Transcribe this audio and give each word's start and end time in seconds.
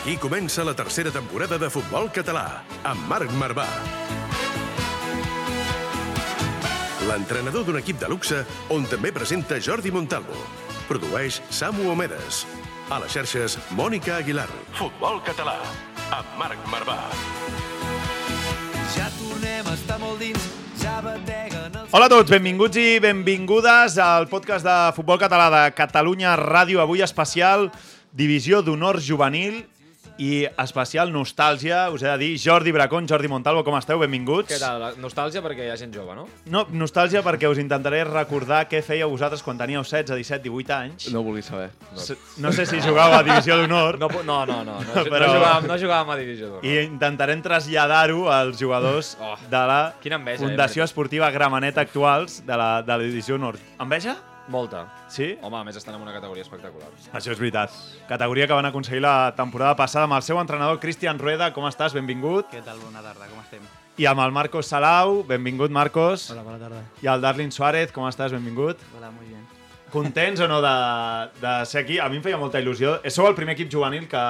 Aquí 0.00 0.16
comença 0.16 0.64
la 0.64 0.72
tercera 0.72 1.10
temporada 1.12 1.58
de 1.60 1.68
Futbol 1.68 2.06
Català, 2.08 2.62
amb 2.88 3.02
Marc 3.04 3.28
Marvà. 3.36 3.66
L'entrenador 7.04 7.66
d'un 7.66 7.76
equip 7.82 7.98
de 8.00 8.08
luxe 8.08 8.38
on 8.72 8.86
també 8.88 9.10
presenta 9.12 9.58
Jordi 9.60 9.90
Montalvo. 9.92 10.38
Produeix 10.88 11.42
Samu 11.52 11.90
Omedes. 11.92 12.46
A 12.88 12.96
les 13.02 13.12
xarxes, 13.12 13.58
Mònica 13.76 14.16
Aguilar. 14.16 14.48
Futbol 14.78 15.20
Català, 15.26 15.58
amb 16.16 16.32
Marc 16.40 16.62
Marvà. 16.72 16.96
Ja 18.94 19.10
tornem 19.18 19.68
a 19.68 19.74
estar 19.76 19.98
molt 20.00 20.24
dins, 20.24 20.46
ja 20.80 20.94
bateguen 21.04 21.76
els... 21.76 21.92
Hola 21.92 22.08
a 22.08 22.14
tots, 22.14 22.32
benvinguts 22.32 22.80
i 22.80 22.94
benvingudes 23.04 23.98
al 24.00 24.30
podcast 24.32 24.64
de 24.64 24.78
Futbol 24.96 25.20
Català 25.20 25.50
de 25.52 25.62
Catalunya 25.76 26.38
Ràdio, 26.40 26.80
avui 26.80 27.04
especial 27.04 27.68
Divisió 28.16 28.62
d'Honor 28.64 28.98
Juvenil 29.04 29.60
i 30.20 30.44
especial 30.60 31.08
nostàlgia, 31.14 31.86
us 31.90 32.02
he 32.04 32.08
de 32.10 32.16
dir, 32.20 32.34
Jordi 32.38 32.72
Bracón, 32.76 33.06
Jordi 33.08 33.28
Montalvo, 33.32 33.62
com 33.64 33.76
esteu? 33.78 33.98
Benvinguts. 34.02 34.50
Què 34.52 34.58
tal? 34.60 34.82
Nostàlgia 35.00 35.40
perquè 35.40 35.64
hi 35.64 35.70
ha 35.72 35.76
gent 35.80 35.94
jove, 35.96 36.12
no? 36.14 36.26
No, 36.52 36.66
nostàlgia 36.76 37.22
perquè 37.24 37.48
us 37.48 37.56
intentaré 37.62 38.02
recordar 38.04 38.66
què 38.68 38.82
fèieu 38.84 39.08
vosaltres 39.08 39.42
quan 39.42 39.56
teníeu 39.56 39.80
16, 39.80 40.12
17, 40.12 40.42
18 40.50 40.74
anys. 40.76 41.08
No 41.14 41.22
ho 41.22 41.24
vulguis 41.24 41.46
saber. 41.48 41.70
S- 41.96 42.18
No 42.36 42.52
sé 42.52 42.66
si 42.66 42.82
jugàveu 42.84 43.16
a 43.18 43.22
Divisió 43.24 43.56
d'Honor. 43.56 43.98
No, 43.98 44.08
no, 44.08 44.22
no, 44.46 44.62
no, 44.64 44.64
no, 44.64 44.78
no, 44.84 45.04
Però- 45.08 45.26
no, 45.26 45.34
jugàvem, 45.40 45.66
no 45.72 45.78
jugàvem 45.78 46.10
a 46.12 46.16
Divisió 46.20 46.46
d'Honor. 46.50 46.64
I 46.68 46.78
intentarem 46.84 47.40
traslladar-ho 47.42 48.28
als 48.30 48.58
jugadors 48.60 49.16
Oh, 49.20 49.36
de 49.48 49.56
la 49.56 49.94
enveja, 50.04 50.36
eh, 50.36 50.38
Fundació 50.38 50.82
veritat. 50.82 50.90
Esportiva 50.90 51.30
Gramenet 51.30 51.78
actuals 51.78 52.44
de 52.46 52.56
la, 52.56 52.82
de 52.82 52.92
la 52.92 52.98
Divisió 53.02 53.38
Nord. 53.38 53.58
Enveja? 53.80 54.16
Molta. 54.50 54.88
Sí? 55.06 55.36
Home, 55.46 55.60
a 55.60 55.64
més 55.64 55.76
estan 55.78 55.94
en 55.94 56.02
una 56.02 56.12
categoria 56.12 56.42
espectacular. 56.42 56.88
Això 57.14 57.30
és 57.30 57.38
veritat. 57.38 57.74
Categoria 58.08 58.48
que 58.50 58.56
van 58.58 58.66
aconseguir 58.66 59.04
la 59.04 59.30
temporada 59.38 59.76
passada 59.78 60.08
amb 60.08 60.18
el 60.18 60.24
seu 60.26 60.40
entrenador 60.42 60.80
Cristian 60.82 61.20
Rueda. 61.22 61.52
Com 61.54 61.68
estàs? 61.70 61.94
Benvingut. 61.94 62.50
Què 62.50 62.64
tal? 62.66 62.80
Bona 62.82 63.04
tarda, 63.04 63.30
com 63.30 63.38
estem? 63.44 63.62
I 64.00 64.08
amb 64.10 64.24
el 64.24 64.34
Marcos 64.34 64.66
Salau. 64.72 65.22
Benvingut, 65.28 65.70
Marcos. 65.70 66.30
Hola, 66.34 66.42
bona 66.42 66.58
tarda. 66.58 66.82
I 67.04 67.12
el 67.14 67.22
Darlin 67.22 67.54
Suárez. 67.54 67.94
Com 67.94 68.08
estàs? 68.10 68.34
Benvingut. 68.34 68.82
Hola, 68.98 69.12
muy 69.14 69.30
bien. 69.30 69.46
Contents 69.90 70.42
o 70.42 70.48
no 70.50 70.60
de, 70.62 70.74
de 71.42 71.54
ser 71.66 71.84
aquí? 71.84 71.98
A 71.98 72.08
mi 72.08 72.18
em 72.18 72.26
feia 72.26 72.38
molta 72.38 72.58
il·lusió. 72.62 72.98
Sou 73.10 73.30
el 73.30 73.38
primer 73.38 73.54
equip 73.54 73.70
juvenil 73.70 74.06
que, 74.10 74.24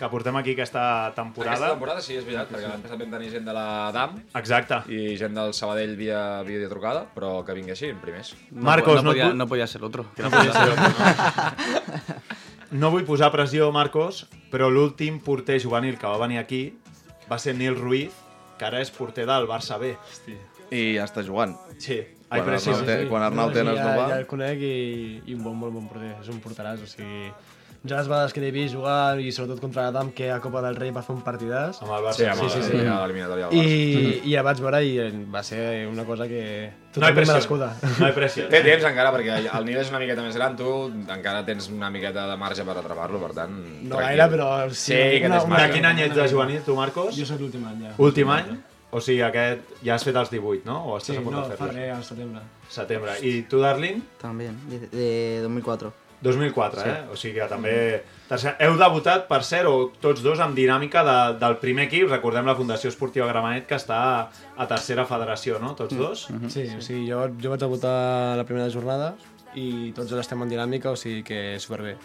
que 0.00 0.08
portem 0.08 0.32
aquí 0.40 0.54
aquesta 0.56 1.12
temporada. 1.14 1.52
Aquesta 1.58 1.72
temporada 1.74 2.00
sí, 2.00 2.14
és 2.16 2.24
veritat, 2.24 2.48
perquè 2.48 2.64
l'any 2.70 2.80
passat 2.86 2.98
vam 3.02 3.10
tenir 3.12 3.28
gent 3.34 3.44
de 3.44 3.52
la 3.52 3.90
DAM 3.92 4.14
Exacte. 4.40 4.78
i 4.88 5.12
gent 5.20 5.34
del 5.36 5.52
Sabadell 5.56 5.92
via 5.98 6.22
videotrucada, 6.46 7.02
però 7.14 7.42
que 7.44 7.52
vingui 7.58 7.74
així, 7.76 7.90
en 7.92 8.00
primers. 8.00 8.32
Marcos, 8.50 9.02
no, 9.04 9.12
no, 9.12 9.18
vull- 9.18 9.36
no 9.36 9.46
podía 9.50 9.66
ser 9.68 9.84
otro. 9.84 10.06
no 10.16 10.30
podia 10.32 10.52
ser 10.56 10.70
No 12.70 12.90
vull 12.94 13.02
posar 13.04 13.32
pressió, 13.34 13.66
Marcos, 13.74 14.28
però 14.52 14.68
l'últim 14.70 15.18
porter 15.20 15.58
juvenil 15.60 15.96
que 15.98 16.06
va 16.06 16.18
venir 16.22 16.38
aquí 16.38 16.62
va 17.30 17.38
ser 17.42 17.56
Nil 17.58 17.74
Ruiz, 17.76 18.14
que 18.58 18.64
ara 18.68 18.78
és 18.80 18.90
porter 18.94 19.24
del 19.26 19.48
Barça 19.50 19.74
B. 19.82 19.96
I 20.70 20.94
ja 20.96 21.04
està 21.08 21.24
jugant. 21.26 21.56
Sí. 21.82 21.98
Ai, 22.30 22.38
Quan 22.38 22.46
però 22.46 22.58
sí, 22.62 22.70
sí, 22.70 22.84
té, 22.86 22.96
quan 23.10 23.24
Arnau 23.26 23.50
té 23.50 23.58
ja, 23.58 23.64
no 23.66 23.72
ja 23.74 23.88
va... 23.98 24.04
el 24.20 24.26
conec 24.30 24.60
i, 24.62 25.18
i 25.26 25.34
un 25.34 25.42
bon, 25.42 25.56
molt 25.58 25.74
bon 25.74 25.88
porter, 25.90 26.12
és 26.22 26.28
un 26.30 26.38
porteràs, 26.44 26.78
o 26.78 26.86
sigui... 26.86 27.26
Vegades 27.82 28.34
que 28.36 28.42
l'he 28.42 28.50
vist 28.52 28.74
jugar, 28.76 29.16
i 29.24 29.30
sobretot 29.32 29.58
contra 29.62 29.86
l'Adam, 29.86 30.10
que 30.12 30.26
a 30.30 30.38
Copa 30.44 30.60
del 30.60 30.74
Rei 30.76 30.90
va 30.92 31.00
fer 31.00 31.14
un 31.14 31.22
partidàs, 31.24 31.78
Amb 31.80 31.94
el 31.96 32.02
Barça. 32.04 32.18
Sí, 32.18 32.24
amb 32.28 32.42
Sí, 32.42 32.48
sí, 32.52 32.60
sí. 32.62 32.70
sí, 32.74 32.76
l'eliminatòria 32.84 33.46
del 33.48 33.56
i, 33.56 33.62
Barça. 33.64 34.26
i 34.28 34.34
ja 34.34 34.42
vaig 34.44 34.60
veure 34.60 34.80
i 34.84 35.24
va 35.32 35.42
ser 35.42 35.86
una 35.88 36.04
cosa 36.04 36.26
que 36.28 36.42
No 36.68 36.76
hi 36.76 36.92
totalment 36.92 37.16
pressió. 37.16 37.32
merescuda. 37.32 37.68
No 38.00 38.08
hi 38.08 38.12
pressió. 38.12 38.48
Té 38.52 38.60
temps 38.66 38.84
encara, 38.84 39.12
perquè 39.16 39.38
el 39.56 39.64
Nil 39.64 39.78
és 39.80 39.88
una 39.88 39.98
miqueta 40.02 40.20
més 40.26 40.36
gran, 40.36 40.56
tu 40.60 40.68
encara 41.08 41.40
tens 41.46 41.70
una 41.70 41.88
miqueta 41.88 42.26
de 42.28 42.36
marge 42.36 42.64
per 42.68 42.76
atrapar-lo, 42.76 43.18
per 43.24 43.32
tant... 43.32 43.50
No 43.56 43.96
tranquil. 43.96 44.04
gaire, 44.10 44.28
però 44.34 44.50
sí. 44.68 44.92
Sí, 44.92 44.98
que 45.22 45.30
tens 45.30 45.44
De 45.44 45.48
marge. 45.54 45.72
quin 45.72 45.86
any 45.86 46.02
ets 46.04 46.14
de 46.20 46.28
juvenil, 46.28 46.60
tu, 46.66 46.76
Marcos? 46.76 47.16
Jo 47.16 47.24
soc 47.24 47.40
l'últim 47.40 47.64
any, 47.66 47.86
ja. 47.86 47.94
Últim 47.96 48.28
any? 48.36 48.58
O 48.92 49.00
sigui, 49.00 49.22
aquest 49.22 49.60
ja 49.86 49.94
has 49.94 50.04
fet 50.04 50.16
els 50.20 50.28
18, 50.34 50.66
no? 50.66 50.82
O 50.90 50.98
estàs 50.98 51.14
Sí, 51.14 51.16
a 51.16 51.24
punt 51.24 51.36
no, 51.36 51.46
de 51.48 51.56
fa 51.56 51.64
fer-los? 51.64 51.76
res, 51.76 51.96
al 51.96 52.04
setembre. 52.04 52.40
Setembre. 52.68 53.16
I 53.22 53.42
tu, 53.48 53.60
Darlin? 53.62 54.02
También, 54.20 54.58
de, 54.68 54.80
de 54.90 55.40
2004. 55.42 55.92
2004, 56.22 56.86
eh? 56.86 56.96
O 57.12 57.16
sigui 57.16 57.38
que 57.40 57.48
també... 57.50 57.74
Tercer... 58.30 58.52
Heu 58.62 58.76
debutat, 58.78 59.24
per 59.30 59.40
cert, 59.46 59.66
o 59.66 59.88
tots 60.02 60.22
dos, 60.22 60.38
amb 60.44 60.54
dinàmica 60.54 61.02
de, 61.06 61.16
del 61.40 61.56
primer 61.62 61.88
equip. 61.88 62.06
Recordem 62.12 62.46
la 62.46 62.54
Fundació 62.58 62.92
Esportiva 62.92 63.26
Gramenet, 63.30 63.66
que 63.66 63.78
està 63.80 64.00
a 64.28 64.68
tercera 64.70 65.06
federació, 65.08 65.58
no? 65.62 65.72
Tots 65.78 65.96
dos? 65.98 66.28
Sí, 66.52 66.68
o 66.76 66.84
sigui, 66.84 67.08
jo, 67.08 67.24
jo 67.40 67.52
vaig 67.54 67.64
debutar 67.64 67.96
la 68.38 68.46
primera 68.46 68.70
jornada 68.70 69.14
i 69.54 69.90
tots 69.92 70.10
dos 70.10 70.20
estem 70.20 70.40
en 70.44 70.48
dinàmica, 70.48 70.90
o 70.92 70.96
sigui 70.96 71.22
que 71.24 71.58
superbé. 71.58 71.96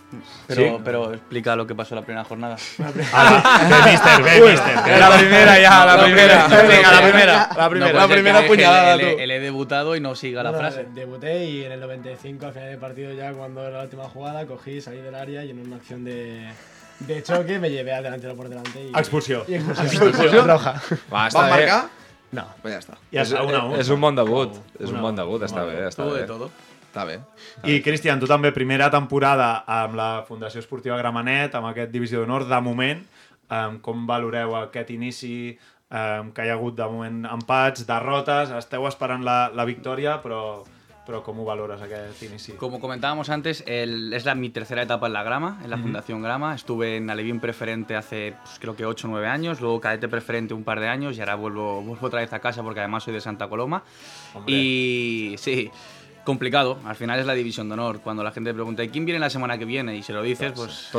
Pero, 0.47 0.61
Sí. 0.61 0.81
pero 0.83 1.13
explica 1.13 1.55
lo 1.55 1.67
que 1.67 1.75
pasó 1.75 1.93
la 1.95 2.01
primera 2.01 2.23
jornada. 2.23 2.55
Ah, 3.13 3.67
bé, 3.69 3.91
mister, 3.91 4.23
bé, 4.23 4.51
mister. 4.51 4.99
La 4.99 5.17
primera 5.17 5.53
ja, 5.55 5.85
la 5.85 6.03
primera. 6.03 6.47
Vinga, 6.47 6.91
la 6.91 7.01
primera. 7.01 7.49
La 7.55 7.63
No, 7.63 7.69
primera. 7.69 7.93
la 7.93 8.07
primera 8.07 8.47
puñalada, 8.47 8.95
le, 8.95 9.15
le- 9.17 9.27
le 9.27 9.35
he 9.35 9.39
debutado 9.39 9.95
y 9.95 9.99
no 9.99 10.15
siga 10.15 10.41
la 10.43 10.51
No, 10.51 10.57
no, 10.57 10.61
frase. 10.61 10.87
Debuté 10.93 11.45
y 11.45 11.63
en 11.65 11.71
el 11.73 11.79
95, 11.81 12.47
al 12.47 12.53
final 12.53 12.69
del 12.69 12.79
partido, 12.79 13.13
ya 13.13 13.31
cuando 13.33 13.61
era 13.67 13.77
la 13.77 13.83
última 13.83 14.05
jugada, 14.05 14.45
cogí, 14.47 14.81
salí 14.81 14.97
del 15.01 15.13
área 15.15 15.43
y 15.45 15.51
en 15.51 15.59
una 15.59 15.75
acción 15.75 16.03
de, 16.03 16.49
de 16.99 17.23
choque 17.23 17.59
me 17.59 17.69
llevé 17.69 17.93
al 17.93 18.03
delantero 18.03 18.35
por 18.35 18.49
delante 18.49 18.81
y. 18.83 18.89
Expulsió. 18.97 19.45
Y 19.47 19.55
expulsión. 19.55 20.47
roja. 20.47 20.81
Va, 21.13 21.27
està 21.27 21.43
bé. 21.45 21.49
marcar? 21.51 21.85
No. 22.31 22.43
Pues 22.61 22.73
ja 22.73 22.79
està. 22.81 22.97
Ja 23.13 23.21
És, 23.21 23.31
és 23.79 23.89
un 23.89 24.01
bon 24.01 24.15
debut. 24.15 24.51
És 24.79 24.89
Una 24.89 24.97
un 24.97 24.97
a 24.97 25.01
bon 25.03 25.15
debut, 25.15 25.41
està 25.43 25.63
bé, 25.63 25.87
està 25.87 26.03
bé. 26.03 26.21
de 26.21 26.27
todo. 26.27 26.49
Està 26.95 27.03
bé. 27.03 27.17
I, 27.67 27.81
Cristian, 27.83 28.21
tu 28.23 28.27
també, 28.31 28.53
primera 28.55 28.87
temporada 28.93 29.65
amb 29.67 29.97
la 29.99 30.23
Fundació 30.27 30.61
Esportiva 30.63 30.95
Gramenet, 31.01 31.55
amb 31.59 31.67
aquest 31.73 31.91
Divisió 31.91 32.21
d'Honor, 32.23 32.47
de 32.47 32.61
moment, 32.63 33.01
um, 33.51 33.79
com 33.83 34.05
valoreu 34.07 34.55
aquest 34.61 34.93
inici, 34.95 35.57
um, 35.91 36.31
que 36.31 36.45
hi 36.47 36.53
ha 36.53 36.55
hagut 36.55 36.77
de 36.79 36.87
moment 36.87 37.25
empats, 37.35 37.83
derrotes, 37.89 38.55
esteu 38.55 38.87
esperant 38.87 39.27
la, 39.27 39.49
la 39.53 39.67
victòria, 39.67 40.21
però, 40.23 40.63
com 41.21 41.37
ho 41.37 41.43
valores 41.45 41.83
aquest 41.85 42.23
inici? 42.25 42.53
Como 42.57 42.79
comentábamos 42.79 43.29
antes, 43.29 43.63
el- 43.67 44.11
es 44.13 44.23
la, 44.25 44.33
mi 44.33 44.49
tercera 44.49 44.81
etapa 44.81 45.05
en 45.05 45.13
la 45.13 45.21
Grama, 45.21 45.59
en 45.63 45.69
la 45.69 45.77
Fundación 45.77 46.23
Grama. 46.23 46.55
Estuve 46.55 46.95
en 46.97 47.09
Alevín 47.11 47.39
Preferente 47.39 47.95
hace 47.95 48.33
pues, 48.41 48.57
creo 48.57 48.75
que 48.75 48.87
8 48.87 49.05
o 49.07 49.11
9 49.11 49.27
años, 49.27 49.61
luego 49.61 49.79
Cadete 49.79 50.07
Preferente 50.07 50.55
un 50.55 50.63
par 50.63 50.79
de 50.79 50.87
años 50.87 51.15
y 51.15 51.19
ahora 51.19 51.35
vuelvo, 51.35 51.83
vuelvo 51.83 52.07
otra 52.07 52.21
vez 52.21 52.33
a 52.33 52.39
casa 52.39 52.63
porque 52.63 52.79
además 52.79 53.03
soy 53.03 53.13
de 53.13 53.21
Santa 53.21 53.47
Coloma. 53.47 53.83
Hombre. 54.33 54.51
Y 54.55 55.35
sí, 55.37 55.69
complicado. 56.25 56.77
Al 56.83 56.95
final 56.97 57.19
es 57.19 57.25
la 57.25 57.33
división 57.33 57.69
de 57.69 57.73
honor. 57.75 58.01
Cuando 58.01 58.23
la 58.23 58.31
gente 58.31 58.53
pregunta, 58.53 58.83
¿y 58.83 58.89
quién 58.89 59.05
viene 59.05 59.19
la 59.19 59.29
semana 59.29 59.57
que 59.57 59.63
viene? 59.65 59.95
Y 59.95 60.03
se 60.03 60.11
lo 60.11 60.21
dices, 60.21 60.51
pues... 60.53 60.89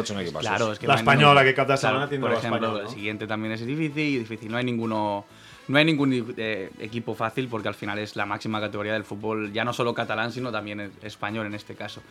Claro, 0.41 0.73
es 0.73 0.79
que 0.79 0.87
La 0.87 0.95
no 0.95 0.99
española, 1.01 1.41
ningún- 1.43 1.51
que 1.51 1.55
cap 1.55 1.69
de 1.69 1.77
semana 1.77 1.99
Claro, 1.99 2.09
tiene 2.09 2.23
Por 2.23 2.33
ejemplo, 2.33 2.57
española, 2.57 2.79
el 2.81 2.85
¿no? 2.87 2.91
siguiente 2.91 3.27
también 3.27 3.53
es 3.53 3.67
difícil 3.67 3.99
y 4.05 4.19
difícil. 4.21 4.51
No 4.51 4.57
hay 4.57 4.65
ninguno... 4.65 5.27
No 5.69 5.79
hay 5.79 5.85
ningún 5.85 6.33
eh, 6.37 6.71
equipo 6.79 7.17
fácil 7.17 7.49
porque 7.49 7.67
al 7.67 7.75
final 7.75 7.99
es 7.99 8.15
la 8.15 8.25
máxima 8.25 8.61
categoría 8.61 8.93
del 8.93 9.03
fútbol, 9.03 9.53
ya 9.53 9.65
no 9.65 9.73
solo 9.73 9.93
catalán, 9.95 10.31
sino 10.31 10.53
también 10.53 10.79
es- 10.79 10.93
español 11.03 11.45
en 11.47 11.55
este 11.55 11.75
caso. 11.75 12.03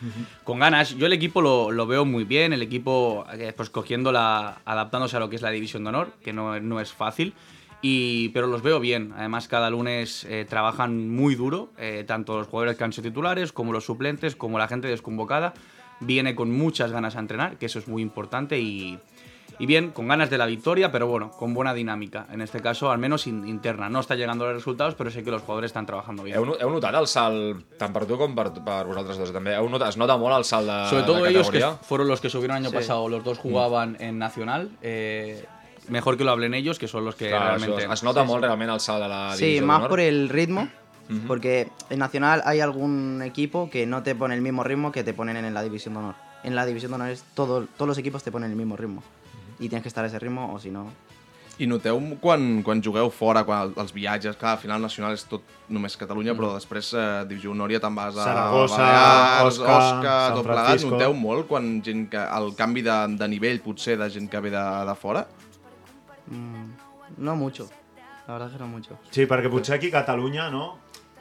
Con 0.44 0.59
ganas, 0.59 0.94
yo 0.97 1.06
el 1.06 1.14
equipo 1.14 1.42
lo, 1.42 1.72
lo 1.72 1.88
veo 1.88 2.03
muy 2.03 2.26
bien, 2.26 2.52
el 2.52 2.62
equipo 2.62 3.26
eh, 3.32 3.53
pues 3.56 3.70
cogiendo 3.70 4.12
la, 4.12 4.58
adaptándose 4.66 5.16
a 5.16 5.22
lo 5.22 5.30
que 5.30 5.38
es 5.38 5.42
la 5.42 5.52
división 5.52 5.84
de 5.86 5.90
honor, 5.90 6.12
que 6.22 6.34
no, 6.34 6.59
no 6.59 6.82
es 6.82 6.92
fácil, 6.92 7.34
y, 7.81 8.30
pero 8.30 8.47
los 8.47 8.62
veo 8.62 8.80
bien. 8.80 9.14
Además, 9.17 9.47
cada 9.47 9.70
lunes 9.70 10.26
eh, 10.29 10.46
trabajan 10.49 11.09
muy 11.09 11.35
duro, 11.35 11.70
eh, 11.78 12.03
tanto 12.08 12.38
los 12.38 12.47
jugadores 12.47 12.78
que 12.78 12.84
han 12.84 12.94
sido 12.94 13.09
titulares, 13.09 13.52
como 13.52 13.72
los 13.73 13.85
suplentes, 13.85 14.35
como 14.35 14.58
la 14.58 14.67
gente 14.67 14.88
desconvocada. 14.88 15.53
Viene 15.99 16.35
con 16.35 16.52
muchas 16.52 16.91
ganas 16.91 17.16
a 17.16 17.20
entrenar, 17.20 17.58
que 17.58 17.67
eso 17.67 17.79
es 17.79 17.88
muy 17.88 18.02
importante 18.02 18.59
y, 18.59 18.99
y 19.59 19.66
bien, 19.66 19.91
con 19.91 20.09
ganas 20.09 20.29
de 20.29 20.38
la 20.38 20.46
victoria, 20.46 20.91
pero 20.91 21.08
bueno, 21.08 21.32
con 21.32 21.53
buena 21.53 21.73
dinámica. 21.73 22.28
En 22.34 22.41
este 22.41 22.59
caso, 22.59 22.91
al 22.91 22.97
menos 22.97 23.28
in- 23.28 23.47
interna. 23.47 23.88
No 23.88 24.02
está 24.02 24.16
llegando 24.16 24.46
los 24.46 24.55
resultados, 24.55 24.96
pero 24.96 25.09
sé 25.09 25.23
que 25.23 25.32
los 25.32 25.41
jugadores 25.44 25.70
están 25.70 25.85
trabajando 25.85 26.23
bien. 26.23 26.35
Heu, 26.38 26.58
heu 26.59 26.70
notat 26.70 26.96
el 26.99 27.08
salt, 27.08 27.64
tant 27.79 27.94
per 27.96 28.03
tu 28.09 28.17
com 28.20 28.35
per, 28.35 28.49
per 28.59 28.82
vosaltres 28.90 29.17
dos 29.23 29.32
també, 29.32 29.55
heu 29.55 29.70
notat, 29.72 29.94
es 29.94 29.97
nota 30.02 30.17
molt 30.20 30.35
el 30.35 30.44
salt 30.44 30.67
de, 30.67 30.79
Sobre 30.90 31.03
todo 31.08 31.23
de 31.23 31.29
ellos 31.29 31.49
que 31.49 31.64
fueron 31.88 32.09
los 32.09 32.20
que 32.20 32.29
subieron 32.29 32.58
el 32.58 32.64
año 32.66 32.72
Sí. 32.72 32.76
pasado, 32.76 33.08
los 33.08 33.23
dos 33.23 33.38
jugaban 33.40 33.96
en 34.02 34.20
Nacional. 34.20 34.72
eh, 34.82 35.46
mejor 35.90 36.17
que 36.17 36.23
lo 36.23 36.32
hablen 36.32 36.53
ellos, 36.53 36.79
que 36.79 36.87
son 36.87 37.05
los 37.05 37.16
que 37.16 37.29
Clar, 37.29 37.59
realmente. 37.59 37.91
es 37.91 38.03
nota 38.03 38.23
molt 38.23 38.43
realment 38.43 38.72
el 38.72 38.79
salt 38.79 39.02
de 39.03 39.09
la 39.09 39.35
Sí, 39.35 39.61
más 39.61 39.78
d'honor. 39.78 39.90
por 39.90 39.99
el 39.99 40.29
ritmo, 40.29 40.67
porque 41.28 41.70
en 41.90 41.99
Nacional 41.99 42.41
hay 42.46 42.59
algún 42.59 43.22
equipo 43.23 43.70
que 43.70 43.85
no 43.85 44.03
te 44.03 44.16
pone 44.16 44.35
el 44.35 44.41
mismo 44.41 44.64
ritmo 44.64 44.91
que 44.91 45.03
te 45.03 45.14
ponen 45.14 45.37
en 45.37 45.53
la 45.53 45.64
División 45.64 45.93
de 45.93 45.99
Honor. 45.99 46.16
En 46.43 46.55
la 46.55 46.66
División 46.66 46.91
de 46.91 46.96
Honor 46.96 47.09
es 47.09 47.23
todo, 47.34 47.66
todos 47.78 47.87
los 47.87 47.97
equipos 47.97 48.23
te 48.23 48.32
ponen 48.32 48.49
el 48.52 48.55
mismo 48.55 48.76
ritmo. 48.76 49.03
Y 49.59 49.70
tienes 49.70 49.84
que 49.84 49.87
estar 49.87 50.03
a 50.03 50.08
ese 50.08 50.20
ritmo 50.20 50.53
o 50.53 50.59
si 50.59 50.70
no... 50.70 50.91
I 51.55 51.67
noteu 51.72 51.96
quan, 52.20 52.59
quan 52.67 52.82
jugueu 52.84 53.08
fora, 53.16 53.46
quan 53.47 53.72
els 53.79 53.93
viatges, 53.96 54.35
clar, 54.35 54.58
al 54.58 54.59
final 54.59 54.82
nacional 54.84 55.14
és 55.16 55.23
tot 55.23 55.46
només 55.72 55.96
Catalunya, 55.96 56.34
mm. 56.34 56.40
però 56.41 56.49
després 56.58 56.90
eh, 56.91 57.05
divisió 57.29 57.53
honòria 57.53 57.79
te'n 57.79 57.96
vas 57.96 58.17
a 58.17 58.26
Saragossa, 58.26 58.82
Balears, 58.82 59.46
Osca, 59.46 59.78
Osca, 59.78 60.16
San 60.26 60.35
tot 60.35 60.43
plegat. 60.49 60.66
Francisco. 60.66 60.91
Noteu 60.97 61.16
molt 61.16 61.47
quan 61.47 61.70
gent 61.85 62.09
que, 62.11 62.20
el 62.20 62.52
canvi 62.59 62.84
de, 62.84 62.97
de 63.22 63.29
nivell 63.32 63.61
potser 63.64 63.96
de 64.02 64.09
gent 64.11 64.28
que 64.28 64.41
ve 64.43 64.52
de, 64.52 64.66
de 64.90 64.96
fora? 64.99 65.23
Mm, 66.27 66.72
no 67.17 67.35
mucho. 67.35 67.69
La 68.27 68.33
verdad 68.33 68.51
que 68.51 68.59
no 68.59 68.67
mucho. 68.67 68.97
Sí, 69.11 69.27
perquè 69.29 69.51
potser 69.53 69.77
aquí 69.77 69.91
a 69.93 69.99
Catalunya, 70.01 70.49
no? 70.49 70.79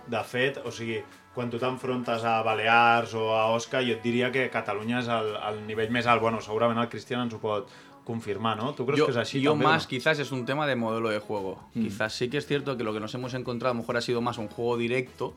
De 0.09 0.21
fet, 0.25 0.61
o 0.65 0.73
sigui, 0.73 1.03
quan 1.35 1.51
tu 1.53 1.59
t'enfrontes 1.61 2.25
a 2.25 2.39
Balears 2.47 3.15
o 3.19 3.31
a 3.37 3.49
Osca, 3.53 3.83
jo 3.85 3.99
et 3.99 4.05
diria 4.05 4.31
que 4.33 4.47
Catalunya 4.53 5.03
és 5.03 5.11
el, 5.13 5.35
el 5.37 5.65
nivell 5.69 5.93
més 5.93 6.09
alt. 6.09 6.23
Bueno, 6.23 6.41
segurament 6.45 6.81
el 6.81 6.89
Cristian 6.93 7.27
ens 7.27 7.37
ho 7.37 7.41
pot 7.43 7.73
confirmar, 8.05 8.57
¿no? 8.57 8.75
¿Tú 8.75 8.87
crees 8.87 8.99
yo, 8.99 9.07
que 9.07 9.13
es 9.13 9.17
así 9.17 9.41
yo 9.41 9.53
también, 9.53 9.71
más, 9.71 9.85
no? 9.85 9.89
quizás 9.89 10.19
es 10.19 10.31
un 10.31 10.45
tema 10.45 10.67
de 10.67 10.77
modelo 10.77 11.09
de 11.09 11.19
juego. 11.19 11.59
Mm. 11.75 11.83
Quizás 11.85 12.13
sí 12.13 12.29
que 12.29 12.39
es 12.39 12.47
cierto 12.47 12.77
que 12.77 12.85
lo 12.85 12.93
que 12.93 13.01
nos 13.01 13.15
hemos 13.15 13.35
encontrado 13.35 13.73
a 13.73 13.75
lo 13.75 13.81
mejor 13.81 13.97
ha 13.97 14.01
sido 14.03 14.21
más 14.21 14.39
un 14.39 14.49
juego 14.49 14.77
directo. 14.77 15.35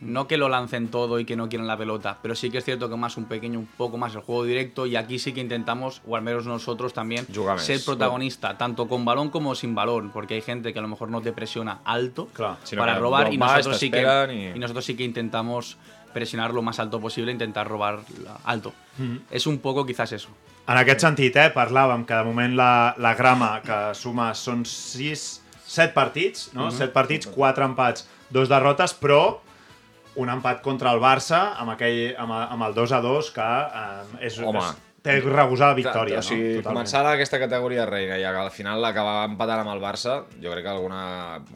No 0.00 0.26
que 0.26 0.36
lo 0.36 0.48
lancen 0.48 0.88
todo 0.88 1.18
y 1.18 1.24
que 1.24 1.36
no 1.36 1.48
quieran 1.48 1.66
la 1.66 1.76
pelota, 1.76 2.18
pero 2.22 2.34
sí 2.34 2.50
que 2.50 2.58
es 2.58 2.64
cierto 2.64 2.88
que 2.88 2.96
más 2.96 3.16
un 3.16 3.24
pequeño, 3.26 3.58
un 3.58 3.66
poco 3.66 3.96
más 3.98 4.14
el 4.14 4.20
juego 4.20 4.44
directo 4.44 4.86
y 4.86 4.96
aquí 4.96 5.18
sí 5.18 5.32
que 5.32 5.40
intentamos, 5.40 6.00
o 6.06 6.16
al 6.16 6.22
menos 6.22 6.46
nosotros 6.46 6.92
también, 6.92 7.26
ser 7.60 7.76
protagonista, 7.84 8.56
tanto 8.58 8.88
con 8.88 9.04
balón 9.04 9.30
como 9.30 9.54
sin 9.54 9.74
balón, 9.74 10.10
porque 10.10 10.34
hay 10.34 10.42
gente 10.42 10.72
que 10.72 10.78
a 10.78 10.82
lo 10.82 10.88
mejor 10.88 11.10
no 11.10 11.20
te 11.20 11.32
presiona 11.32 11.80
alto 11.84 12.28
para 12.78 12.92
robar 13.00 13.26
y 13.32 13.36
nosotros, 13.56 13.78
sí 13.78 13.90
que, 13.90 13.96
t'esperen 14.02 14.38
i- 14.54 14.56
y 14.56 14.58
nosotros 14.58 14.84
sí 14.84 14.94
que 14.96 15.04
intentamos 15.04 15.76
presionar 16.12 16.54
lo 16.54 16.62
más 16.62 16.78
alto 16.78 17.00
posible, 17.00 17.30
intentar 17.32 17.68
robar 17.68 18.00
alto. 18.44 18.72
Mhm. 18.96 19.22
Es 19.30 19.46
un 19.46 19.58
poco 19.58 19.84
quizás 19.84 20.10
eso. 20.12 20.28
En 20.66 20.76
aquest 20.76 21.00
sentit, 21.00 21.34
eh, 21.36 21.50
parlàvem 21.54 22.04
que 22.04 22.12
de 22.14 22.24
moment 22.24 22.54
la, 22.54 22.94
la 22.98 23.14
grama 23.14 23.62
que 23.64 23.94
suma 23.94 24.34
són 24.34 24.66
6, 24.66 25.42
7 25.64 25.94
partits, 25.94 26.50
no? 26.52 26.70
7 26.70 26.92
partits, 26.92 27.26
4 27.26 27.64
empats, 27.64 28.06
2 28.30 28.48
derrotes, 28.50 28.92
però 28.94 29.40
un 30.18 30.28
empat 30.32 30.60
contra 30.64 30.92
el 30.96 31.00
Barça 31.02 31.54
amb, 31.60 31.72
aquell, 31.76 32.12
amb, 32.18 32.34
amb 32.34 32.68
el 32.68 32.76
2 32.76 32.92
a 32.98 33.00
2 33.04 33.32
que 33.36 33.48
eh, 33.48 34.26
és, 34.28 34.38
Home. 34.42 34.58
és, 34.62 34.84
té 35.08 35.14
regusar 35.22 35.70
la 35.70 35.76
victòria. 35.78 36.18
O 36.18 36.24
sigui, 36.26 36.56
no? 36.58 36.64
començar 36.66 37.04
aquesta 37.06 37.38
categoria 37.40 37.86
reina 37.88 38.18
i 38.18 38.24
al 38.26 38.50
final 38.52 38.84
acabar 38.84 39.28
empatant 39.28 39.62
amb 39.62 39.72
el 39.76 39.82
Barça, 39.82 40.18
jo 40.42 40.50
crec 40.52 40.66
que 40.66 40.72
alguna 40.72 41.02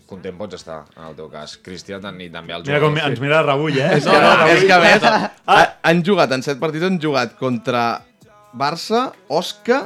content 0.09 0.39
pots 0.39 0.61
estar, 0.61 0.83
en 0.97 1.09
el 1.11 1.17
teu 1.19 1.29
cas. 1.33 1.57
Cristian 1.65 2.21
i 2.23 2.31
també 2.33 2.55
el 2.57 2.63
Mira 2.69 2.81
com 2.81 2.97
ens 3.03 3.21
mira 3.21 3.41
el 3.43 3.49
Rabull, 3.51 3.81
eh? 3.83 3.91
És 3.99 4.07
que, 4.07 4.23
és 4.55 4.65
que 4.69 4.77
a 4.77 4.81
més, 4.87 5.09
ha- 5.57 5.67
han 5.91 6.05
jugat, 6.07 6.33
en 6.39 6.47
set 6.47 6.63
partits 6.63 6.87
han 6.87 7.01
jugat 7.03 7.35
contra 7.41 7.85
Barça, 8.55 9.09
Osca 9.29 9.83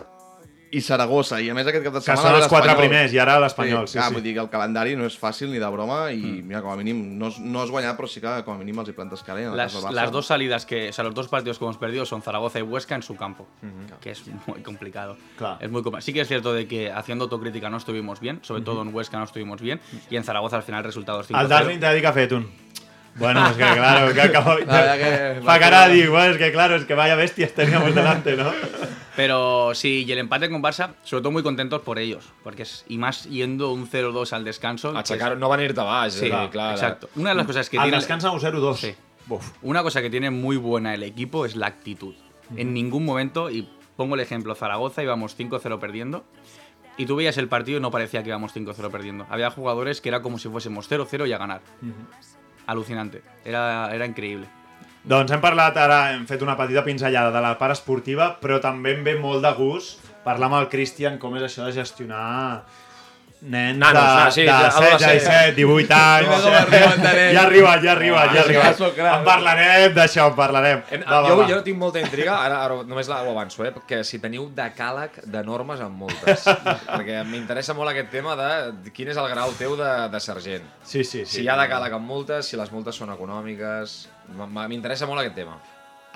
i 0.76 0.80
Saragossa. 0.84 1.38
I 1.40 1.48
a 1.50 1.54
més 1.56 1.66
aquest 1.70 1.84
cap 1.86 1.94
de 1.96 2.00
Que 2.02 2.04
setmana... 2.10 2.28
són 2.28 2.36
els 2.42 2.48
quatre 2.52 2.74
primers, 2.76 3.12
i 3.16 3.18
ara 3.22 3.38
l'Espanyol, 3.40 3.88
sí, 3.88 3.96
clar, 3.98 4.08
sí. 4.10 4.14
Vull 4.18 4.22
dir 4.26 4.34
que 4.36 4.42
el 4.44 4.50
calendari 4.52 4.94
no 5.00 5.06
és 5.08 5.16
fàcil 5.18 5.48
ni 5.50 5.58
de 5.62 5.70
broma 5.72 6.10
i, 6.12 6.20
mira, 6.44 6.60
com 6.64 6.70
a 6.74 6.76
mínim, 6.76 7.00
no, 7.18 7.30
has- 7.30 7.38
no 7.40 7.62
has 7.62 7.70
guanyat, 7.72 7.96
però 7.98 8.08
sí 8.10 8.20
que 8.20 8.34
com 8.44 8.54
a 8.54 8.58
mínim 8.60 8.78
els 8.84 8.90
hi 8.92 8.96
plantes 8.98 9.22
cara. 9.26 9.40
En 9.46 9.56
Las, 9.56 10.10
dos 10.12 10.26
salidas 10.26 10.66
que, 10.66 10.88
o 10.90 10.92
sea, 10.92 11.04
los 11.04 11.14
dos 11.14 11.28
partidos 11.28 11.58
que 11.58 11.64
hemos 11.64 11.78
perdido 11.78 12.04
son 12.06 12.22
Zaragoza 12.22 12.58
y 12.58 12.62
Huesca 12.62 12.94
en 12.94 13.02
su 13.02 13.16
campo, 13.16 13.46
que 14.00 14.10
es 14.10 14.22
muy 14.46 14.60
complicado. 14.62 15.16
Claro. 15.38 15.58
Es 15.60 15.70
muy 15.70 15.82
compli- 15.82 16.00
Sí 16.00 16.12
que 16.12 16.20
es 16.20 16.28
cierto 16.28 16.52
de 16.52 16.66
que 16.68 16.90
haciendo 16.92 17.24
autocrítica 17.24 17.70
no 17.70 17.78
estuvimos 17.78 18.20
bien, 18.20 18.40
sobre 18.42 18.62
todo 18.62 18.82
en 18.82 18.94
Huesca 18.94 19.18
no 19.18 19.24
estuvimos 19.24 19.60
bien, 19.60 19.80
y 20.10 20.16
en 20.16 20.24
Zaragoza 20.24 20.56
al 20.56 20.62
final 20.62 20.84
resultados 20.84 21.26
5 21.26 21.40
El 21.40 21.48
Darwin 21.48 21.80
t'ha 21.80 21.92
dit 21.92 22.02
que 22.02 22.08
ha 22.08 22.12
fet 22.12 22.32
un... 22.32 22.46
Bueno, 23.18 23.46
es 23.46 23.52
que 23.52 23.62
claro, 23.64 24.12
que 24.14 24.20
acabo... 24.20 24.54
La 24.66 24.80
verdad 24.80 25.34
que- 25.36 25.42
Fa 25.42 25.58
cara 25.58 25.88
de 25.88 25.94
dir, 25.94 26.10
bueno, 26.10 26.32
es 26.32 26.38
que 26.38 26.52
claro, 26.52 26.76
es 26.76 26.84
que 26.84 26.94
vaya 26.94 27.14
bestias 27.14 27.52
teníamos 27.52 27.94
delante, 27.94 28.36
¿no? 28.36 28.52
Pero 29.16 29.74
sí, 29.74 30.04
y 30.06 30.12
el 30.12 30.18
empate 30.18 30.50
con 30.50 30.62
Barça, 30.62 30.90
sobre 31.02 31.22
todo 31.22 31.30
muy 31.32 31.42
contentos 31.42 31.80
por 31.80 31.98
ellos, 31.98 32.24
porque 32.42 32.62
es, 32.64 32.84
y 32.88 32.98
más 32.98 33.24
yendo 33.24 33.72
un 33.72 33.88
0-2 33.88 34.32
al 34.34 34.44
descanso. 34.44 34.92
Aixecar- 34.94 35.32
es- 35.32 35.38
no 35.38 35.48
venir-te 35.48 35.80
baix, 35.80 36.12
Sí, 36.14 36.26
eh, 36.26 36.48
clar. 36.52 36.72
exacto. 36.74 37.08
Una 37.16 37.30
de 37.30 37.36
las 37.36 37.46
cosas 37.46 37.70
que 37.70 37.78
Al 37.78 37.84
tiene... 37.84 37.96
descanso 37.96 38.30
un 38.32 38.40
0-2. 38.40 38.74
Sí. 38.76 38.94
Una 39.62 39.82
cosa 39.82 40.02
que 40.02 40.10
tiene 40.10 40.30
muy 40.30 40.56
buena 40.58 40.94
el 40.94 41.02
equipo 41.02 41.46
es 41.46 41.56
la 41.56 41.66
actitud. 41.68 42.14
En 42.56 42.74
ningún 42.74 43.04
momento, 43.06 43.50
y 43.50 43.66
pongo 43.96 44.14
el 44.14 44.20
ejemplo, 44.20 44.54
Zaragoza 44.54 45.02
íbamos 45.02 45.36
5-0 45.36 45.78
perdiendo, 45.80 46.24
y 46.98 47.06
tú 47.06 47.16
veías 47.16 47.36
el 47.38 47.48
partido 47.48 47.78
y 47.78 47.80
no 47.80 47.90
parecía 47.90 48.22
que 48.22 48.28
íbamos 48.28 48.54
5-0 48.54 48.90
perdiendo. 48.90 49.26
Había 49.30 49.50
jugadores 49.50 50.00
que 50.02 50.10
era 50.10 50.20
como 50.22 50.38
si 50.38 50.48
fuésemos 50.50 50.88
0-0 50.90 51.26
y 51.26 51.32
a 51.32 51.38
ganar. 51.38 51.62
Alucinante. 52.66 53.22
Era, 53.44 53.88
era 53.94 54.06
increíble. 54.06 54.48
Doncs 55.06 55.30
hem 55.30 55.42
parlat 55.42 55.76
ara, 55.78 56.00
hem 56.16 56.24
fet 56.26 56.42
una 56.42 56.56
petita 56.58 56.82
pinzellada 56.82 57.30
de 57.30 57.42
la 57.44 57.54
part 57.60 57.76
esportiva, 57.76 58.32
però 58.42 58.58
també 58.62 58.96
em 58.96 59.04
ve 59.06 59.14
molt 59.20 59.44
de 59.44 59.52
gust 59.54 60.02
parlar 60.26 60.48
amb 60.50 60.58
el 60.58 60.66
Cristian 60.72 61.20
com 61.22 61.36
és 61.38 61.46
això 61.46 61.68
de 61.68 61.76
gestionar 61.76 62.64
nens 63.42 63.76
Nanos, 63.78 64.02
de, 64.02 64.08
ah, 64.08 64.30
sí, 64.30 64.40
de 64.42 64.48
ja, 64.48 64.70
16, 64.70 64.84
adolescents. 64.84 65.24
17, 65.24 65.54
18 65.54 65.94
anys. 65.94 67.34
Ja 67.34 67.42
arriba, 67.42 67.74
ja 67.82 67.92
arriba, 67.92 68.22
ja 68.32 68.40
arriba. 68.42 68.70
En 69.18 69.24
parlarem 69.24 69.94
d'això, 69.94 70.28
en 70.30 70.34
parlarem. 70.38 70.82
En, 70.90 71.04
Va, 71.06 71.20
va, 71.20 71.28
jo, 71.28 71.36
va. 71.42 71.46
jo 71.50 71.60
tinc 71.66 71.78
molta 71.78 72.00
intriga, 72.00 72.38
ara, 72.42 72.62
ara 72.64 72.80
només 72.88 73.08
la- 73.08 73.22
ho 73.22 73.30
avanço, 73.30 73.64
eh, 73.64 73.72
que 73.86 74.02
si 74.04 74.18
teniu 74.18 74.48
decàleg 74.56 75.20
de 75.24 75.44
normes 75.44 75.80
amb 75.80 75.96
multes. 76.06 76.44
perquè 76.88 77.22
m'interessa 77.28 77.74
molt 77.74 77.90
aquest 77.92 78.10
tema 78.10 78.34
de 78.36 78.90
quin 78.96 79.08
és 79.12 79.16
el 79.20 79.28
grau 79.30 79.52
teu 79.58 79.76
de, 79.76 79.92
de 80.10 80.20
sergent. 80.20 80.64
Sí, 80.82 81.04
sí, 81.04 81.24
sí. 81.24 81.36
Si 81.36 81.42
hi 81.44 81.48
ha 81.48 81.56
decàleg 81.60 81.92
amb 81.94 82.06
multes, 82.08 82.46
si 82.48 82.56
les 82.56 82.72
multes 82.72 82.94
són 82.96 83.12
econòmiques... 83.14 84.08
M'interessa 84.26 85.06
molt 85.06 85.20
aquest 85.22 85.36
tema. 85.36 85.54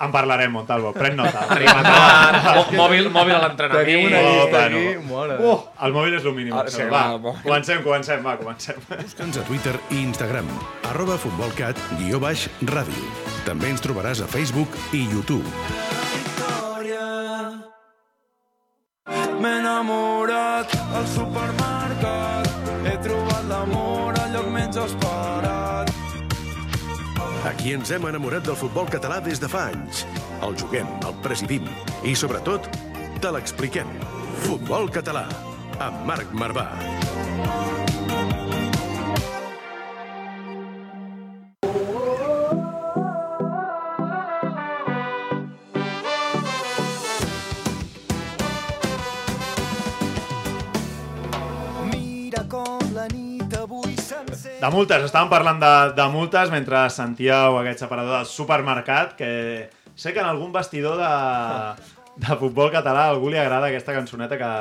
En 0.01 0.11
parlarem, 0.11 0.49
Montalvo, 0.51 0.91
pren 0.95 1.15
nota. 1.15 1.43
Mòbil, 2.81 3.09
mòbil 3.13 3.35
a 3.35 3.41
l'entrenament. 3.43 3.85
Tenim 3.85 4.07
una 4.07 4.21
llista 4.25 4.63
aquí, 4.65 4.85
mare. 5.05 5.37
Uh, 5.37 5.59
el 5.85 5.93
mòbil 5.93 6.17
és 6.17 6.25
el 6.25 6.33
mínim. 6.37 6.55
Ah, 6.57 6.65
sí, 6.65 6.87
va, 6.89 7.03
va, 7.21 7.35
comencem, 7.43 7.83
comencem, 7.85 8.23
va, 8.25 8.33
comencem. 8.41 8.81
Busca'ns 8.89 9.37
a 9.37 9.45
Twitter 9.45 9.75
i 9.93 10.01
Instagram, 10.01 10.49
arroba 10.89 11.19
futbolcat, 11.21 11.77
guió 12.01 12.21
baix, 12.23 12.47
ràdio. 12.73 13.05
També 13.45 13.69
ens 13.75 13.85
trobaràs 13.85 14.23
a 14.25 14.29
Facebook 14.31 14.73
i 14.97 15.05
YouTube. 15.11 15.45
M'he 19.41 19.53
enamorat 19.57 20.75
al 20.93 21.07
supermercat 21.09 22.51
He 22.85 22.93
trobat 23.01 23.47
l'amor 23.49 23.80
Aquí 27.61 27.75
ens 27.77 27.91
hem 27.93 28.07
enamorat 28.09 28.41
del 28.47 28.55
futbol 28.57 28.87
català 28.89 29.19
des 29.21 29.37
de 29.37 29.45
fa 29.45 29.67
anys. 29.69 29.99
El 30.47 30.57
juguem, 30.57 30.89
el 31.05 31.13
presidim 31.21 31.69
i, 32.01 32.15
sobretot, 32.17 32.65
te 33.21 33.35
l'expliquem. 33.37 33.93
Futbol 34.47 34.89
català, 34.89 35.27
amb 35.77 36.01
Marc 36.09 36.33
Marvà. 36.33 36.71
De 54.61 54.69
multes, 54.69 55.01
estàvem 55.07 55.29
parlant 55.31 55.57
de, 55.57 55.69
de 55.97 56.03
multes 56.13 56.51
mentre 56.53 56.83
sentíeu 56.93 57.55
aquest 57.57 57.79
separador 57.81 58.19
del 58.19 58.27
supermercat, 58.29 59.15
que 59.17 59.29
sé 59.97 60.11
que 60.13 60.21
en 60.21 60.27
algun 60.29 60.51
vestidor 60.53 60.99
de, 61.01 61.07
de 62.21 62.37
futbol 62.37 62.69
català 62.69 63.07
a 63.07 63.15
algú 63.15 63.31
li 63.33 63.39
agrada 63.41 63.71
aquesta 63.71 63.95
cançoneta 63.95 64.37
que, 64.37 64.51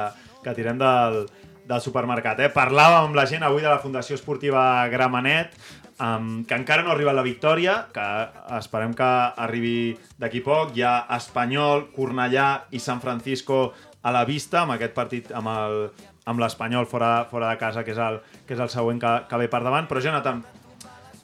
que 0.47 0.55
tirem 0.57 0.81
del, 0.81 1.27
del 1.69 1.85
supermercat. 1.85 2.41
Eh? 2.41 2.49
Parlàvem 2.55 3.11
amb 3.11 3.21
la 3.21 3.27
gent 3.29 3.45
avui 3.45 3.61
de 3.61 3.69
la 3.69 3.83
Fundació 3.83 4.17
Esportiva 4.17 4.65
Gramenet, 4.89 5.53
um, 6.01 6.47
que 6.49 6.57
encara 6.57 6.81
no 6.81 6.95
ha 6.95 6.97
arribat 6.97 7.21
la 7.21 7.27
victòria, 7.27 7.77
que 7.93 8.09
esperem 8.57 8.97
que 8.97 9.11
arribi 9.45 9.99
d'aquí 10.17 10.41
poc. 10.41 10.73
Hi 10.81 10.87
ha 10.89 10.95
Espanyol, 11.19 11.91
Cornellà 11.93 12.49
i 12.73 12.81
San 12.81 13.05
Francisco 13.05 13.67
a 14.01 14.17
la 14.17 14.25
vista 14.25 14.63
amb 14.63 14.79
aquest 14.79 14.97
partit 14.97 15.29
amb 15.37 15.53
el 15.53 15.83
amb 16.31 16.43
l'Espanyol 16.43 16.87
fora, 16.91 17.27
fora 17.31 17.51
de 17.51 17.59
casa, 17.61 17.85
que 17.87 17.95
és 17.95 18.01
el, 18.01 18.21
que 18.47 18.55
és 18.57 18.63
el 18.63 18.71
següent 18.73 19.01
que, 19.03 19.15
que 19.31 19.41
ve 19.43 19.49
per 19.53 19.63
davant. 19.67 19.89
Però, 19.91 20.03
Jonathan, 20.05 20.45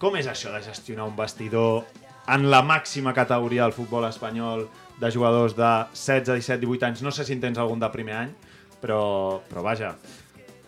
com 0.03 0.19
és 0.19 0.29
això 0.31 0.53
de 0.55 0.63
gestionar 0.65 1.07
un 1.09 1.17
vestidor 1.17 1.87
en 2.35 2.49
la 2.51 2.61
màxima 2.67 3.15
categoria 3.15 3.65
del 3.65 3.77
futbol 3.77 4.05
espanyol 4.09 4.67
de 5.01 5.11
jugadors 5.15 5.55
de 5.57 5.71
16, 5.95 6.35
17, 6.35 6.61
18 6.67 6.91
anys? 6.91 7.07
No 7.07 7.15
sé 7.15 7.25
si 7.25 7.37
en 7.37 7.45
tens 7.45 7.63
algun 7.63 7.81
de 7.81 7.91
primer 7.95 8.19
any, 8.25 8.35
però, 8.83 9.41
però 9.49 9.65
vaja, 9.65 9.95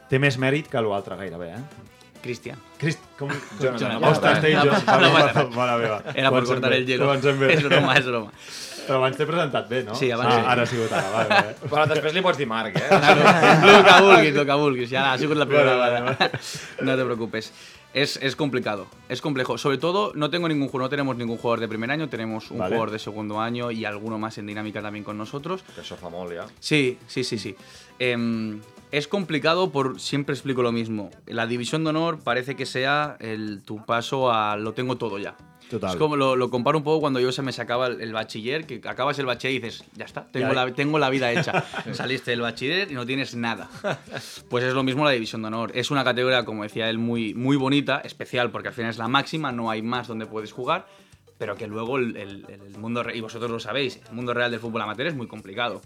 té 0.08 0.20
més 0.22 0.38
mèrit 0.40 0.70
que 0.70 0.82
l'altre 0.84 1.18
gairebé, 1.20 1.52
eh? 1.58 1.86
Cristian. 2.22 2.58
Crist... 2.78 3.02
Com... 3.18 3.30
Jonathan. 3.60 4.02
Ostres, 4.08 4.40
té 4.42 4.54
No 4.54 4.64
jo. 4.66 4.78
Mare 5.54 5.76
meva. 5.78 6.00
Era 6.14 6.32
Comencem 6.32 6.58
cortar 6.58 6.72
el 6.74 7.38
bé. 7.38 7.52
Es 7.54 7.62
broma, 7.64 7.94
es 7.98 8.08
broma. 8.10 8.32
Però 8.88 9.02
abans 9.02 9.18
t'he 9.18 9.26
presentat 9.28 9.66
bé, 9.68 9.82
no? 9.84 9.94
Sí, 9.98 10.08
abans 10.14 10.32
ah, 10.32 10.36
sí. 10.38 10.46
Ara 10.54 10.62
ha 10.64 10.68
sigut 10.70 10.92
ara, 10.96 11.10
vale, 11.12 11.28
vale. 11.28 11.56
Però 11.72 11.82
després 11.90 12.14
li 12.16 12.22
pots 12.24 12.38
dir 12.40 12.46
Marc, 12.48 12.78
eh? 12.80 12.86
Lo 13.68 13.82
que 13.84 13.96
vulguis, 14.06 14.36
lo 14.38 14.44
que 14.48 14.56
vulguis. 14.62 14.94
Ya 14.94 15.10
ha 15.12 15.18
sido 15.20 15.36
la 15.36 15.46
primera 15.46 15.76
Vale. 15.76 16.30
No 16.82 16.96
te 16.96 17.04
preocupes. 17.04 17.52
Es, 17.92 18.18
es 18.22 18.36
complicado, 18.36 18.86
es 19.08 19.20
complejo. 19.20 19.58
Sobre 19.58 19.78
todo, 19.78 20.12
no 20.14 20.30
tengo 20.30 20.48
ningún 20.48 20.70
no 20.72 20.88
tenemos 20.88 21.16
ningún 21.16 21.36
jugador 21.36 21.60
de 21.60 21.68
primer 21.68 21.90
año, 21.90 22.08
tenemos 22.08 22.50
un 22.50 22.58
Vale. 22.58 22.74
jugador 22.74 22.90
de 22.92 22.98
segundo 22.98 23.40
año 23.40 23.70
y 23.70 23.84
alguno 23.84 24.18
más 24.18 24.38
en 24.38 24.46
dinámica 24.46 24.80
también 24.80 25.04
con 25.04 25.18
nosotros. 25.18 25.64
Que 25.74 25.82
això 25.82 25.96
fa 25.96 26.08
molt, 26.12 26.32
ja. 26.36 26.46
Sí, 26.60 26.98
sí, 27.06 27.24
sí, 27.24 27.38
sí. 27.38 27.56
Em, 27.98 28.60
es 28.92 29.08
complicado 29.08 29.70
por, 29.70 30.00
siempre 30.00 30.34
explico 30.34 30.62
lo 30.62 30.72
mismo. 30.72 31.10
La 31.26 31.46
división 31.46 31.84
de 31.84 31.90
honor 31.90 32.20
parece 32.22 32.56
que 32.56 32.66
sea 32.66 33.16
el, 33.20 33.62
tu 33.64 33.84
paso 33.84 34.30
a 34.32 34.56
lo 34.56 34.72
tengo 34.72 34.96
todo 34.96 35.18
ya. 35.18 35.34
Total. 35.70 35.90
Es 35.90 35.96
como 35.96 36.16
lo, 36.16 36.34
lo 36.36 36.48
comparo 36.50 36.78
un 36.78 36.84
poco 36.84 37.00
cuando 37.00 37.20
yo 37.20 37.30
se 37.32 37.42
me 37.42 37.52
sacaba 37.52 37.88
el, 37.88 38.00
el 38.00 38.12
bachiller, 38.12 38.66
que 38.66 38.80
acabas 38.88 39.18
el 39.18 39.26
bachiller 39.26 39.56
y 39.56 39.58
dices, 39.60 39.84
ya 39.96 40.04
está, 40.06 40.26
tengo, 40.30 40.48
Ya. 40.48 40.66
la, 40.66 40.72
tengo 40.72 40.98
la 40.98 41.10
vida 41.10 41.30
hecha. 41.32 41.64
Saliste 41.92 42.30
del 42.30 42.40
bachiller 42.40 42.90
y 42.90 42.94
no 42.94 43.04
tienes 43.04 43.34
nada. 43.34 43.68
Pues 44.48 44.64
es 44.64 44.72
lo 44.74 44.82
mismo 44.82 45.04
la 45.04 45.10
división 45.10 45.42
de 45.42 45.48
honor. 45.48 45.72
Es 45.74 45.90
una 45.90 46.04
categoría, 46.04 46.44
como 46.44 46.62
decía 46.62 46.88
él, 46.88 46.98
muy, 46.98 47.34
muy 47.34 47.56
bonita, 47.56 47.98
especial, 48.04 48.50
porque 48.50 48.68
al 48.68 48.74
final 48.74 48.90
es 48.90 48.98
la 48.98 49.08
máxima, 49.08 49.52
no 49.52 49.70
hay 49.70 49.82
más 49.82 50.08
donde 50.08 50.26
puedes 50.26 50.52
jugar, 50.52 50.86
pero 51.36 51.54
que 51.56 51.66
luego 51.66 51.98
el, 51.98 52.16
el- 52.16 52.46
el 52.48 52.78
mundo, 52.78 53.04
y 53.12 53.20
vosotros 53.20 53.50
lo 53.50 53.60
sabéis, 53.60 54.00
el 54.08 54.14
mundo 54.14 54.32
real 54.34 54.50
del 54.50 54.60
fútbol 54.60 54.82
amateur 54.82 55.06
es 55.08 55.14
muy 55.14 55.26
complicado. 55.26 55.82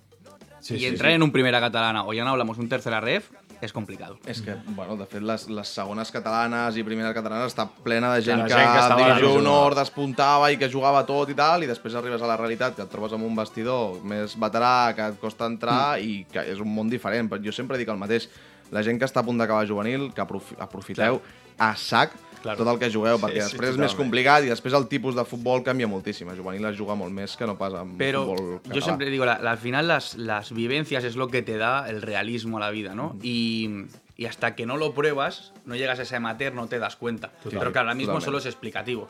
Sí, 0.61 0.75
y 0.77 0.79
sí, 0.79 0.87
entrar 0.87 1.11
sí. 1.11 1.17
en 1.17 1.25
un 1.25 1.33
primera 1.33 1.59
catalana 1.61 2.05
o 2.05 2.13
ya 2.13 2.23
no 2.23 2.31
hablamos 2.31 2.57
un 2.57 2.69
tercera 2.69 3.01
ref 3.01 3.31
es 3.63 3.73
complicado. 3.73 4.19
És 4.27 4.41
que, 4.43 4.57
bueno, 4.75 4.97
de 4.99 5.07
fet, 5.07 5.23
les, 5.23 5.45
les 5.49 5.69
segones 5.71 6.11
catalanes 6.11 6.77
i 6.77 6.83
primeres 6.83 7.15
catalanes 7.15 7.53
està 7.55 7.69
plena 7.85 8.11
de 8.17 8.23
gent 8.27 8.43
La 8.43 8.49
que, 8.49 8.55
gent 8.57 8.67
que 8.67 8.79
a 8.79 8.83
estava 8.83 8.97
a 8.97 9.09
la 9.09 9.15
Divisió 9.15 9.29
Divisió 9.29 9.41
Honor 9.41 9.77
despuntava 9.79 10.51
i 10.51 10.59
que 10.59 10.69
jugava 10.73 11.05
tot 11.07 11.31
i 11.31 11.37
tal, 11.39 11.63
i 11.63 11.71
després 11.71 11.95
arribes 11.95 12.23
a 12.23 12.31
la 12.33 12.37
realitat, 12.41 12.75
que 12.77 12.83
et 12.83 12.91
trobes 12.91 13.15
amb 13.15 13.25
un 13.29 13.37
vestidor 13.39 14.03
més 14.03 14.35
veterà, 14.35 14.75
que 14.99 15.07
et 15.15 15.21
costa 15.23 15.47
entrar 15.47 15.97
Mm. 15.97 16.03
i 16.03 16.27
que 16.33 16.43
és 16.53 16.59
un 16.61 16.75
món 16.75 16.91
diferent. 16.91 17.31
Però 17.31 17.41
jo 17.45 17.53
sempre 17.55 17.79
dic 17.79 17.89
el 17.89 17.97
mateix, 18.03 18.29
la 18.73 18.83
gent 18.83 18.99
que 18.99 19.07
està 19.07 19.21
a 19.21 19.25
punt 19.25 19.39
d'acabar 19.39 19.67
juvenil, 19.69 20.11
que 20.13 20.21
aprofi 20.21 20.57
aprofiteu 20.59 21.21
a 21.59 21.75
sac 21.77 22.13
Claro. 22.43 22.59
tot 22.65 22.73
el 22.75 22.79
que 22.81 22.91
jugueu, 22.93 23.17
Sí, 23.19 23.23
perquè 23.25 23.35
sí, 23.41 23.53
després 23.53 23.71
és 23.71 23.77
més 23.79 23.91
totalment. 23.93 23.97
complicat 24.03 24.45
i 24.45 24.49
després 24.49 24.75
el 24.75 24.89
tipus 24.89 25.15
de 25.15 25.25
futbol 25.25 25.63
canvia 25.63 25.87
moltíssim. 25.87 26.29
A 26.29 26.35
juvenil 26.37 26.65
es 26.67 26.77
juga 26.77 26.95
molt 26.97 27.13
més 27.15 27.37
que 27.37 27.47
no 27.47 27.57
pas 27.57 27.73
amb 27.75 27.97
Pero 27.97 28.25
futbol 28.27 28.61
català. 28.63 28.75
yo 28.75 28.81
siempre 28.83 29.11
digo, 29.11 29.25
la- 29.25 29.39
la- 29.39 29.53
al 29.53 29.59
final 29.59 29.87
las, 29.89 30.17
las 30.17 30.53
vivencias 30.53 31.05
es 31.05 31.15
lo 31.17 31.29
que 31.29 31.43
te 31.43 31.57
da 31.57 31.89
el 31.89 32.03
realismo 32.03 32.57
a 32.59 32.61
la 32.61 32.71
vida, 32.71 32.95
¿no? 32.95 33.17
Y, 33.23 33.87
y 34.17 34.27
hasta 34.27 34.55
que 34.57 34.67
no 34.67 34.77
lo 34.77 34.93
pruebas, 34.93 35.53
no 35.65 35.77
llegas 35.77 35.99
a 36.01 36.03
ese 36.03 36.17
amateur, 36.17 36.53
no 36.53 36.67
te 36.67 36.79
das 36.79 36.97
cuenta. 36.97 37.31
Pero 37.45 37.61
claro, 37.73 37.81
ahora 37.81 37.95
mismo 37.95 38.15
totalmente. 38.15 38.25
solo 38.25 38.39
es 38.39 38.47
explicativo. 38.47 39.09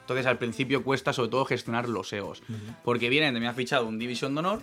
Entonces 0.00 0.24
al 0.26 0.38
principio 0.38 0.82
cuesta 0.84 1.12
sobre 1.12 1.28
todo 1.30 1.44
gestionar 1.44 1.88
los 1.88 2.12
egos. 2.14 2.42
Porque 2.84 3.08
vienen 3.10 3.34
de 3.34 3.40
me 3.40 3.48
ha 3.48 3.52
fichado 3.54 3.86
un 3.86 3.98
división 3.98 4.34
de 4.34 4.38
honor, 4.38 4.62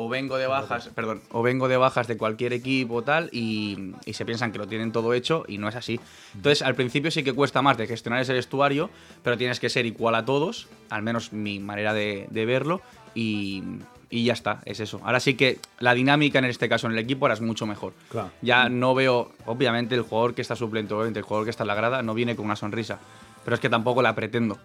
o 0.00 0.08
vengo 0.08 0.36
de 0.38 0.46
bajas, 0.46 0.90
perdón, 0.94 1.22
o 1.32 1.42
vengo 1.42 1.66
de 1.66 1.76
bajas 1.76 2.06
de 2.06 2.16
cualquier 2.16 2.52
equipo 2.52 3.02
tal, 3.02 3.30
y, 3.32 3.94
y 4.06 4.12
se 4.12 4.24
piensan 4.24 4.52
que 4.52 4.58
lo 4.58 4.68
tienen 4.68 4.92
todo 4.92 5.12
hecho 5.12 5.44
y 5.48 5.58
no 5.58 5.68
es 5.68 5.74
así. 5.74 5.98
Entonces 6.36 6.62
al 6.62 6.76
principio 6.76 7.10
sí 7.10 7.24
que 7.24 7.32
cuesta 7.32 7.62
más 7.62 7.76
de 7.76 7.88
gestionar 7.88 8.20
ese 8.20 8.32
vestuario, 8.32 8.90
pero 9.24 9.36
tienes 9.36 9.58
que 9.58 9.68
ser 9.68 9.86
igual 9.86 10.14
a 10.14 10.24
todos, 10.24 10.68
al 10.88 11.02
menos 11.02 11.32
mi 11.32 11.58
manera 11.58 11.94
de, 11.94 12.28
de 12.30 12.46
verlo, 12.46 12.80
y, 13.16 13.64
y 14.08 14.22
ya 14.22 14.34
está, 14.34 14.60
es 14.66 14.78
eso. 14.78 15.00
Ahora 15.02 15.18
sí 15.18 15.34
que 15.34 15.58
la 15.80 15.94
dinámica 15.94 16.38
en 16.38 16.44
este 16.44 16.68
caso 16.68 16.86
en 16.86 16.92
el 16.92 17.00
equipo 17.00 17.26
ahora 17.26 17.34
es 17.34 17.40
mucho 17.40 17.66
mejor. 17.66 17.92
Claro. 18.08 18.30
Ya 18.40 18.68
no 18.68 18.94
veo, 18.94 19.32
obviamente 19.46 19.96
el 19.96 20.02
jugador 20.02 20.36
que 20.36 20.42
está 20.42 20.54
suplente, 20.54 20.94
obviamente 20.94 21.18
el 21.18 21.24
jugador 21.24 21.44
que 21.44 21.50
está 21.50 21.64
en 21.64 21.68
la 21.68 21.74
grada 21.74 22.02
no 22.04 22.14
viene 22.14 22.36
con 22.36 22.44
una 22.44 22.54
sonrisa, 22.54 23.00
pero 23.48 23.54
es 23.54 23.60
que 23.60 23.70
tampoco 23.70 24.02
la 24.02 24.14
pretendo. 24.14 24.58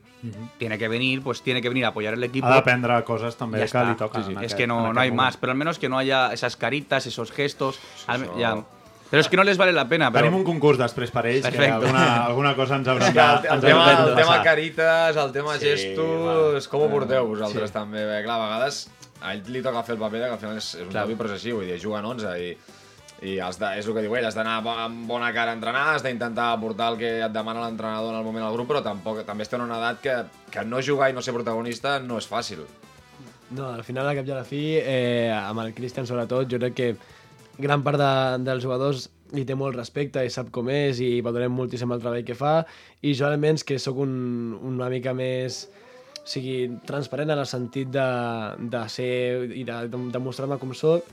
Tiene 0.58 0.78
que 0.78 0.90
venir, 0.90 1.22
pues 1.22 1.42
tiene 1.42 1.62
que 1.62 1.70
venir 1.70 1.86
a 1.86 1.90
apoyar 1.90 2.16
el 2.16 2.24
equipo. 2.26 2.48
Ha 2.48 2.50
d'aprendre 2.50 3.02
coses 3.06 3.38
també 3.38 3.60
Ya 3.60 3.66
que 3.68 3.78
li 3.86 3.92
está. 3.92 3.96
toquen. 3.96 4.24
en 4.24 4.32
Es 4.44 4.52
aquest- 4.52 4.58
que 4.58 4.68
no, 4.68 4.92
no 4.92 5.00
hay 5.00 5.10
moment. 5.10 5.26
más, 5.28 5.38
pero 5.38 5.54
al 5.54 5.58
menos 5.58 5.80
que 5.80 5.88
no 5.88 5.98
haya 5.98 6.34
esas 6.34 6.58
caritas, 6.58 7.08
esos 7.08 7.32
gestos. 7.32 7.80
al- 8.08 8.24
eso. 8.24 8.38
ya. 8.38 8.58
Pero 9.10 9.22
es 9.22 9.30
que 9.30 9.38
no 9.38 9.46
les 9.46 9.58
vale 9.58 9.72
la 9.72 9.88
pena. 9.88 10.12
Pero 10.12 10.26
Tenim 10.26 10.40
un 10.40 10.44
concurs 10.44 10.78
després 10.78 11.12
per 11.12 11.26
ells, 11.28 11.46
que 11.46 11.52
Perfecte. 11.52 11.72
alguna, 11.72 12.26
alguna 12.26 12.56
cosa 12.58 12.76
ens 12.76 12.88
haurem 12.92 13.08
És 13.08 13.14
de, 13.14 13.20
que 13.22 13.26
el, 13.26 13.46
el, 13.46 13.54
ens 13.54 13.64
tema, 13.64 13.92
el 14.10 14.16
tema 14.16 14.44
carites, 14.44 15.16
el 15.16 15.32
tema 15.32 15.58
Sí, 15.58 15.66
gestos, 15.66 16.66
va. 16.68 16.70
com 16.70 16.82
ho 16.82 16.90
porteu 16.90 17.26
vosaltres 17.28 17.70
Sí. 17.70 17.74
també? 17.74 18.04
Bé, 18.06 18.22
clar, 18.24 18.42
a 18.42 18.44
vegades 18.46 18.90
a 19.22 19.34
ell 19.34 19.44
li 19.48 19.62
toca 19.62 19.84
fer 19.84 19.94
el 19.96 20.00
paper 20.02 20.20
de 20.20 20.26
que 20.28 20.34
al 20.34 20.40
final 20.40 20.58
és, 20.58 20.76
és 20.76 20.82
un 20.82 20.90
Clar. 20.90 21.04
David 21.06 21.18
processí, 21.18 21.52
vull 21.54 21.66
dir, 21.66 21.80
juguen 21.82 22.04
11 22.04 22.34
i, 22.44 22.58
i 23.24 23.38
has 23.40 23.58
de, 23.60 23.70
és 23.80 23.88
el 23.88 23.96
que 23.96 24.04
diu 24.04 24.16
ell, 24.18 24.28
has 24.28 24.36
d'anar 24.36 24.60
amb 24.60 25.08
bona 25.08 25.32
cara 25.36 25.54
a 25.54 25.58
entrenar, 25.58 25.84
has 25.94 26.04
d'intentar 26.04 26.52
aportar 26.52 26.92
el 26.94 27.00
que 27.00 27.12
et 27.24 27.34
demana 27.34 27.64
l'entrenador 27.64 28.12
en 28.12 28.20
el 28.20 28.28
moment 28.28 28.46
al 28.46 28.56
grup, 28.58 28.70
però 28.74 28.84
tampoc, 28.84 29.24
també 29.28 29.48
estem 29.48 29.62
en 29.62 29.70
una 29.70 29.80
edat 29.80 30.02
que, 30.04 30.18
que 30.52 30.66
no 30.68 30.84
jugar 30.84 31.10
i 31.10 31.16
no 31.16 31.24
ser 31.24 31.36
protagonista 31.36 31.98
no 32.04 32.20
és 32.20 32.28
fàcil. 32.28 32.66
No, 33.54 33.70
al 33.70 33.84
final, 33.86 34.08
al 34.10 34.18
cap 34.18 34.28
i 34.28 34.34
a 34.34 34.40
la 34.40 34.48
fi, 34.48 34.64
eh, 34.82 35.32
amb 35.34 35.64
el 35.64 35.74
Christian 35.78 36.08
sobretot, 36.10 36.50
jo 36.50 36.60
crec 36.60 36.78
que 36.78 36.94
gran 37.58 37.84
part 37.86 38.02
de, 38.02 38.14
dels 38.44 38.64
jugadors 38.64 39.08
li 39.34 39.46
té 39.50 39.56
molt 39.58 39.78
respecte 39.78 40.22
i 40.26 40.32
sap 40.34 40.50
com 40.54 40.70
és 40.70 41.00
i 41.02 41.22
valorem 41.26 41.54
moltíssim 41.54 41.92
el 41.94 42.02
treball 42.02 42.26
que 42.26 42.38
fa 42.38 42.60
i 43.02 43.14
jo 43.18 43.28
almenys 43.28 43.66
que 43.66 43.80
sóc 43.82 43.98
un, 44.04 44.14
una 44.62 44.90
mica 44.94 45.14
més 45.18 45.64
o 46.24 46.28
sigui, 46.30 46.78
transparent 46.88 47.34
en 47.34 47.42
el 47.42 47.50
sentit 47.50 47.90
de, 47.92 48.08
de 48.74 48.84
ser 48.90 49.14
i 49.52 49.66
de, 49.68 49.80
de 49.92 50.02
demostrar-me 50.14 50.60
com 50.62 50.74
sóc 50.78 51.10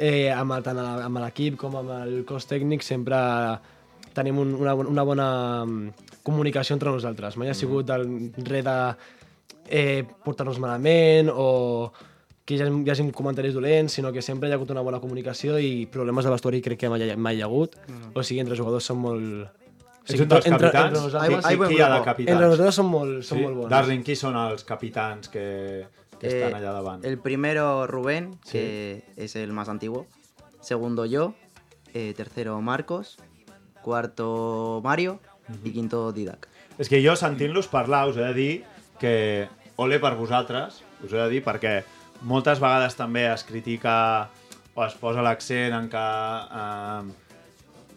eh, 0.00 0.30
amb, 0.32 0.56
el, 0.56 0.62
tant 0.64 0.78
amb 0.80 1.20
l'equip 1.20 1.58
com 1.60 1.76
amb 1.80 1.92
el 2.00 2.14
cos 2.28 2.48
tècnic 2.48 2.82
sempre 2.86 3.18
tenim 4.16 4.38
un, 4.42 4.54
una, 4.58 4.72
una 4.74 5.04
bona 5.06 5.26
mm, 5.66 6.06
comunicació 6.26 6.74
entre 6.74 6.90
nosaltres. 6.90 7.36
Mai 7.38 7.52
ha 7.52 7.54
sigut 7.54 7.90
el 7.94 8.06
res 8.48 8.64
de 8.66 8.76
eh, 9.70 10.02
portar-nos 10.24 10.58
malament 10.58 11.28
o 11.32 11.92
que 12.44 12.56
hi 12.56 12.62
hagi, 12.64 12.72
hi 12.82 12.90
hagi 12.90 13.04
comentaris 13.14 13.54
dolents, 13.54 13.92
sinó 13.94 14.10
que 14.10 14.22
sempre 14.24 14.48
hi 14.48 14.52
ha 14.52 14.56
hagut 14.58 14.72
una 14.74 14.82
bona 14.82 14.98
comunicació 14.98 15.60
i 15.62 15.84
problemes 15.86 16.24
de 16.26 16.32
vestuari 16.34 16.60
crec 16.64 16.80
que 16.80 16.90
mai, 16.90 17.04
ha- 17.12 17.16
mai 17.16 17.36
hi 17.38 17.42
ha 17.44 17.46
hagut. 17.46 17.76
O 18.16 18.24
sigui, 18.26 18.40
entre 18.42 18.56
jugadors 18.58 18.88
són 18.90 18.98
molt... 19.04 19.56
O 20.00 20.12
Ets 20.12 20.22
un 20.24 20.30
dels 20.32 20.46
entre, 20.48 20.70
capitans? 20.72 20.86
entre, 20.88 21.02
nosaltres, 21.04 21.44
Qui, 21.44 21.46
Ai, 21.46 21.52
qui, 21.54 21.58
buen 21.60 21.68
qui 21.70 21.76
hi 21.76 21.82
ha 21.84 21.88
de 21.92 21.98
capitans? 22.08 22.32
entre 22.34 22.46
nosaltres 22.48 22.78
són 22.80 22.86
molt, 22.90 23.18
són 23.22 23.38
Sí? 23.38 23.44
molt 23.44 23.56
bons. 23.60 23.70
Darling, 23.70 24.02
qui 24.02 24.16
són 24.18 24.38
els 24.40 24.64
capitans 24.66 25.28
que, 25.30 25.44
que 26.20 26.28
estan 26.28 26.54
allà 26.54 26.72
davant? 26.76 27.04
El 27.04 27.18
primero 27.18 27.86
Rubén, 27.88 28.34
que 28.50 29.02
es 29.16 29.36
el 29.36 29.52
más 29.52 29.68
antiguo. 29.68 30.06
Segundo 30.60 31.06
yo. 31.06 31.34
eh, 31.94 32.14
tercero 32.16 32.60
Marcos. 32.60 33.18
Cuarto 33.82 34.80
Mario. 34.84 35.20
Y 35.64 35.72
quinto 35.72 36.12
Didac. 36.12 36.46
És 36.78 36.88
que 36.88 37.00
jo, 37.02 37.16
sentint-los 37.18 37.66
parlar, 37.68 38.06
us 38.08 38.16
he 38.16 38.22
de 38.22 38.34
dir 38.36 38.52
que 39.00 39.48
ole 39.76 39.98
per 40.00 40.14
vosaltres, 40.16 40.78
us 41.02 41.10
he 41.12 41.18
de 41.18 41.26
dir, 41.28 41.40
perquè 41.44 41.80
moltes 42.22 42.60
vegades 42.62 42.94
també 42.96 43.26
es 43.32 43.42
critica 43.44 44.30
o 44.76 44.84
es 44.86 44.94
posa 45.00 45.24
l'accent 45.26 45.74
en 45.74 45.88
que 45.90 46.04
eh, 46.60 47.02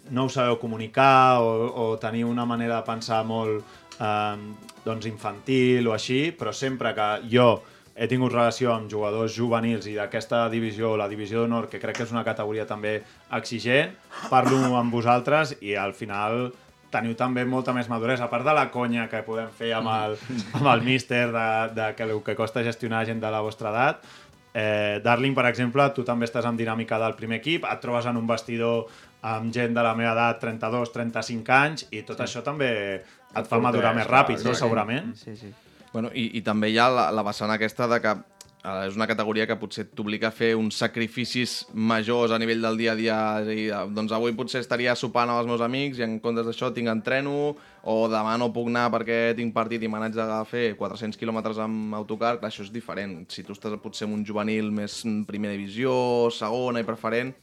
no 0.09 0.25
us 0.25 0.35
sabeu 0.39 0.57
comunicar 0.59 1.39
o, 1.45 1.69
o 1.69 1.85
teniu 2.01 2.31
una 2.31 2.47
manera 2.49 2.81
de 2.81 2.87
pensar 2.89 3.21
molt 3.23 3.61
eh, 4.01 4.35
doncs 4.83 5.07
infantil 5.07 5.87
o 5.87 5.93
així, 5.93 6.33
però 6.33 6.51
sempre 6.51 6.95
que 6.97 7.07
jo 7.29 7.61
he 7.95 8.07
tingut 8.09 8.33
relació 8.33 8.73
amb 8.73 8.89
jugadors 8.89 9.35
juvenils 9.38 9.85
i 9.89 9.95
d'aquesta 9.97 10.47
divisió, 10.50 10.95
la 10.97 11.07
divisió 11.12 11.43
d'honor, 11.43 11.69
que 11.69 11.81
crec 11.81 12.00
que 12.00 12.07
és 12.07 12.13
una 12.13 12.25
categoria 12.25 12.65
també 12.69 13.00
exigent, 13.38 13.93
parlo 14.31 14.59
amb 14.79 14.93
vosaltres 14.93 15.55
i 15.62 15.75
al 15.77 15.93
final 15.97 16.51
teniu 16.93 17.15
també 17.17 17.45
molta 17.45 17.73
més 17.73 17.89
maduresa, 17.89 18.27
a 18.27 18.31
part 18.31 18.45
de 18.45 18.53
la 18.53 18.67
conya 18.73 19.07
que 19.09 19.23
podem 19.25 19.50
fer 19.53 19.71
amb 19.77 19.89
el, 19.93 20.17
amb 20.59 20.69
el 20.75 20.83
míster 20.85 21.25
de, 21.33 21.47
de 21.73 21.88
que 21.97 22.05
el 22.05 22.19
que 22.25 22.38
costa 22.38 22.65
gestionar 22.65 23.05
gent 23.09 23.21
de 23.21 23.31
la 23.33 23.41
vostra 23.45 23.71
edat, 23.73 24.05
eh, 24.53 25.01
Darling, 25.03 25.33
per 25.33 25.47
exemple, 25.50 25.88
tu 25.95 26.05
també 26.05 26.29
estàs 26.29 26.45
en 26.50 26.57
dinàmica 26.59 27.00
del 27.01 27.17
primer 27.17 27.41
equip, 27.41 27.65
et 27.65 27.81
trobes 27.81 28.05
en 28.09 28.21
un 28.21 28.29
vestidor 28.29 28.85
amb 29.33 29.53
gent 29.55 29.73
de 29.73 29.83
la 29.85 29.95
meva 29.97 30.13
edat, 30.13 30.41
32, 30.43 30.93
35 30.93 31.57
anys, 31.57 31.88
i 31.91 32.03
tot 32.05 32.21
això 32.21 32.43
també 32.45 32.71
et 33.01 33.50
fa 33.50 33.62
madurar 33.62 33.95
més 33.97 34.09
ràpid, 34.09 34.43
no? 34.45 34.53
Segurament. 34.57 35.13
Sí, 35.17 35.35
sí. 35.39 35.50
Bueno, 35.93 36.09
i, 36.17 36.31
i 36.39 36.41
també 36.41 36.71
hi 36.73 36.79
ha 36.81 36.88
la, 36.89 37.09
la 37.13 37.21
vessant 37.21 37.51
aquesta 37.53 37.85
de 37.85 38.00
que 38.01 38.12
eh, 38.17 38.88
és 38.88 38.95
una 38.97 39.05
categoria 39.05 39.45
que 39.45 39.57
potser 39.62 39.85
t'obliga 39.93 40.31
a 40.31 40.33
fer 40.33 40.55
uns 40.57 40.79
sacrificis 40.81 41.59
majors 41.73 42.33
a 42.33 42.39
nivell 42.41 42.65
del 42.65 42.79
dia 42.81 42.95
a 42.95 42.97
dia. 42.97 43.17
Dir, 43.45 43.67
eh, 43.69 43.81
doncs 43.93 44.15
avui 44.17 44.33
potser 44.33 44.63
estaria 44.63 44.95
sopant 44.97 45.29
amb 45.29 45.43
els 45.43 45.51
meus 45.51 45.62
amics 45.62 46.01
i 46.01 46.07
en 46.07 46.17
comptes 46.23 46.50
d'això 46.50 46.71
tinc 46.73 46.89
entreno, 46.89 47.53
o 47.85 47.97
demà 48.09 48.33
no 48.41 48.50
puc 48.55 48.71
anar 48.71 48.88
perquè 48.95 49.19
tinc 49.38 49.53
partit 49.53 49.85
i 49.85 49.91
me 49.91 50.01
n'haig 50.01 50.17
de 50.17 50.41
fer 50.50 50.65
400 50.79 51.21
quilòmetres 51.21 51.62
amb 51.62 51.93
autocar. 52.00 52.39
Clar, 52.39 52.50
això 52.50 52.65
és 52.65 52.73
diferent. 52.73 53.19
Si 53.29 53.45
tu 53.45 53.53
estàs 53.53 53.77
potser 53.83 54.09
en 54.09 54.17
un 54.17 54.25
juvenil 54.25 54.73
més 54.73 55.03
primera 55.29 55.53
divisió, 55.53 55.93
segona 56.33 56.81
i 56.81 56.89
preferent, 56.89 57.35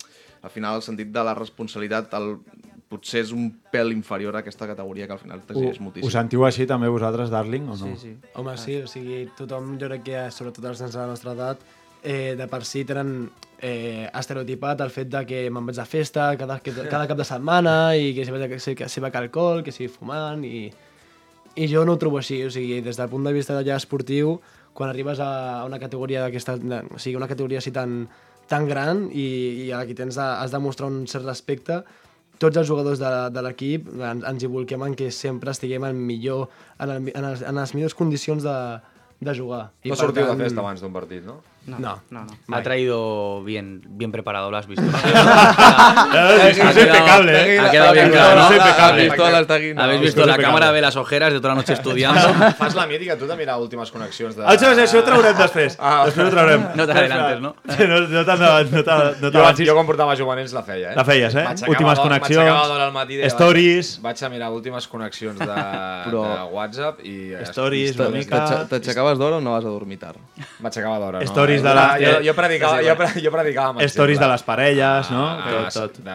al 0.42 0.50
final 0.50 0.80
el 0.80 0.82
sentit 0.82 1.14
de 1.14 1.22
la 1.22 1.36
responsabilitat 1.38 2.18
el, 2.18 2.34
potser 2.90 3.20
és 3.22 3.30
un 3.32 3.48
pèl 3.70 3.92
inferior 3.94 4.34
a 4.34 4.40
aquesta 4.42 4.66
categoria 4.66 5.06
que 5.06 5.14
al 5.14 5.20
final 5.22 5.40
t'exigeix 5.46 5.78
moltíssim. 5.80 6.08
ho 6.08 6.10
sentiu 6.10 6.42
així 6.46 6.66
també 6.66 6.88
vosaltres, 6.90 7.30
Darling, 7.30 7.68
o 7.70 7.76
no? 7.78 7.92
Sí, 7.92 7.94
sí. 8.00 8.16
Home, 8.34 8.56
sí, 8.58 8.80
o 8.82 8.88
sigui, 8.90 9.28
tothom, 9.38 9.76
jo 9.78 9.86
crec 9.92 10.02
que, 10.08 10.24
sobretot 10.34 10.64
els 10.72 10.82
nens 10.82 10.96
de 10.96 10.98
la 10.98 11.06
nostra 11.06 11.32
edat, 11.38 11.62
eh, 12.02 12.34
de 12.36 12.48
per 12.50 12.64
si 12.66 12.82
tenen 12.88 13.30
eh, 13.62 14.08
estereotipat 14.16 14.80
el 14.80 14.90
fet 14.90 15.08
de 15.12 15.20
que 15.28 15.42
me'n 15.52 15.66
vaig 15.68 15.76
de 15.76 15.84
festa 15.86 16.30
cada, 16.40 16.58
que, 16.64 16.72
cada 16.88 17.06
cap 17.06 17.18
de 17.20 17.26
setmana 17.28 17.94
i 17.94 18.14
que 18.16 18.24
si 18.24 18.32
vaig, 18.34 18.52
a- 18.56 18.58
si, 18.58 18.74
que 18.74 18.88
si 18.88 19.00
vaig 19.04 19.14
a 19.14 19.22
alcohol, 19.22 19.62
que 19.62 19.70
si 19.72 19.86
fumant 19.88 20.42
i, 20.44 20.70
I 21.60 21.66
jo 21.68 21.84
no 21.84 21.92
ho 21.94 21.98
trobo 21.98 22.18
així, 22.18 22.42
o 22.46 22.50
sigui, 22.50 22.80
des 22.80 22.96
del 22.96 23.08
punt 23.10 23.24
de 23.26 23.32
vista 23.34 23.56
ja 23.66 23.74
esportiu, 23.76 24.36
quan 24.72 24.88
arribes 24.88 25.18
a 25.20 25.64
una 25.66 25.78
categoria 25.82 26.22
d'aquesta, 26.22 26.54
o 26.94 26.98
sigui, 26.98 27.16
una 27.18 27.26
categoria 27.28 27.58
així 27.58 27.72
tan, 27.74 28.04
tan 28.48 28.68
gran 28.68 29.08
i, 29.12 29.66
i 29.66 29.72
aquí 29.74 29.94
tens 29.98 30.14
de, 30.14 30.22
has 30.22 30.50
de 30.54 30.58
mostrar 30.62 30.88
un 30.88 31.06
cert 31.10 31.26
respecte, 31.26 31.82
tots 32.40 32.56
els 32.56 32.66
jugadors 32.70 32.98
de, 33.02 33.10
de 33.36 33.42
l'equip 33.44 33.88
ens, 34.00 34.24
ens 34.24 34.42
hi 34.42 34.48
volquem 34.50 34.82
en 34.88 34.94
que 34.98 35.10
sempre 35.12 35.52
estiguem 35.52 35.84
en 35.90 36.00
millor, 36.08 36.48
en, 36.80 36.88
el, 36.96 37.10
en, 37.12 37.26
les, 37.28 37.42
en 37.44 37.60
les 37.60 37.74
millors 37.76 37.94
condicions 37.98 38.42
de, 38.46 38.56
de 39.20 39.34
jugar. 39.36 39.66
No 39.84 39.96
sortiu 40.00 40.24
de 40.24 40.30
tant- 40.32 40.44
festa 40.48 40.62
abans 40.64 40.80
d'un 40.80 40.94
partit, 40.96 41.24
no? 41.26 41.38
No, 41.66 41.78
No. 41.78 42.02
no, 42.10 42.24
no. 42.24 42.56
Ha 42.56 42.62
traído 42.62 43.42
bien, 43.44 43.82
bien 43.86 44.10
preparado, 44.10 44.50
lo 44.50 44.56
has 44.56 44.66
visto. 44.66 44.82
Es 46.50 46.58
impecable, 46.58 47.54
¿eh? 47.56 47.60
Ha 47.60 47.70
quedado 47.70 47.92
bien 47.92 48.10
claro, 48.10 48.40
¿no? 48.40 48.46
Es 48.50 48.56
impecable. 49.06 49.74
Habéis 49.76 50.00
visto 50.00 50.26
la 50.26 50.38
cámara 50.38 50.70
ve 50.70 50.80
las 50.80 50.96
ojeras 50.96 51.32
de 51.32 51.38
toda 51.40 51.50
la 51.54 51.60
noche 51.60 51.72
estudiando. 51.80 52.20
Fas 52.54 52.74
la 52.74 52.86
mítica, 52.86 53.16
tu 53.16 53.26
de 53.26 53.36
mirar 53.36 53.58
últimes 53.60 53.90
connexions 53.90 54.36
de... 54.36 54.44
Això, 54.44 54.72
això 54.72 55.00
ho 55.00 55.04
traurem 55.04 55.36
després. 55.36 55.76
Ah. 55.78 56.02
Després 56.06 56.28
ho 56.28 56.30
traurem. 56.34 56.64
No 56.74 56.86
t'adelantes, 56.88 57.40
no? 57.40 57.54
No, 57.64 58.00
no 58.08 58.24
t'avancis. 58.24 59.20
No 59.20 59.30
no 59.30 59.30
Jo, 59.30 59.64
jo 59.66 59.74
quan 59.76 59.86
portava 59.86 60.14
la 60.14 60.62
feia, 60.62 60.92
eh? 60.92 60.96
La 60.96 61.04
feies, 61.04 61.34
eh? 61.34 61.44
Últimes 61.68 61.98
connexions, 61.98 62.40
m'aixecava 62.40 62.66
d'hora 62.68 62.86
al 62.88 62.92
matí 62.92 63.20
stories. 63.30 63.92
Vaig, 64.02 64.22
a 64.24 64.28
mirar 64.28 64.50
últimes 64.50 64.86
connexions 64.88 65.38
de, 65.38 65.46
Però- 65.46 66.24
de 66.24 66.54
WhatsApp 66.54 67.00
i... 67.04 67.34
Stories, 67.50 67.96
una 67.98 68.08
mica... 68.10 68.40
T'aixecaves 68.40 68.68
t'aixecaves 68.70 69.18
d'hora 69.18 69.36
o 69.36 69.40
no 69.40 69.52
vas 69.56 69.64
a 69.64 69.68
dormir 69.72 69.98
tard? 69.98 70.18
M'aixecava 70.60 70.98
d'hora, 70.98 71.20
no? 71.20 71.26
Stories 71.26 71.49
de 71.58 71.74
la- 71.74 71.98
Jo, 71.98 72.12
jo, 72.22 72.34
predicava, 72.38 72.78
jo, 72.86 72.94
pre- 72.96 73.20
jo 73.24 73.30
predicava 73.34 73.68
amb 73.74 73.80
Stories 73.90 74.18
de 74.22 74.28
les 74.28 74.42
parelles, 74.46 75.10
no? 75.10 75.24
Ah, 75.28 75.68
tot, 75.72 75.92
tot. 75.92 76.04
del 76.04 76.14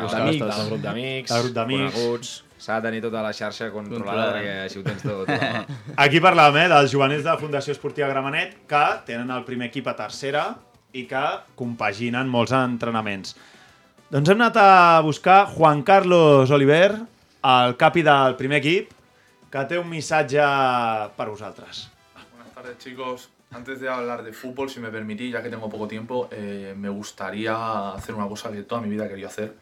grup 0.70 0.82
d'amics, 0.82 1.30
Del 1.32 1.42
grup 1.44 1.54
d'amics. 1.54 1.94
coneguts... 1.94 2.34
S'ha 2.66 2.80
de 2.80 2.88
tenir 2.88 3.02
tota 3.04 3.22
la 3.22 3.30
xarxa 3.36 3.68
controlada 3.70 4.32
perquè 4.34 4.54
així 4.64 4.80
ho 4.80 4.84
tens 4.84 5.04
tot. 5.04 5.28
Aquí 6.06 6.18
parlàvem 6.24 6.64
eh, 6.64 6.70
dels 6.72 6.90
juvenils 6.90 7.22
de 7.22 7.30
la 7.30 7.38
Fundació 7.38 7.76
Esportiva 7.76 8.08
Gramenet 8.10 8.56
que 8.66 8.84
tenen 9.06 9.30
el 9.30 9.44
primer 9.46 9.68
equip 9.68 9.86
a 9.92 9.94
tercera 9.96 10.56
i 10.94 11.04
que 11.06 11.22
compaginen 11.60 12.28
molts 12.32 12.56
entrenaments. 12.58 13.36
Doncs 14.10 14.30
hem 14.32 14.42
anat 14.42 14.58
a 14.58 15.02
buscar 15.06 15.46
Juan 15.52 15.84
Carlos 15.84 16.50
Oliver, 16.50 16.96
el 17.44 17.76
capi 17.78 18.02
del 18.02 18.36
primer 18.40 18.58
equip, 18.64 18.90
que 19.52 19.66
té 19.70 19.78
un 19.78 19.90
missatge 19.92 20.42
per 21.16 21.28
vosaltres. 21.30 21.90
Buenas 22.34 22.54
tardes 22.56 22.78
chicos. 22.80 23.30
Antes 23.56 23.80
de 23.80 23.88
hablar 23.88 24.22
de 24.22 24.34
fútbol, 24.34 24.70
si 24.70 24.82
me 24.82 24.90
permitís, 24.90 25.32
ya 25.32 25.42
que 25.42 25.50
tengo 25.50 25.70
poco 25.70 25.88
tiempo, 25.88 26.28
eh, 26.30 26.74
me 26.78 26.90
gustaría 26.90 27.94
hacer 27.94 28.14
una 28.14 28.28
cosa 28.28 28.52
que 28.52 28.64
toda 28.64 28.82
mi 28.82 28.90
vida 28.90 29.08
querido 29.08 29.30
hacer. 29.30 29.56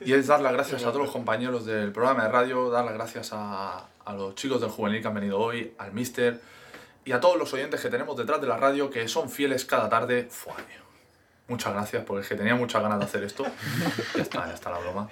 Y 0.00 0.14
es 0.14 0.26
dar 0.26 0.40
las 0.40 0.52
gracias 0.52 0.82
a 0.82 0.86
todos 0.86 1.02
los 1.02 1.12
compañeros 1.12 1.64
del 1.64 1.92
programa 1.92 2.24
de 2.24 2.30
radio, 2.30 2.70
dar 2.70 2.84
las 2.84 2.94
gracias 2.94 3.30
a, 3.32 3.86
a 4.04 4.12
los 4.14 4.34
chicos 4.34 4.60
del 4.60 4.70
juvenil 4.70 5.00
que 5.00 5.06
han 5.06 5.14
venido 5.14 5.38
hoy, 5.38 5.72
al 5.78 5.92
mister 5.92 6.40
y 7.04 7.12
a 7.12 7.20
todos 7.20 7.38
los 7.38 7.52
oyentes 7.54 7.80
que 7.80 7.88
tenemos 7.88 8.16
detrás 8.16 8.40
de 8.40 8.48
la 8.48 8.56
radio 8.56 8.90
que 8.90 9.06
son 9.06 9.30
fieles 9.30 9.64
cada 9.64 9.88
tarde. 9.88 10.24
Tío. 10.24 10.80
Muchas 11.46 11.72
gracias, 11.72 12.04
porque 12.04 12.22
es 12.22 12.28
que 12.28 12.34
tenía 12.34 12.56
muchas 12.56 12.82
ganas 12.82 12.98
de 12.98 13.04
hacer 13.04 13.22
esto. 13.22 13.44
Ya 14.16 14.22
está, 14.22 14.46
ya 14.48 14.54
está 14.54 14.70
la 14.70 14.78
broma. 14.78 15.08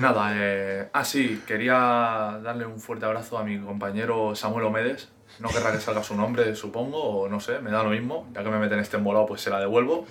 Nada, 0.00 0.32
eh, 0.34 0.88
ah 0.92 1.04
sí, 1.04 1.42
quería 1.46 2.40
darle 2.42 2.66
un 2.66 2.80
fuerte 2.80 3.06
abrazo 3.06 3.38
a 3.38 3.44
mi 3.44 3.60
compañero 3.60 4.34
Samuel 4.34 4.64
Omedes. 4.64 5.10
No 5.38 5.48
querrá 5.48 5.72
que 5.72 5.80
salga 5.80 6.02
su 6.02 6.16
nombre, 6.16 6.54
supongo, 6.54 6.98
o 6.98 7.28
no 7.28 7.40
sé, 7.40 7.60
me 7.60 7.70
da 7.70 7.82
lo 7.82 7.90
mismo. 7.90 8.28
Ya 8.32 8.42
que 8.42 8.50
me 8.50 8.58
meten 8.58 8.78
este 8.78 8.96
embolado, 8.96 9.26
pues 9.26 9.42
se 9.42 9.50
la 9.50 9.60
devuelvo. 9.60 10.06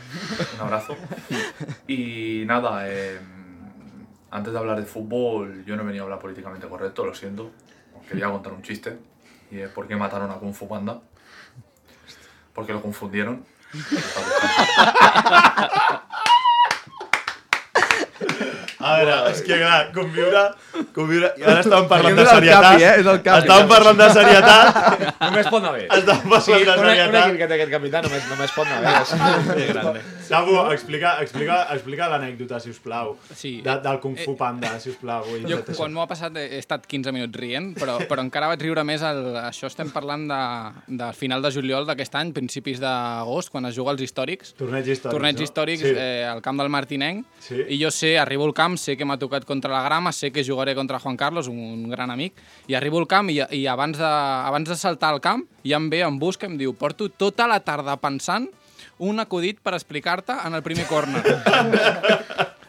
Un 0.55 0.61
abrazo. 0.61 0.95
Y 1.87 2.43
nada, 2.45 2.87
eh, 2.87 3.19
antes 4.31 4.53
de 4.53 4.59
hablar 4.59 4.79
de 4.79 4.85
fútbol, 4.85 5.65
yo 5.65 5.75
no 5.75 5.83
he 5.83 5.85
venido 5.85 6.03
a 6.03 6.05
hablar 6.05 6.19
políticamente 6.19 6.67
correcto, 6.67 7.05
lo 7.05 7.15
siento. 7.15 7.51
Quería 8.07 8.29
contar 8.29 8.53
un 8.53 8.61
chiste. 8.61 8.97
Y 9.49 9.59
es 9.59 9.69
por 9.69 9.87
qué 9.87 9.95
mataron 9.95 10.29
a 10.31 10.35
Kung 10.35 10.53
Fu 10.53 10.67
Panda. 10.67 11.01
Porque 12.53 12.73
lo 12.73 12.81
confundieron. 12.81 13.45
A 18.85 18.95
veure, 18.99 19.13
és 19.31 19.39
que 19.45 19.57
clar, 19.61 19.77
conviure... 19.95 20.41
conviure... 20.93 21.31
I 21.39 21.45
ara 21.47 21.61
estàvem 21.63 21.87
parlant 21.89 22.17
de 22.19 22.25
És 22.25 22.29
serietat. 22.35 22.65
capi, 22.65 22.83
eh? 22.83 22.91
És 22.99 23.07
el 23.13 23.21
capi. 23.23 23.39
Estàvem 23.45 23.71
parlant 23.71 24.01
de 24.01 24.09
serietat. 24.17 24.81
Només 25.23 25.47
pot 25.53 25.61
anar 25.63 25.73
bé. 25.77 25.85
Estàvem 25.87 26.27
parlant 26.35 26.45
de 26.45 26.75
un, 26.75 26.75
un 26.75 26.85
serietat. 26.91 27.15
equip 27.23 27.39
que 27.39 27.47
té 27.47 27.57
aquest 27.59 27.73
capità 27.77 28.03
només, 28.05 28.29
només 28.33 28.55
pot 28.59 28.67
anar 28.67 29.93
bé. 29.95 30.05
Sabu, 30.25 30.55
explica, 30.73 31.15
explica, 31.21 31.57
explica 31.75 32.07
l'anècdota, 32.11 32.59
si 32.59 32.71
us 32.73 32.79
plau. 32.81 33.15
Sí. 33.35 33.59
De, 33.65 33.75
del 33.83 33.99
Kung 34.03 34.17
Fu 34.17 34.35
Panda, 34.39 34.73
si 34.81 34.89
us 34.91 34.97
plau. 35.01 35.23
Jo, 35.45 35.59
quan 35.77 35.93
m'ho 35.93 36.01
ha 36.03 36.07
passat, 36.09 36.35
he 36.41 36.57
estat 36.59 36.85
15 36.89 37.13
minuts 37.15 37.37
rient, 37.39 37.71
però, 37.77 37.97
però 38.09 38.23
encara 38.25 38.49
vaig 38.51 38.63
riure 38.65 38.83
més. 38.87 39.03
El, 39.05 39.35
això 39.43 39.69
estem 39.69 39.91
parlant 39.93 40.25
de, 40.31 40.39
de 41.01 41.11
final 41.17 41.45
de 41.45 41.51
juliol 41.53 41.85
d'aquest 41.87 42.17
any, 42.19 42.33
principis 42.35 42.81
d'agost, 42.81 43.51
quan 43.53 43.69
es 43.69 43.75
juga 43.77 43.93
als 43.93 44.01
històrics. 44.05 44.55
Torneig 44.57 44.87
històric, 44.89 45.13
Torneig 45.15 45.39
no? 45.39 45.45
històrics 45.47 45.85
Sí. 45.85 45.93
eh, 45.93 46.25
al 46.25 46.41
camp 46.41 46.57
del 46.61 46.69
Martinenc. 46.73 47.25
Sí. 47.45 47.61
I 47.75 47.77
jo 47.81 47.91
sé, 47.93 48.15
arribo 48.17 48.45
al 48.49 48.53
camp, 48.57 48.77
sé 48.81 48.97
que 48.97 49.05
m'ha 49.05 49.19
tocat 49.21 49.45
contra 49.45 49.71
la 49.73 49.83
grama, 49.85 50.11
sé 50.15 50.31
que 50.31 50.43
jugaré 50.43 50.73
contra 50.75 50.99
Juan 50.99 51.17
Carlos, 51.17 51.47
un, 51.47 51.59
un 51.59 51.89
gran 51.91 52.09
amic, 52.11 52.33
i 52.67 52.73
arribo 52.73 52.97
al 52.99 53.07
camp 53.07 53.29
i, 53.29 53.41
i 53.59 53.65
abans, 53.69 53.97
de, 54.01 54.05
abans 54.09 54.69
de 54.69 54.75
saltar 54.79 55.11
al 55.13 55.21
camp 55.21 55.45
ja 55.65 55.77
em 55.77 55.89
ve, 55.89 56.01
em 56.05 56.17
busca, 56.19 56.47
em 56.49 56.57
diu 56.57 56.73
porto 56.77 57.07
tota 57.09 57.47
la 57.49 57.59
tarda 57.65 57.95
pensant 58.01 58.47
un 58.99 59.19
acudit 59.19 59.59
per 59.59 59.73
explicar-te 59.73 60.35
en 60.45 60.53
el 60.55 60.63
primer 60.63 60.85
córner. 60.87 61.21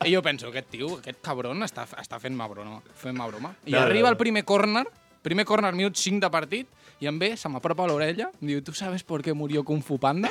I 0.07 0.13
jo 0.15 0.23
penso, 0.23 0.49
aquest 0.53 0.69
tio, 0.71 0.91
aquest 1.01 1.19
cabron, 1.25 1.63
està, 1.67 1.87
està 1.99 2.21
fent-me 2.23 2.47
broma. 2.51 2.81
Fent 3.01 3.19
broma. 3.19 3.55
I 3.65 3.73
No, 3.73 3.81
no, 3.81 3.87
arriba 3.87 4.09
no. 4.09 4.13
el 4.15 4.19
primer 4.21 4.45
córner, 4.45 4.85
primer 5.23 5.45
córner, 5.45 5.73
minut 5.75 5.97
5 5.97 6.21
de 6.23 6.31
partit, 6.31 6.69
i 7.01 7.09
em 7.11 7.19
ve, 7.19 7.35
se 7.37 7.49
m'apropa 7.49 7.85
a 7.85 7.91
l'orella, 7.91 8.31
em 8.41 8.53
diu, 8.53 8.63
¿tú 8.63 8.73
sabes 8.73 9.03
por 9.03 9.23
qué 9.23 9.35
murió 9.35 9.65
Kung 9.65 9.83
Fu 9.83 9.99
Panda? 9.99 10.31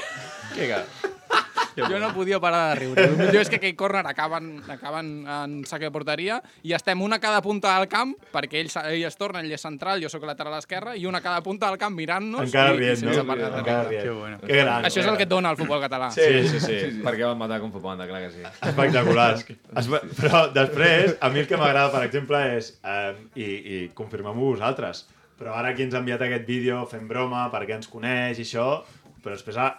Car... 0.56 0.86
Jo 1.76 2.00
no 2.00 2.14
podia 2.16 2.40
parar 2.40 2.70
de 2.70 2.76
riure. 2.80 3.04
El 3.10 3.18
millor 3.20 3.42
és 3.44 3.50
que 3.52 3.58
aquell 3.60 3.76
córner 3.76 4.06
acaben, 4.08 4.62
acaben 4.72 5.10
en 5.28 5.56
sac 5.68 5.82
de 5.84 5.92
porteria 5.92 6.40
i 6.64 6.74
estem 6.78 7.02
una 7.04 7.18
a 7.18 7.24
cada 7.24 7.42
punta 7.44 7.74
del 7.80 7.90
camp, 7.92 8.14
perquè 8.34 8.62
ell, 8.64 8.72
ell 8.92 9.04
es 9.10 9.18
torna, 9.20 9.42
ell 9.44 9.52
és 9.52 9.62
central, 9.62 10.02
jo 10.04 10.10
sóc 10.12 10.24
lateral 10.28 10.56
esquerre, 10.60 10.96
i 10.98 11.06
una 11.06 11.20
a 11.20 11.26
cada 11.26 11.42
punta 11.44 11.68
del 11.70 11.78
camp 11.82 11.96
mirant-nos 11.98 12.48
Encara 12.48 12.72
i, 12.74 12.78
i 12.78 12.80
rient, 12.84 13.00
sense 13.04 13.20
no? 13.22 13.28
parar 13.28 13.52
de 13.52 13.60
Encara 13.60 13.84
riure. 13.84 13.90
rient. 13.90 14.04
Qué 14.06 14.16
bueno. 14.20 14.40
Que 14.46 14.62
gran. 14.62 14.86
Això 14.88 15.02
és 15.04 15.08
el 15.12 15.18
que 15.20 15.28
et 15.28 15.34
dona 15.36 15.52
el 15.52 15.58
futbol 15.60 15.82
català. 15.84 16.12
Sí, 16.16 16.22
Sí, 16.26 16.60
sí, 16.60 16.60
sí. 16.66 17.02
Per 17.04 17.14
què 17.16 17.26
van 17.28 17.38
matar 17.40 17.60
Kung 17.62 17.72
Fu 17.74 17.82
Panda? 17.84 18.08
Clar 18.08 18.22
que 18.26 18.32
sí. 18.32 18.44
Espectacular. 18.70 19.28
Es, 19.36 19.90
però 20.20 20.46
després, 20.54 21.16
a 21.22 21.30
mi 21.34 21.40
el 21.44 21.48
que 21.50 21.58
m'agrada, 21.60 21.92
per 21.94 22.04
exemple, 22.08 22.40
és, 22.58 22.72
eh, 22.84 23.14
i, 23.36 23.46
i 23.46 23.80
confirmem-ho 23.98 24.52
vosaltres, 24.54 25.06
però 25.40 25.56
ara 25.58 25.74
aquí 25.74 25.84
ens 25.86 25.96
ha 25.96 26.00
enviat 26.04 26.22
aquest 26.26 26.46
vídeo 26.48 26.84
fent 26.92 27.08
broma 27.10 27.46
perquè 27.54 27.76
ens 27.78 27.90
coneix 27.92 28.40
i 28.40 28.46
això, 28.46 28.68
però 29.24 29.36
després, 29.36 29.58
a, 29.60 29.72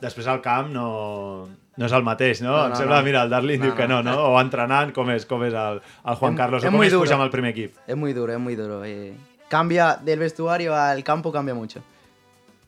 després 0.00 0.26
al 0.26 0.40
camp 0.42 0.70
no, 0.72 1.48
no 1.76 1.86
és 1.86 1.92
el 1.92 2.02
mateix, 2.02 2.40
no? 2.42 2.50
No, 2.56 2.64
em 2.66 2.70
no, 2.70 2.76
sembla, 2.76 2.98
no. 3.00 3.04
mira, 3.06 3.22
el 3.22 3.30
Darlin 3.30 3.60
No, 3.60 3.66
diu 3.66 3.74
que 3.76 3.86
no, 3.88 4.02
no. 4.02 4.16
O 4.32 4.40
entrenant, 4.40 4.92
com 4.96 5.10
és, 5.10 5.26
com 5.26 5.42
és 5.44 5.54
el, 5.54 5.80
el 6.04 6.14
Juan 6.16 6.32
Es- 6.34 6.38
Carlos, 6.38 6.62
es 6.62 6.68
o 6.68 6.72
com 6.72 6.78
pujar 6.80 6.90
duro. 6.92 7.14
amb 7.14 7.24
el 7.24 7.30
primer 7.30 7.50
equip. 7.50 7.76
Es 7.86 7.96
muy 7.96 8.12
duro, 8.12 8.32
es 8.32 8.38
muy 8.40 8.56
duro. 8.56 8.84
eh. 8.84 9.12
Cambia 9.48 9.96
del 9.96 10.18
vestuario 10.20 10.74
al 10.76 11.02
campo, 11.04 11.32
cambia 11.32 11.54
mucho. 11.54 11.80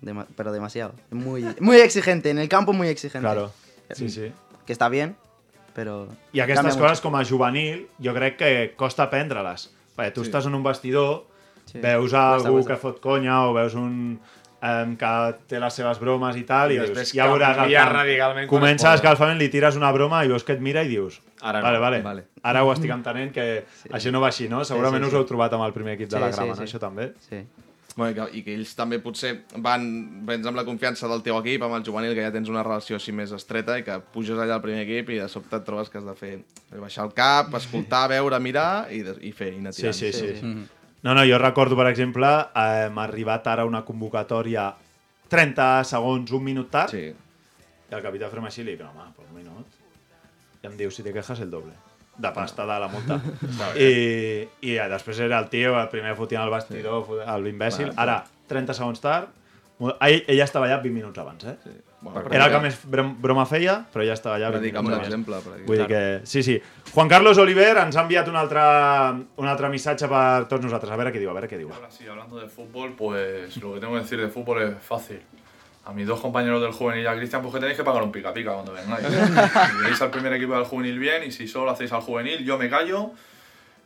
Dema- 0.02 0.26
pero 0.36 0.52
demasiado. 0.52 0.94
Es 1.10 1.16
muy, 1.16 1.46
muy 1.60 1.76
exigente, 1.76 2.30
en 2.30 2.38
el 2.38 2.48
campo 2.48 2.72
muy 2.72 2.88
exigente. 2.88 3.24
Claro, 3.24 3.52
sí, 3.90 4.08
sí. 4.10 4.32
Que 4.66 4.72
está 4.72 4.88
bien, 4.88 5.16
pero... 5.74 6.08
I 6.32 6.40
aquestes 6.40 6.76
coses, 6.76 7.00
com 7.00 7.14
a 7.16 7.24
juvenil, 7.24 7.86
jo 8.02 8.12
crec 8.14 8.36
que 8.36 8.74
costa 8.76 9.04
aprendre-les. 9.04 9.70
Perquè 9.96 10.12
tu 10.12 10.24
Sí. 10.24 10.30
estàs 10.30 10.46
en 10.46 10.54
un 10.54 10.62
vestidor, 10.62 11.26
Sí. 11.66 11.78
veus 11.78 12.10
Cuesta, 12.10 12.34
algú 12.34 12.64
que 12.66 12.76
fot 12.76 12.98
conya 13.00 13.46
o 13.46 13.52
veus 13.54 13.74
un 13.78 14.18
um, 14.62 14.94
que 14.96 15.12
té 15.51 15.59
les 15.61 15.75
seves 15.75 15.98
bromes 16.01 16.37
i 16.38 16.44
tal, 16.48 16.70
i, 16.70 16.77
I 16.77 16.79
dius, 16.79 16.92
després 16.92 17.12
ja 17.18 17.27
veuràs 17.31 17.57
el 17.66 17.72
camp. 17.85 17.92
Comença 18.51 18.87
es 18.92 18.92
posa. 18.92 18.94
escalfament, 19.01 19.38
li 19.42 19.48
tires 19.53 19.77
una 19.77 19.90
broma 19.92 20.22
i 20.25 20.29
veus 20.31 20.44
que 20.46 20.55
et 20.57 20.61
mira 20.62 20.83
i 20.87 20.88
dius 20.88 21.20
Ara 21.42 21.59
no. 21.59 21.64
vale, 21.66 21.79
vale, 21.83 22.03
Vale. 22.03 22.25
ara 22.42 22.62
ho 22.64 22.70
estic 22.72 22.90
entenent 22.94 23.33
que 23.35 23.64
això 23.90 24.12
no 24.14 24.20
va 24.22 24.29
així, 24.31 24.48
no? 24.48 24.64
Segurament 24.64 25.03
sí, 25.03 25.07
us 25.09 25.11
sí. 25.12 25.16
ho 25.16 25.20
heu 25.25 25.27
trobat 25.27 25.53
amb 25.59 25.64
el 25.66 25.72
primer 25.75 25.94
equip 25.98 26.09
de 26.11 26.16
Sí, 26.16 26.22
la 26.22 26.31
sí, 26.33 26.37
grama, 26.38 26.55
sí. 26.55 26.61
no? 26.61 26.66
Això 26.66 26.79
també. 26.79 27.12
Sí. 27.29 27.42
Bueno, 27.94 28.12
i, 28.12 28.14
que, 28.14 28.38
I 28.38 28.42
que 28.46 28.55
ells 28.55 28.70
també 28.79 28.96
potser 29.05 29.33
van 29.61 29.83
vens 30.25 30.46
amb 30.48 30.57
la 30.57 30.62
confiança 30.64 31.09
del 31.11 31.20
teu 31.27 31.37
equip, 31.42 31.61
amb 31.66 31.75
el 31.77 31.83
juvenil, 31.85 32.14
que 32.16 32.22
ja 32.25 32.31
tens 32.33 32.48
una 32.48 32.62
relació 32.64 32.96
així 32.96 33.12
més 33.12 33.33
estreta 33.37 33.75
i 33.77 33.83
que 33.85 33.98
puges 34.14 34.38
allà 34.38 34.55
al 34.57 34.62
primer 34.62 34.87
equip 34.87 35.11
i 35.12 35.18
de 35.20 35.27
sobte 35.29 35.59
et 35.59 35.66
trobes 35.66 35.90
que 35.92 35.98
has 35.98 36.07
de 36.07 36.14
fer 36.16 36.31
baixar 36.81 37.05
el 37.05 37.12
cap, 37.12 37.53
escoltar, 37.59 38.07
veure, 38.09 38.38
mirar 38.40 38.87
i, 38.90 39.03
de, 39.05 39.12
i 39.20 39.33
fer, 39.37 39.51
i 39.53 39.59
anar 39.59 39.75
Sí, 39.75 39.83
tirant. 39.83 39.98
sí, 39.98 40.12
sí. 40.12 40.31
Sí, 40.31 40.40
sí. 40.40 40.55
No, 41.02 41.14
no, 41.14 41.24
jo 41.26 41.38
recordo, 41.38 41.76
per 41.76 41.88
exemple, 41.90 42.28
eh, 42.54 42.88
m'ha 42.94 43.04
arribat 43.08 43.46
ara 43.50 43.64
una 43.66 43.82
convocatòria 43.84 44.68
30 45.32 45.84
segons, 45.88 46.30
un 46.32 46.44
minut 46.44 46.70
tard, 46.70 46.90
Sí. 46.94 47.10
I 47.92 47.94
el 47.94 48.00
capità 48.00 48.30
Frem 48.32 48.46
així 48.48 48.62
li 48.64 48.72
dic, 48.72 48.86
home, 48.86 49.10
per 49.16 49.26
un 49.26 49.34
minut. 49.36 49.66
I 50.62 50.66
em 50.70 50.76
diu, 50.78 50.90
si 50.90 51.02
te 51.04 51.12
quejas, 51.12 51.40
el 51.44 51.50
doble. 51.50 51.74
De 52.16 52.30
pasta 52.32 52.64
de 52.64 52.78
la 52.80 52.88
multa. 52.88 53.18
I, 53.76 54.48
I 54.62 54.76
eh, 54.78 54.88
després 54.88 55.20
era 55.20 55.38
el 55.42 55.50
tio, 55.52 55.74
el 55.80 55.88
primer 55.92 56.14
fotia 56.16 56.42
el 56.44 56.50
vestidor, 56.54 57.04
sí. 57.08 57.20
el 57.34 57.48
imbècil. 57.50 57.90
Bueno, 57.90 58.00
Ara, 58.00 58.24
30 58.48 58.74
segons 58.78 59.00
tard, 59.04 59.28
Ell, 59.82 60.22
ella 60.30 60.44
estava 60.44 60.68
allà 60.68 60.78
20 60.82 60.94
minuts 60.94 61.18
abans, 61.18 61.44
eh? 61.44 61.56
Sí. 61.64 61.72
Bueno, 62.02 62.22
Era 62.34 62.46
el 62.46 62.52
que 62.52 62.58
més 62.64 62.76
brom- 62.90 63.14
broma 63.22 63.44
feia, 63.46 63.76
però 63.94 64.02
ja 64.04 64.12
estava 64.16 64.34
allà 64.36 64.48
20 64.50 64.58
Predica 64.58 64.78
amb 64.80 64.88
minuts 64.88 64.98
abans. 64.98 65.08
l'exemple, 65.08 65.36
predica. 65.44 65.66
Vull 65.68 65.78
dir 65.78 65.86
que... 65.86 66.26
Sí, 66.26 66.42
sí. 66.42 66.56
Juan 66.92 67.08
Carlos 67.08 67.38
Oliver 67.38 67.76
ens 67.78 67.96
ha 67.96 68.02
enviat 68.02 68.26
un 68.28 68.36
altre, 68.36 68.60
un 69.36 69.46
altre 69.48 69.68
missatge 69.70 70.08
per 70.10 70.48
tots 70.50 70.64
nosaltres. 70.64 70.90
A 70.90 70.96
veure 70.98 71.12
què 71.14 71.20
diu, 71.22 71.30
a 71.30 71.36
veure 71.36 71.48
què 71.48 71.58
diu. 71.60 71.70
Ahora 71.72 71.90
sí, 71.90 72.08
hablando 72.08 72.40
de 72.40 72.48
fútbol, 72.48 72.96
pues 72.98 73.56
lo 73.62 73.74
que 73.74 73.80
tengo 73.80 73.94
que 73.94 74.00
decir 74.00 74.20
de 74.20 74.28
fútbol 74.28 74.62
es 74.62 74.74
fácil. 74.82 75.20
A 75.84 75.92
mis 75.92 76.06
dos 76.06 76.20
compañeros 76.20 76.60
del 76.62 76.72
juvenil 76.72 77.02
y 77.04 77.06
a 77.06 77.16
Cristian, 77.16 77.40
pues 77.42 77.54
que 77.54 77.60
tenéis 77.60 77.76
que 77.76 77.84
pagar 77.84 78.02
un 78.02 78.12
pica 78.12 78.32
pica 78.32 78.52
cuando 78.52 78.72
vengáis. 78.72 79.06
Si 79.72 79.78
queréis 79.78 80.02
al 80.02 80.10
primer 80.10 80.32
equipo 80.34 80.54
del 80.54 80.64
juvenil 80.64 80.98
bien 80.98 81.22
y 81.24 81.30
si 81.32 81.46
solo 81.48 81.70
hacéis 81.70 81.92
al 81.92 82.00
juvenil, 82.02 82.44
yo 82.44 82.58
me 82.58 82.68
callo 82.68 83.10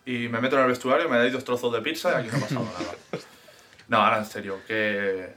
y 0.04 0.28
me 0.28 0.40
meto 0.40 0.56
en 0.56 0.62
el 0.62 0.68
vestuario, 0.68 1.08
me 1.08 1.16
dais 1.18 1.32
dos 1.32 1.44
trozos 1.44 1.72
de 1.72 1.80
pizza 1.80 2.12
y 2.12 2.14
aquí 2.24 2.28
no 2.32 2.36
ha 2.38 2.40
pasado 2.40 2.64
nada. 2.64 2.94
No, 3.88 3.96
ahora 3.98 4.18
en 4.18 4.24
serio, 4.26 4.58
que 4.66 5.32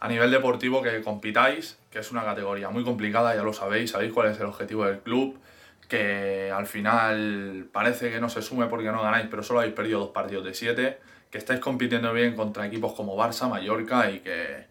a 0.00 0.08
nivel 0.08 0.30
deportivo 0.30 0.82
que 0.82 1.00
compitáis, 1.02 1.78
que 1.90 1.98
es 1.98 2.10
una 2.12 2.24
categoría 2.24 2.70
muy 2.70 2.84
complicada, 2.84 3.34
ya 3.34 3.42
lo 3.42 3.52
sabéis, 3.52 3.90
sabéis 3.90 4.12
cuál 4.12 4.30
es 4.30 4.38
el 4.38 4.46
objetivo 4.46 4.84
del 4.84 5.00
club, 5.00 5.38
que 5.88 6.52
al 6.54 6.66
final 6.66 7.68
parece 7.72 8.10
que 8.10 8.20
no 8.20 8.28
se 8.28 8.42
sume 8.42 8.66
porque 8.66 8.92
no 8.92 9.02
ganáis, 9.02 9.26
pero 9.30 9.42
solo 9.42 9.60
habéis 9.60 9.74
perdido 9.74 10.00
dos 10.00 10.10
partidos 10.10 10.44
de 10.44 10.54
siete, 10.54 10.98
que 11.30 11.38
estáis 11.38 11.60
compitiendo 11.60 12.12
bien 12.12 12.36
contra 12.36 12.66
equipos 12.66 12.92
como 12.92 13.16
Barça, 13.16 13.48
Mallorca 13.48 14.10
y 14.10 14.20
que, 14.20 14.66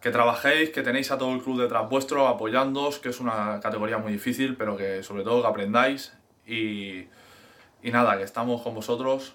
que 0.00 0.10
trabajéis, 0.10 0.70
que 0.70 0.82
tenéis 0.82 1.10
a 1.10 1.18
todo 1.18 1.32
el 1.32 1.42
club 1.42 1.60
detrás 1.60 1.88
vuestro 1.88 2.28
apoyándoos, 2.28 2.98
que 2.98 3.08
es 3.08 3.20
una 3.20 3.60
categoría 3.60 3.98
muy 3.98 4.12
difícil, 4.12 4.56
pero 4.56 4.76
que 4.76 5.02
sobre 5.02 5.24
todo 5.24 5.42
que 5.42 5.48
aprendáis 5.48 6.12
y, 6.46 7.08
y 7.82 7.90
nada, 7.90 8.16
que 8.16 8.24
estamos 8.24 8.62
con 8.62 8.74
vosotros. 8.74 9.34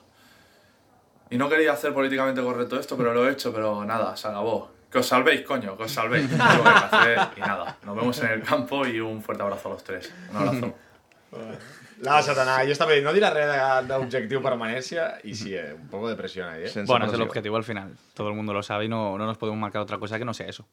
Y 1.30 1.38
no 1.38 1.50
quería 1.50 1.74
hacer 1.74 1.94
políticamente 1.94 2.42
correcto 2.42 2.80
esto, 2.80 2.96
pero 2.96 3.14
lo 3.14 3.28
he 3.28 3.34
hecho, 3.34 3.54
pero 3.54 3.84
nada, 3.84 4.16
se 4.16 4.28
acabó. 4.28 4.77
Que 4.92 5.00
os 5.00 5.06
salvéis, 5.08 5.42
coño, 5.42 5.76
que 5.78 5.84
os 5.84 5.92
salvéis. 5.92 6.26
Es 6.32 6.38
lo 6.38 6.64
que 6.64 6.70
hay 6.70 6.76
que 6.90 6.96
hacer 6.96 7.20
y 7.38 7.42
nada. 7.42 7.78
Nos 7.86 7.96
vemos 7.96 8.20
en 8.24 8.32
el 8.32 8.42
campo 8.44 8.86
y 8.88 9.00
un 9.00 9.22
fuerte 9.22 9.44
abrazo 9.44 9.70
a 9.70 9.72
los 9.74 9.84
tres. 9.84 10.14
Un 10.32 10.38
abrazo. 10.38 10.74
La 12.02 12.22
Satanás, 12.22 12.64
yo 12.66 12.72
estaba 12.74 12.92
no 13.02 13.12
diré 13.12 13.28
res 13.34 13.48
de- 13.50 13.88
d'objectiu 13.90 14.38
permanència 14.40 15.18
y 15.24 15.34
sí, 15.34 15.56
eh, 15.56 15.74
un 15.74 15.88
poco 15.90 16.08
de 16.08 16.16
presión 16.16 16.48
ahí, 16.48 16.64
eh? 16.66 16.84
Bueno, 16.86 17.08
es 17.08 17.14
el 17.14 17.22
objetivo 17.24 17.58
al 17.58 17.64
final. 17.64 17.98
Todo 18.14 18.30
el 18.30 18.36
mundo 18.36 18.54
lo 18.54 18.62
sabe 18.62 18.86
y 18.86 18.88
no, 18.88 19.18
no 19.18 19.26
nos 19.26 19.38
podemos 19.40 19.60
marcar 19.60 19.82
otra 19.82 19.98
cosa 19.98 20.20
que 20.20 20.26
no 20.26 20.34
sea 20.36 20.46
eso. 20.48 20.68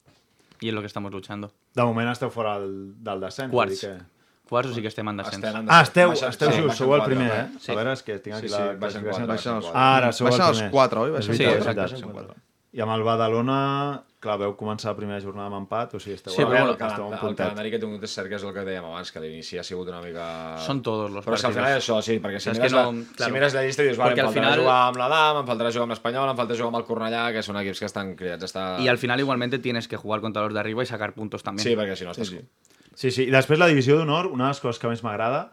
Y 0.60 0.68
es 0.68 0.74
lo 0.74 0.80
que 0.82 0.86
estamos 0.86 1.10
luchando. 1.12 1.50
De 1.74 1.82
moment 1.82 2.10
esteu 2.12 2.28
fora 2.30 2.58
del, 2.60 2.92
del 3.02 3.20
descens. 3.24 3.50
vull 3.50 3.64
Quarts. 3.66 3.80
dir 3.80 3.90
Que... 3.90 4.04
Quarts 4.50 4.70
o 4.70 4.74
sí 4.74 4.82
que 4.82 4.88
estem 4.92 5.08
en 5.08 5.16
descens. 5.16 5.42
Estem 5.44 5.60
en 5.62 5.66
Ah, 5.72 5.80
esteu, 5.80 6.10
Baixen- 6.12 6.28
esteu 6.28 6.50
sí, 6.52 6.56
just, 6.60 6.68
baixen 6.68 6.84
sou 6.84 6.92
el 6.94 7.00
quatre, 7.00 7.14
primer, 7.16 7.30
clar. 7.32 7.46
eh? 7.46 7.58
Sí. 7.58 7.72
A 7.72 7.74
veure, 7.80 7.92
és 7.96 8.02
que 8.04 8.18
tinc 8.20 8.36
aquí 8.36 8.48
Sí, 8.48 8.52
la... 8.52 8.58
sí, 8.58 8.62
la 8.64 8.72
baixen 8.84 9.02
classificació. 9.02 9.10
quatre, 9.10 9.26
baixen 9.32 9.54
els- 9.56 9.70
Ara 9.74 10.12
sou 10.12 10.24
baixen 10.28 10.42
el 10.44 10.48
els 10.52 10.58
primer. 10.60 10.70
quatre, 10.76 10.98
oi? 11.00 11.08
És 11.08 11.14
Baixen 11.16 11.32
veritat, 11.32 11.48
els 11.48 11.56
és 11.56 11.64
quatre, 11.64 11.80
veritat. 11.80 11.96
baixen 11.96 12.12
quatre. 12.12 12.42
I 12.74 12.80
amb 12.82 12.90
el 12.90 13.04
Badalona, 13.06 14.02
clar, 14.18 14.34
veu 14.40 14.54
començar 14.58 14.88
la 14.90 14.96
primera 14.98 15.20
jornada 15.22 15.46
amb 15.46 15.60
empat, 15.60 15.92
o 15.94 16.00
sigui, 16.02 16.16
esteu, 16.16 16.32
Sí, 16.34 16.42
a 16.42 16.46
però 16.48 16.56
veure, 16.64 16.72
que 16.80 16.86
esteu 16.88 17.04
un 17.06 17.12
el 17.14 17.20
puntet. 17.20 17.44
calendari 17.44 17.70
que 17.70 17.76
he 17.78 17.82
tingut 17.84 18.02
és 18.02 18.14
cert 18.16 18.26
que 18.32 18.34
és 18.34 18.42
el 18.42 18.54
que 18.56 18.64
dèiem 18.66 18.88
abans, 18.88 19.12
que 19.14 19.20
a 19.20 19.22
l'inici 19.22 19.58
ha 19.60 19.62
sigut 19.62 19.92
una 19.92 20.00
mica... 20.02 20.24
Són 20.64 20.80
todos 20.82 21.12
los 21.14 21.22
Però 21.26 21.36
és 21.38 21.44
que 21.44 21.50
al 21.52 21.54
final 21.54 21.70
és 21.70 21.84
això, 21.84 22.00
sí, 22.02 22.16
perquè 22.24 22.40
si, 22.42 22.50
És 22.50 22.58
mires, 22.58 22.72
no- 22.74 22.82
la, 22.90 23.04
claro. 23.14 23.28
si 23.28 23.36
mires 23.36 23.54
la 23.54 23.62
llista 23.62 23.86
dius, 23.86 23.96
vale, 24.00 24.16
em 24.18 24.24
al 24.26 24.32
faltarà 24.32 24.40
final- 24.40 24.58
jugar 24.64 24.78
amb 24.88 24.98
l'Adam, 25.04 25.38
em 25.42 25.46
faltarà 25.52 25.70
jugar 25.76 25.86
amb 25.86 25.94
l'Espanyol, 25.94 26.30
em 26.32 26.40
faltarà 26.42 26.58
jugar 26.58 26.72
amb 26.72 26.80
el 26.80 26.86
Cornellà, 26.88 27.22
que 27.36 27.42
són 27.46 27.60
equips 27.62 27.78
que 27.84 27.86
estan 27.92 28.14
criats 28.16 28.42
a 28.42 28.46
estar... 28.50 28.80
Y 28.82 28.88
al 28.88 28.98
final 28.98 29.20
igualmente 29.20 29.60
tienes 29.60 29.86
que 29.86 29.96
jugar 29.96 30.20
contra 30.20 30.42
los 30.42 30.52
de 30.54 30.58
arriba 30.58 30.82
y 30.82 30.86
sacar 30.86 31.12
puntos 31.14 31.44
también. 31.44 31.62
Sí, 31.68 31.76
perquè 31.76 31.94
si 31.94 32.04
no 32.04 32.10
estàs... 32.10 32.26
Sí, 32.32 32.38
sí. 32.40 32.48
Sí, 32.96 33.10
sí, 33.10 33.22
i 33.28 33.30
després 33.30 33.58
la 33.58 33.66
divisió 33.70 33.96
d'honor, 33.98 34.26
una 34.34 34.44
de 34.48 34.54
les 34.56 34.60
coses 34.62 34.78
que 34.82 34.88
més 34.90 35.02
m'agrada 35.04 35.50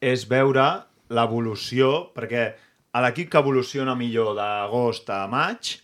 és 0.00 0.26
veure 0.28 0.66
l'evolució, 1.12 2.10
perquè 2.16 2.44
a 2.92 3.00
l'equip 3.04 3.30
que 3.32 3.38
evoluciona 3.40 3.94
millor 3.96 4.34
d'agost 4.36 5.08
a 5.12 5.22
maig, 5.32 5.78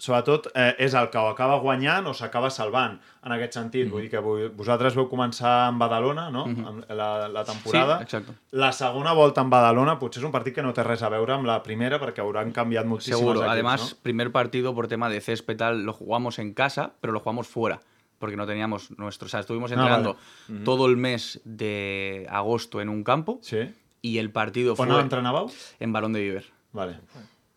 sobretot 0.00 0.46
eh, 0.54 0.74
és 0.80 0.94
el 0.96 1.10
que 1.12 1.18
ho 1.20 1.28
acaba 1.28 1.58
guanyant 1.60 2.06
o 2.08 2.14
s'acaba 2.16 2.48
salvant, 2.50 2.96
en 3.22 3.32
aquest 3.36 3.54
sentit. 3.58 3.84
Mhm. 3.86 3.92
Vull 3.92 4.02
dir 4.06 4.10
que 4.10 4.18
vo- 4.24 4.50
vosaltres 4.56 4.94
veu 4.96 5.06
començar 5.10 5.68
amb 5.68 5.78
Badalona, 5.78 6.30
no?, 6.32 6.44
amb 6.46 6.84
la, 6.90 7.28
la 7.28 7.44
temporada. 7.44 7.98
Sí, 7.98 8.04
exacto. 8.08 8.34
La 8.52 8.72
segona 8.72 9.12
volta 9.12 9.42
en 9.44 9.50
Badalona 9.52 9.98
potser 10.00 10.22
és 10.22 10.26
un 10.26 10.32
partit 10.32 10.54
que 10.56 10.62
no 10.64 10.72
té 10.72 10.82
res 10.82 11.02
a 11.04 11.10
veure 11.12 11.34
amb 11.34 11.44
la 11.46 11.62
primera 11.62 12.00
perquè 12.00 12.24
hauran 12.24 12.50
canviat 12.50 12.86
moltíssims 12.86 13.18
Seguro. 13.18 13.40
equips, 13.40 13.52
Además, 13.52 13.90
no? 13.92 13.98
primer 14.02 14.32
partido 14.32 14.74
por 14.74 14.88
tema 14.88 15.08
de 15.10 15.20
césped 15.20 15.56
tal, 15.58 15.82
lo 15.84 15.92
jugamos 15.92 16.38
en 16.40 16.54
casa, 16.54 16.94
pero 17.00 17.12
lo 17.12 17.20
jugamos 17.20 17.46
fuera. 17.46 17.80
Porque 18.18 18.36
no 18.36 18.46
teníamos 18.46 18.90
nuestro. 18.98 19.26
O 19.26 19.28
sea, 19.30 19.40
estuvimos 19.40 19.70
Ah, 19.72 19.74
entrenando 19.76 20.16
vale. 20.48 20.64
todo 20.64 20.86
el 20.86 20.96
mes 20.98 21.40
de 21.44 22.26
agosto 22.30 22.80
en 22.82 22.88
un 22.90 23.02
campo 23.02 23.38
Sí. 23.42 23.72
y 24.02 24.18
el 24.18 24.30
partido 24.30 24.76
fue 24.76 24.86
entrenàveu? 24.88 25.50
en 25.78 25.92
Balón 25.92 26.12
de 26.12 26.20
Viver. 26.20 26.44
Vale. 26.72 27.00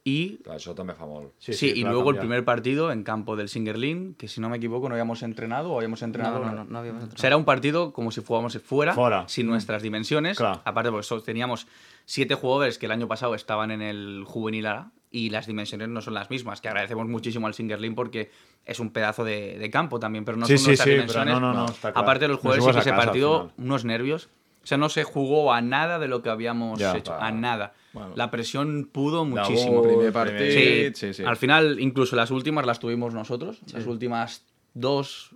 Y 0.06 0.40
Clar, 0.44 0.58
això 0.60 0.74
també 0.76 0.92
fa 0.98 1.06
molt. 1.08 1.32
Sí, 1.40 1.54
sí, 1.54 1.72
y 1.74 1.84
luego 1.86 2.10
el 2.12 2.18
primer 2.18 2.44
partido 2.44 2.92
en 2.92 3.04
campo 3.04 3.38
del 3.38 3.48
Singerlin, 3.48 4.16
que 4.16 4.28
si 4.28 4.42
no 4.42 4.50
me 4.50 4.58
equivoco 4.58 4.90
no 4.90 4.96
habíamos 4.96 5.24
entrenado 5.24 5.72
o 5.72 5.78
habíamos 5.78 6.02
entrenado. 6.02 6.40
No, 6.40 6.46
no, 6.48 6.52
no, 6.52 6.64
no 6.66 6.80
habíamos 6.80 7.04
entrenado. 7.04 7.16
O 7.16 7.22
sea, 7.22 7.28
era 7.28 7.38
un 7.38 7.46
partido 7.46 7.94
como 7.94 8.12
si 8.12 8.20
fuéramos 8.20 8.58
fuera, 8.62 8.94
Fuera. 8.94 9.24
sin 9.30 9.48
nuestras 9.48 9.82
dimensiones. 9.82 10.38
Claro. 10.38 10.62
Aparte, 10.66 10.92
pues 10.92 11.06
so- 11.08 11.22
teníamos 11.24 11.68
siete 12.06 12.36
jugadores 12.36 12.78
que 12.78 12.88
el 12.88 12.92
año 12.92 13.08
pasado 13.08 13.34
estaban 13.34 13.72
en 13.72 13.82
el 13.82 14.26
juvenil 14.28 14.66
A 14.68 14.92
y 15.10 15.30
las 15.30 15.48
dimensiones 15.48 15.88
no 15.88 16.02
son 16.02 16.16
las 16.16 16.30
mismas. 16.30 16.60
Que 16.60 16.68
agradecemos 16.68 17.08
muchísimo 17.08 17.48
al 17.48 17.54
Singerlin 17.54 17.96
porque 17.96 18.30
es 18.66 18.82
un 18.82 18.90
pedazo 18.92 19.24
de, 19.24 19.58
de 19.58 19.70
campo 19.70 20.00
también, 20.02 20.26
pero 20.26 20.38
no 20.38 20.46
Sí, 20.48 20.58
son 20.58 20.64
sí, 20.64 20.68
nuestras 20.72 20.86
sí, 20.86 20.90
pero 20.90 21.02
dimensiones. 21.24 21.34
no, 21.36 21.40
no, 21.40 21.54
no, 21.54 21.66
está 21.68 21.94
claro. 21.94 22.00
Aparte 22.00 22.26
de 22.26 22.28
los 22.28 22.40
jugadores, 22.42 22.66
sí 22.66 22.72
que 22.72 22.78
a 22.78 22.82
ese 22.82 22.92
partido, 22.92 23.52
unos 23.58 23.86
nervios. 23.86 24.28
O 24.64 24.68
sea, 24.68 24.78
no 24.78 24.90
se 24.90 25.06
jugó 25.06 25.54
a 25.54 25.62
nada 25.62 25.98
de 25.98 26.10
lo 26.10 26.22
que 26.22 26.30
habíamos 26.30 26.78
Ya. 26.78 26.94
hecho, 26.98 27.14
a 27.14 27.32
nada. 27.32 27.74
La 28.16 28.32
presión 28.32 28.90
pudo 28.92 29.24
muchísimo. 29.26 29.82
primer 29.84 30.12
partit, 30.12 30.52
Sí, 30.52 30.92
sí, 30.96 31.14
sí. 31.14 31.24
Al 31.24 31.38
final, 31.38 31.80
incluso 31.80 32.16
las 32.16 32.32
últimas 32.32 32.66
las 32.66 32.80
tuvimos 32.80 33.14
nosotros. 33.14 33.60
Las 33.74 33.86
últimas 33.86 34.46
dos 34.74 35.30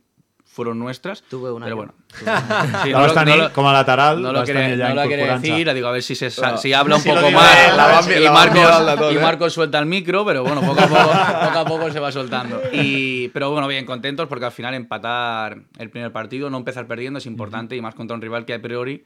fueron 0.44 0.80
nuestras. 0.80 1.22
Tuve 1.22 1.52
una 1.52 1.66
Pero 1.68 1.76
bueno. 1.76 1.94
La 2.26 2.82
Sí, 2.84 2.90
lo- 2.90 3.14
tenir 3.14 3.38
lo- 3.38 3.54
com 3.54 3.68
a 3.68 3.74
lateral, 3.74 4.20
No 4.24 4.32
lo 4.34 4.40
allà 4.40 4.54
no 4.56 4.96
lo 4.96 5.04
incorporant-se. 5.06 5.52
decir, 5.52 5.74
digo, 5.74 5.88
a 5.88 5.92
ver 5.92 6.02
si, 6.02 6.16
se 6.16 6.32
sa- 6.32 6.52
No. 6.54 6.58
si 6.58 6.74
habla 6.74 6.96
un 6.96 7.02
Si 7.04 7.10
poco 7.10 7.30
más. 7.30 7.68
la 7.68 7.74
y, 8.18 8.20
la 8.24 8.32
van 8.32 8.54
Marcos, 8.54 8.96
todo, 8.98 9.12
y 9.12 9.18
¿eh? 9.18 9.20
Marcos 9.20 9.54
suelta 9.54 9.78
el 9.78 9.86
micro, 9.86 10.26
pero 10.26 10.42
bueno, 10.42 10.62
poco 10.62 10.80
a 10.82 10.88
poco, 10.88 10.98
poco, 11.50 11.60
a 11.60 11.66
poco 11.66 11.92
se 11.92 12.00
va 12.00 12.12
soltando. 12.12 12.60
Y, 12.74 13.28
pero 13.30 13.52
bueno, 13.52 13.68
bien, 13.68 13.86
contentos 13.86 14.28
porque 14.28 14.46
al 14.46 14.52
final 14.52 14.74
empatar 14.74 15.60
el 15.78 15.90
primer 15.92 16.12
partido, 16.12 16.50
no 16.50 16.58
empezar 16.58 16.88
perdiendo 16.88 17.20
es 17.20 17.28
importante 17.28 17.76
y 17.76 17.82
más 17.82 17.94
contra 17.94 18.16
un 18.16 18.22
rival 18.22 18.46
que 18.46 18.56
a 18.56 18.62
priori 18.62 19.06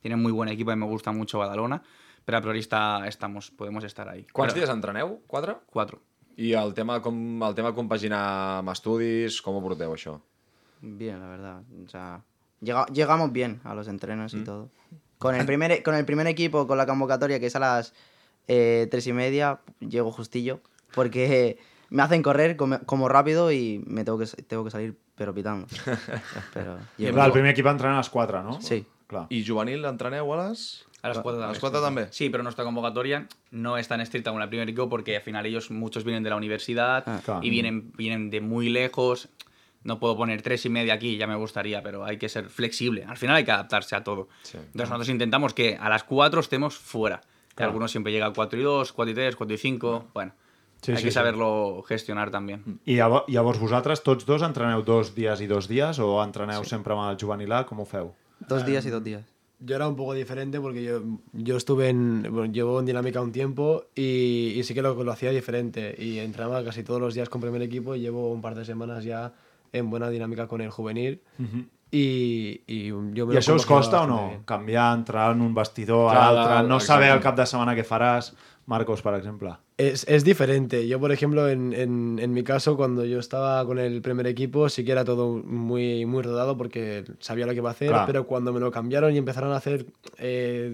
tiene 0.00 0.16
muy 0.16 0.32
buen 0.32 0.50
equipo 0.50 0.70
y 0.72 0.76
me 0.76 0.84
gusta 0.86 1.12
mucho 1.12 1.38
Badalona, 1.38 1.82
pero 2.24 2.38
a 2.38 2.40
priori 2.40 2.60
está, 2.60 3.06
estamos, 3.08 3.50
podemos 3.50 3.84
estar 3.84 4.08
ahí. 4.08 4.26
Quants 4.32 4.54
Pero- 4.54 4.66
dies 4.66 4.74
entreneu? 4.74 5.20
Quatre? 5.26 5.56
Cuatro. 5.66 6.00
I 6.36 6.52
el 6.54 6.72
tema, 6.74 7.00
com, 7.02 7.42
el 7.42 7.54
tema 7.54 7.74
compaginar 7.74 8.58
amb 8.60 8.70
estudis, 8.72 9.40
com 9.42 9.56
ho 9.56 9.60
porteu, 9.62 9.92
això? 9.92 10.20
Bien, 10.80 11.18
la 11.20 11.28
verdad. 11.28 11.62
O 11.84 11.88
sea, 11.88 12.22
llega- 12.62 12.86
llegamos 12.86 13.32
bien 13.32 13.60
a 13.64 13.74
los 13.74 13.88
entrenos 13.88 14.32
y 14.34 14.44
todo. 14.44 14.70
Con 15.18 15.34
el, 15.34 15.44
primer, 15.44 15.82
con 15.82 15.94
el 15.94 16.06
primer 16.06 16.26
equipo, 16.28 16.66
con 16.66 16.78
la 16.78 16.86
convocatoria, 16.86 17.38
que 17.40 17.46
es 17.46 17.56
a 17.56 17.60
las 17.60 17.92
eh, 18.48 18.88
tres 18.90 19.06
y 19.06 19.12
media, 19.12 19.60
llego 19.80 20.10
justillo. 20.12 20.60
Porque 20.94 21.58
me 21.90 22.02
hacen 22.02 22.22
correr 22.22 22.56
como, 22.56 22.78
como 22.86 23.08
rápido 23.10 23.52
y 23.52 23.82
me 23.86 24.04
tengo 24.04 24.18
que, 24.18 24.26
tengo 24.26 24.64
que 24.64 24.70
salir 24.70 24.96
pero 25.16 25.34
pitando. 25.34 25.66
Pero. 26.54 26.78
Clar, 26.96 27.26
el 27.26 27.32
primer 27.32 27.50
equip 27.50 27.66
entrena 27.66 27.96
a 27.96 27.98
les 27.98 28.08
4, 28.08 28.42
no? 28.42 28.62
Sí. 28.62 28.86
Clar. 29.06 29.26
I 29.28 29.44
juvenil 29.46 29.84
entreneu 29.84 30.32
a 30.32 30.48
les... 30.48 30.86
A 31.02 31.08
las 31.08 31.18
cuatro 31.18 31.40
A 31.42 31.46
también. 31.46 31.52
les 31.52 31.60
4 31.60 31.80
també? 31.80 32.08
Sí, 32.10 32.28
pero 32.30 32.42
nuestra 32.42 32.64
convocatoria 32.64 33.26
no 33.52 33.76
es 33.78 33.88
tan 33.88 34.00
estricta 34.00 34.30
como 34.30 34.42
el 34.42 34.48
primer 34.48 34.68
equipo 34.68 34.88
porque 34.88 35.16
al 35.16 35.22
final 35.22 35.46
ellos 35.46 35.70
muchos 35.70 36.04
vienen 36.04 36.22
de 36.22 36.30
la 36.30 36.36
universidad 36.36 37.04
Ah. 37.06 37.20
Claro. 37.24 37.40
y 37.42 37.50
vienen, 37.50 37.92
vienen 37.96 38.30
de 38.30 38.40
muy 38.40 38.68
lejos. 38.68 39.28
No 39.82 39.98
puedo 39.98 40.14
poner 40.14 40.42
tres 40.42 40.66
y 40.66 40.68
media 40.68 40.92
aquí, 40.92 41.16
ya 41.16 41.26
me 41.26 41.36
gustaría, 41.36 41.82
pero 41.82 42.04
hay 42.04 42.18
que 42.18 42.28
ser 42.28 42.50
flexible. 42.50 43.04
Al 43.04 43.16
final 43.16 43.36
hay 43.36 43.44
que 43.44 43.50
adaptarse 43.52 43.96
a 43.96 44.04
todo. 44.04 44.28
Entonces 44.52 44.90
nosotros 44.90 45.08
intentamos 45.08 45.54
que 45.54 45.76
a 45.80 45.88
las 45.88 46.04
4 46.04 46.40
estemos 46.40 46.76
fuera. 46.76 47.22
Claro. 47.54 47.70
Algunos 47.70 47.90
siempre 47.90 48.12
llegan 48.12 48.30
a 48.30 48.34
4 48.34 48.60
y 48.60 48.62
2, 48.62 48.92
4 48.92 49.10
y 49.10 49.14
3, 49.14 49.36
4 49.36 49.54
y 49.54 49.58
5. 49.58 50.08
Bueno, 50.12 50.32
Sí, 50.82 50.92
hay 50.92 50.98
sí, 50.98 51.04
que 51.04 51.10
sí. 51.10 51.14
saberlo 51.14 51.82
gestionar 51.86 52.30
también. 52.30 52.80
I 52.86 52.94
llavors, 52.96 53.58
vosaltres 53.60 54.00
tots 54.02 54.24
dos 54.24 54.40
entreneu 54.40 54.80
dos 54.82 55.14
dies 55.14 55.40
i 55.42 55.46
dos 55.46 55.66
dies 55.68 55.98
o 56.00 56.22
entreneu 56.24 56.64
sempre 56.64 56.94
amb 56.96 57.10
el 57.10 57.18
juvenil 57.20 57.52
A? 57.52 57.66
Com 57.68 57.80
ho 57.80 57.84
feu? 57.84 58.14
Dos 58.48 58.64
días 58.64 58.86
y 58.86 58.90
dos 58.90 59.04
días. 59.04 59.24
Yo 59.60 59.76
era 59.76 59.86
un 59.86 59.94
poco 59.96 60.14
diferente 60.14 60.58
porque 60.58 60.82
yo, 60.82 61.02
yo 61.32 61.56
estuve 61.56 61.88
en. 61.90 62.22
Bueno, 62.30 62.52
llevo 62.52 62.80
en 62.80 62.86
Dinámica 62.86 63.20
un 63.20 63.30
tiempo 63.32 63.84
y, 63.94 64.54
y 64.56 64.64
sí 64.64 64.72
que 64.74 64.82
lo, 64.82 65.02
lo 65.04 65.12
hacía 65.12 65.30
diferente. 65.30 65.94
Y 65.98 66.18
entrenaba 66.18 66.64
casi 66.64 66.82
todos 66.82 67.00
los 67.00 67.14
días 67.14 67.28
con 67.28 67.40
primer 67.40 67.60
equipo 67.62 67.94
y 67.94 68.00
llevo 68.00 68.32
un 68.32 68.40
par 68.40 68.54
de 68.54 68.64
semanas 68.64 69.04
ya 69.04 69.32
en 69.72 69.90
buena 69.90 70.08
dinámica 70.08 70.48
con 70.48 70.60
el 70.62 70.70
juvenil. 70.70 71.20
y, 71.92 72.62
y 72.66 72.86
yo 72.86 73.26
me 73.26 73.34
I 73.34 73.38
això 73.38 73.54
us 73.56 73.66
compaginaba 73.66 73.80
costa 73.80 74.02
o 74.02 74.06
no? 74.06 74.28
bien. 74.28 74.42
Canviar, 74.44 74.96
entrar 74.96 75.32
en 75.34 75.40
un 75.42 75.54
vestidor 75.54 76.14
a 76.16 76.32
l'altre, 76.32 76.68
no 76.68 76.78
saber 76.80 77.10
el 77.10 77.20
cap 77.20 77.36
de 77.36 77.46
setmana 77.46 77.74
què 77.74 77.84
faràs, 77.84 78.32
Marcos, 78.70 79.02
per 79.02 79.14
exemple. 79.14 79.50
Es, 79.76 80.06
es 80.08 80.22
diferente. 80.24 80.86
Yo, 80.86 81.00
por 81.00 81.10
ejemplo, 81.10 81.48
en, 81.48 81.72
en, 81.72 82.18
en 82.22 82.32
mi 82.32 82.42
caso, 82.44 82.76
cuando 82.76 83.04
yo 83.04 83.18
estaba 83.18 83.64
con 83.66 83.78
el 83.78 84.00
primer 84.00 84.26
equipo, 84.28 84.68
sí 84.68 84.84
que 84.84 84.92
era 84.92 85.04
todo 85.04 85.38
muy, 85.38 86.06
muy 86.06 86.22
rodado 86.22 86.56
porque 86.56 87.04
sabía 87.18 87.46
lo 87.46 87.52
que 87.52 87.58
iba 87.58 87.70
a 87.70 87.72
hacer, 87.72 87.88
Claro. 87.88 88.06
pero 88.06 88.26
cuando 88.26 88.52
me 88.52 88.60
lo 88.60 88.70
cambiaron 88.70 89.12
y 89.14 89.18
empezaron 89.18 89.52
a 89.52 89.56
hacer 89.56 89.86
eh, 90.18 90.72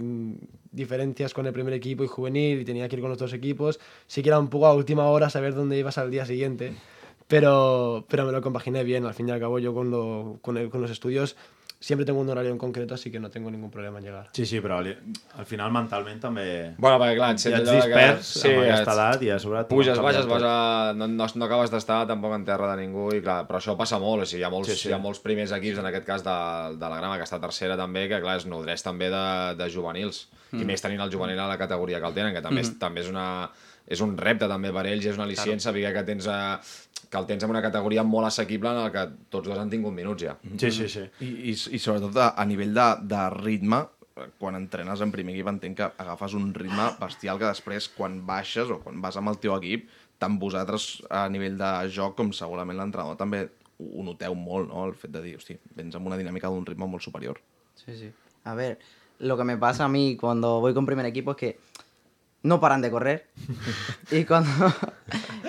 diferencias 0.72 1.32
con 1.32 1.46
el 1.46 1.52
primer 1.52 1.72
equipo 1.72 2.04
y 2.04 2.06
juvenil 2.06 2.60
y 2.60 2.64
tenía 2.64 2.88
que 2.88 2.96
ir 2.96 3.00
con 3.00 3.10
los 3.10 3.18
dos 3.18 3.32
equipos, 3.32 3.80
sí 4.06 4.22
que 4.22 4.28
era 4.28 4.38
un 4.38 4.48
poco 4.48 4.66
a 4.66 4.74
última 4.74 5.06
hora 5.08 5.30
saber 5.30 5.54
dónde 5.54 5.78
ibas 5.78 5.96
al 5.98 6.10
día 6.10 6.26
siguiente. 6.26 6.74
pero, 7.28 8.04
pero 8.08 8.24
me 8.26 8.32
lo 8.32 8.40
compaginé 8.42 8.84
bien. 8.84 9.04
Al 9.04 9.14
fin 9.14 9.28
y 9.28 9.32
al 9.32 9.40
cabo, 9.40 9.58
yo 9.58 9.74
con, 9.74 9.90
lo- 9.90 10.38
con, 10.42 10.56
el- 10.58 10.68
con 10.70 10.80
los 10.80 10.90
estudios 10.90 11.36
siempre 11.78 12.06
tengo 12.06 12.20
un 12.20 12.28
horario 12.30 12.50
en 12.50 12.58
concreto, 12.58 12.94
así 12.94 13.10
que 13.10 13.20
no 13.20 13.28
tengo 13.30 13.50
ningún 13.50 13.70
problema 13.70 13.98
en 13.98 14.04
llegar. 14.04 14.28
Sí, 14.32 14.46
sí, 14.46 14.60
però 14.60 14.80
li- 14.82 14.96
al 15.36 15.44
final 15.46 15.70
mentalment 15.70 16.18
també... 16.20 16.74
Bueno, 16.78 16.98
perquè 16.98 17.16
clar, 17.18 17.30
et 17.34 17.38
ja 17.42 17.50
sents 17.50 17.58
ets 17.60 17.68
de 17.68 17.74
que- 17.76 17.84
dispers 17.84 18.26
sí, 18.26 18.48
amb 18.48 18.62
aquesta 18.64 18.80
ets- 18.92 18.96
edat 18.96 19.22
i 19.26 19.30
a 19.30 19.38
sobre... 19.38 19.64
Puges, 19.68 20.00
baixes, 20.00 20.26
vas 20.26 20.42
a... 20.42 20.92
no, 20.96 21.06
no, 21.06 21.26
no 21.34 21.44
acabes 21.44 21.70
d'estar 21.70 22.06
tampoc 22.08 22.32
en 22.34 22.44
terra 22.48 22.70
de 22.74 22.80
ningú 22.82 23.10
i 23.14 23.20
clar, 23.20 23.42
però 23.46 23.60
això 23.60 23.76
passa 23.76 24.00
molt, 24.02 24.24
o 24.24 24.26
sigui, 24.26 24.40
hi 24.40 24.48
ha 24.48 24.50
molts, 24.50 24.72
Sí, 24.72 24.76
sí. 24.80 24.88
Hi 24.88 24.96
ha 24.96 25.02
molts 25.02 25.20
primers 25.20 25.52
equips, 25.52 25.78
en 25.84 25.90
aquest 25.92 26.06
cas 26.08 26.24
de, 26.24 26.36
de 26.80 26.88
la 26.88 26.96
Grama, 27.02 27.18
que 27.20 27.28
està 27.28 27.38
tercera 27.44 27.76
també, 27.76 28.08
que 28.08 28.22
clar, 28.24 28.38
es 28.40 28.46
nodreix 28.48 28.82
també 28.82 29.10
de, 29.12 29.24
de 29.60 29.70
juvenils, 29.70 30.26
mm. 30.52 30.60
i 30.64 30.64
més 30.72 30.82
tenint 30.82 31.04
el 31.04 31.12
juvenil 31.12 31.38
a 31.44 31.46
la 31.52 31.58
categoria 31.60 32.00
que 32.00 32.06
el 32.08 32.14
tenen, 32.16 32.34
que 32.34 32.42
també, 32.42 32.62
mm. 32.62 32.64
és, 32.64 32.72
Mhm. 32.72 32.78
també 32.80 33.00
és, 33.04 33.08
una, 33.12 33.28
és 33.86 34.00
un 34.00 34.16
repte 34.18 34.48
també 34.48 34.72
per 34.72 34.86
ells, 34.88 35.04
i 35.04 35.12
és 35.12 35.16
una 35.20 35.28
al·licient 35.28 35.60
saber 35.62 35.92
que 35.94 36.02
tens 36.08 36.26
a, 36.26 36.40
que 37.16 37.22
el 37.24 37.28
tens 37.32 37.44
en 37.46 37.52
una 37.54 37.64
categoria 37.64 38.04
molt 38.04 38.28
assequible 38.28 38.70
en 38.70 38.84
el 38.84 38.92
que 38.92 39.04
tots 39.32 39.48
dos 39.48 39.58
han 39.58 39.72
tingut 39.72 39.94
minuts 39.96 40.28
ja. 40.28 40.36
Sí, 40.60 40.70
sí, 40.70 40.88
sí. 40.92 41.04
I, 41.24 41.30
i, 41.52 41.54
i 41.56 41.80
sobretot 41.80 42.16
a, 42.20 42.32
a 42.36 42.44
nivell 42.48 42.74
de, 42.76 42.88
de 43.08 43.22
ritme, 43.36 43.82
quan 44.40 44.56
entrenes 44.56 45.02
en 45.04 45.12
primer 45.12 45.34
equip 45.34 45.48
entenc 45.50 45.76
que 45.76 45.88
agafes 46.02 46.36
un 46.36 46.52
ritme 46.56 46.88
bestial 47.00 47.40
que 47.40 47.48
després 47.50 47.88
quan 47.92 48.22
baixes 48.28 48.72
o 48.72 48.80
quan 48.84 49.00
vas 49.04 49.16
amb 49.20 49.32
el 49.32 49.40
teu 49.42 49.56
equip, 49.56 49.88
tant 50.20 50.38
vosaltres 50.40 51.02
a 51.12 51.26
nivell 51.32 51.58
de 51.60 51.72
joc 51.92 52.16
com 52.16 52.32
segurament 52.36 52.80
l'entrenador 52.80 53.18
també 53.20 53.44
ho, 53.44 53.88
ho 53.88 54.06
noteu 54.06 54.36
molt, 54.36 54.70
no? 54.70 54.86
El 54.88 54.96
fet 54.96 55.12
de 55.12 55.24
dir, 55.24 55.36
hosti, 55.40 55.58
vens 55.76 55.96
amb 55.96 56.08
una 56.08 56.16
dinàmica 56.20 56.52
d'un 56.52 56.64
ritme 56.68 56.88
molt 56.88 57.04
superior. 57.04 57.40
Sí, 57.76 57.96
sí. 57.96 58.12
A 58.44 58.54
ver, 58.54 58.78
lo 59.18 59.36
que 59.36 59.44
me 59.44 59.56
pasa 59.56 59.84
a 59.84 59.88
mí 59.88 60.16
cuando 60.16 60.60
voy 60.60 60.72
con 60.72 60.86
primer 60.86 61.06
equipo 61.06 61.32
es 61.32 61.36
que 61.36 61.58
no 62.42 62.60
paran 62.60 62.80
de 62.80 62.90
correr. 62.90 63.26
y, 64.10 64.24
cuando, 64.24 64.50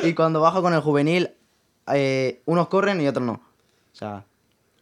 y 0.03 0.13
cuando 0.13 0.41
bajo 0.41 0.62
con 0.62 0.73
el 0.73 0.82
juvenil, 0.82 1.32
eh, 1.93 2.41
unos 2.45 2.67
corren 2.67 3.02
y 3.02 3.08
otros 3.08 3.26
no. 3.26 3.34
O 3.34 3.95
sea, 3.95 4.23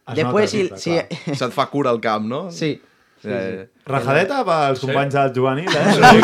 Es 0.08 0.15
después 0.15 0.50
si... 0.52 0.70
si. 0.76 0.91
Se't 1.34 1.52
fa 1.56 1.65
cura 1.68 1.91
el 1.91 2.00
camp, 2.00 2.26
no? 2.28 2.52
Sí. 2.52 2.82
Sí, 3.22 3.32
sí. 3.32 3.70
Rajadeta 3.88 4.44
pels 4.46 4.80
Sí. 4.80 4.86
companys 4.86 5.13
del 5.15 5.32
juvenil, 5.34 5.68
eh? 5.70 5.94
Sí. 5.94 6.20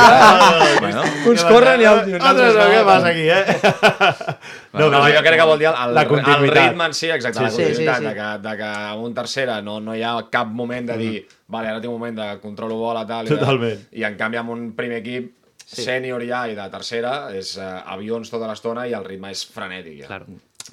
Bueno. 0.81 1.01
Uns 1.31 1.43
corren 1.45 1.81
i 1.81 1.85
altres, 1.89 2.21
altres 2.21 2.53
no, 2.59 2.65
què 2.69 2.83
passa 2.85 3.07
aquí, 3.09 3.25
eh? 3.25 4.35
No, 4.73 4.89
no, 4.91 4.99
jo 5.09 5.23
crec 5.25 5.37
que 5.39 5.47
vol 5.49 5.57
dir 5.59 5.67
el, 5.71 5.75
el, 5.81 5.93
la 5.95 6.03
el 6.03 6.51
ritme 6.51 6.85
en 6.85 6.93
si, 6.93 7.09
exacte, 7.09 7.39
Sí, 7.39 7.43
la 7.43 7.49
sí, 7.49 7.63
continuïtat, 7.63 7.97
sí, 7.97 8.03
sí. 8.03 8.07
De, 8.07 8.13
que, 8.19 8.29
de 8.49 8.55
que 8.57 8.69
en 8.93 8.99
un 9.07 9.13
tercera 9.17 9.61
no, 9.65 9.79
no 9.81 9.95
hi 9.97 10.03
ha 10.05 10.13
cap 10.29 10.47
moment 10.47 10.91
de 10.91 10.97
dir 10.99 11.27
vale, 11.47 11.67
ara 11.73 11.81
tinc 11.81 11.91
un 11.93 11.97
moment 11.99 12.17
de 12.21 12.27
controlo 12.43 12.75
bola, 12.79 13.05
tal, 13.07 13.25
i, 13.25 13.33
Totalment. 13.33 13.87
i 13.97 14.05
en 14.07 14.17
canvi 14.19 14.37
amb 14.41 14.53
un 14.57 14.67
primer 14.77 15.01
equip 15.01 15.37
Sí. 15.71 15.85
sènior 15.85 16.19
ja 16.27 16.41
i 16.51 16.55
de 16.57 16.63
tercera 16.67 17.29
és 17.31 17.53
uh, 17.55 17.77
avions 17.93 18.27
tota 18.29 18.43
l'estona 18.49 18.83
i 18.89 18.93
el 18.97 19.05
ritme 19.05 19.29
és 19.31 19.45
frenètic. 19.47 20.01
Ja. 20.01 20.07
Claro. 20.09 20.25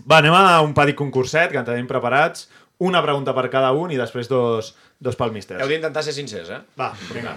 Va, 0.07 0.21
anem 0.21 0.35
a 0.37 0.61
un 0.63 0.75
petit 0.77 0.97
concurset 0.99 1.53
que 1.53 1.61
en 1.61 1.67
tenim 1.67 1.89
preparats. 1.91 2.49
Una 2.79 3.03
pregunta 3.03 3.35
per 3.35 3.49
cada 3.51 3.73
un 3.75 3.91
i 3.91 3.99
després 3.99 4.29
dos, 4.31 4.75
dos 5.03 5.19
pel 5.19 5.35
míster. 5.35 5.59
Heu 5.59 5.71
d'intentar 5.71 6.05
ser 6.07 6.15
sincers, 6.15 6.53
eh? 6.55 6.61
Va, 6.79 6.93
vinga. 7.11 7.35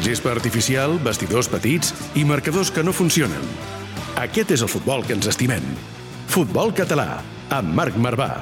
Gespa 0.00 0.32
artificial, 0.32 0.96
vestidors 1.04 1.50
petits 1.52 1.92
i 2.16 2.24
marcadors 2.24 2.70
que 2.72 2.84
no 2.86 2.94
funcionen. 2.96 3.44
Aquest 4.16 4.56
és 4.56 4.64
el 4.64 4.72
futbol 4.72 5.04
que 5.04 5.12
ens 5.18 5.28
estimem. 5.28 5.66
Futbol 6.32 6.72
català, 6.72 7.20
amb 7.52 7.76
Marc 7.76 8.00
Marvà. 8.00 8.32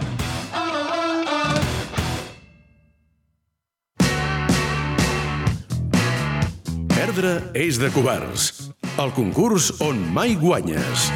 Perdre 7.18 7.50
és 7.59 7.74
de 7.83 7.88
covards. 7.90 8.68
El 9.02 9.09
concurs 9.11 9.72
on 9.83 9.98
mai 10.14 10.37
guanyes. 10.38 11.09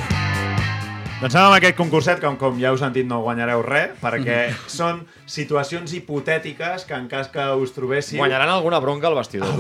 Doncs 1.21 1.37
anem 1.37 1.45
amb 1.45 1.55
aquest 1.61 1.77
concurset, 1.79 2.19
que 2.19 2.31
com 2.41 2.57
ja 2.59 2.73
heu 2.73 2.79
sentit 2.81 3.07
no 3.07 3.21
guanyareu 3.23 3.61
res, 3.63 3.93
perquè 4.03 4.39
són 4.67 5.05
situacions 5.31 5.93
hipotètiques 5.95 6.89
que 6.89 6.97
en 6.99 7.07
cas 7.07 7.29
que 7.31 7.45
us 7.55 7.71
trobéssiu... 7.77 8.19
Guanyaran 8.19 8.51
alguna 8.51 8.81
bronca 8.83 9.07
al 9.13 9.15
vestidor. 9.15 9.53